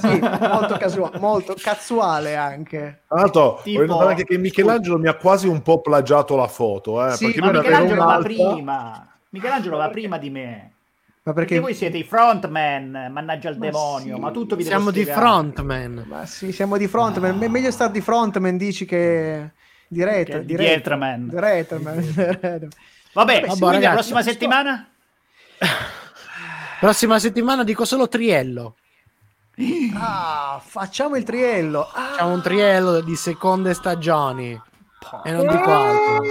Sì, 0.00 0.18
molto 0.20 0.76
casuale, 0.78 1.18
molto 1.18 1.54
cazzuale 1.60 2.36
anche. 2.36 3.00
Tra 3.08 3.18
l'altro, 3.18 3.60
Tipo- 3.62 3.78
voglio 3.80 3.92
notare 3.92 4.10
anche 4.10 4.24
che 4.24 4.38
Michelangelo 4.38 4.98
mi 4.98 5.08
ha 5.08 5.14
quasi 5.14 5.48
un 5.48 5.62
po' 5.62 5.80
plagiato 5.80 6.36
la 6.36 6.46
foto, 6.48 7.04
eh, 7.06 7.12
Sì, 7.12 7.26
perché 7.26 7.40
Ma 7.40 7.50
Michelangelo 7.52 8.04
va 8.04 8.18
prima. 8.18 9.08
Michelangelo 9.30 9.76
va 9.76 9.88
prima 9.90 10.18
di 10.18 10.30
me. 10.30 10.70
Ma 11.26 11.32
Perché 11.32 11.54
perché, 11.54 11.60
voi 11.64 11.74
siete 11.74 11.96
i 11.96 12.04
frontman, 12.04 13.08
mannaggia 13.10 13.48
il 13.48 13.56
Ma 13.58 13.64
demonio, 13.66 14.14
sì. 14.16 14.20
ma 14.20 14.30
tutto 14.30 14.56
vi 14.56 14.62
devo 14.64 14.74
Siamo 14.76 14.90
di 14.90 15.04
frontman. 15.06 16.04
ma 16.06 16.26
sì, 16.26 16.52
siamo 16.52 16.76
di 16.76 16.86
frontman. 16.86 17.36
Me- 17.38 17.48
Meglio 17.48 17.70
stare 17.70 17.92
di 17.92 18.02
frontman, 18.02 18.58
dici 18.58 18.84
che 18.84 19.50
di 19.94 20.04
retro. 20.04 20.38
Di. 20.40 20.44
Di 20.46 20.56
retroman. 20.56 21.28
Vabbè, 21.30 22.68
Vabbè, 23.12 23.42
ragazzi, 23.46 23.80
la 23.82 23.90
prossima 23.92 24.22
so. 24.22 24.28
settimana? 24.30 24.88
Prossima 26.80 27.18
settimana 27.18 27.64
dico 27.64 27.84
solo 27.84 28.08
triello. 28.08 28.76
ah, 29.96 30.60
facciamo 30.62 31.16
il 31.16 31.22
triello. 31.24 31.88
Ah, 31.92 32.08
Facciamo 32.10 32.32
un 32.34 32.42
triello 32.42 33.00
di 33.00 33.14
seconde 33.16 33.72
stagioni. 33.72 34.60
E 35.24 35.30
non 35.32 35.46
dico 35.46 35.70
altro. 35.72 36.22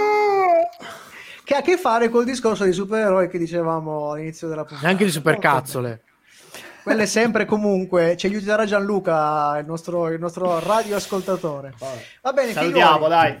Che 1.42 1.54
ha 1.54 1.58
a 1.58 1.62
che 1.62 1.76
fare 1.76 2.08
col 2.08 2.24
discorso 2.24 2.64
dei 2.64 2.72
supereroi 2.72 3.28
che 3.28 3.38
dicevamo 3.38 4.12
all'inizio 4.12 4.46
della 4.48 4.64
puntata. 4.64 4.86
Neanche 4.86 5.04
di 5.06 5.10
supercazzole. 5.10 6.02
Quelle 6.82 7.06
sempre 7.06 7.44
comunque. 7.46 8.16
Ci 8.16 8.26
aiuterà 8.26 8.64
Gianluca, 8.66 9.56
il 9.58 9.66
nostro, 9.66 10.08
il 10.08 10.20
nostro 10.20 10.60
radioascoltatore. 10.60 11.74
Va 12.22 12.32
bene, 12.32 12.52
Salutiamo, 12.52 12.92
figlioli. 13.06 13.08
dai. 13.10 13.40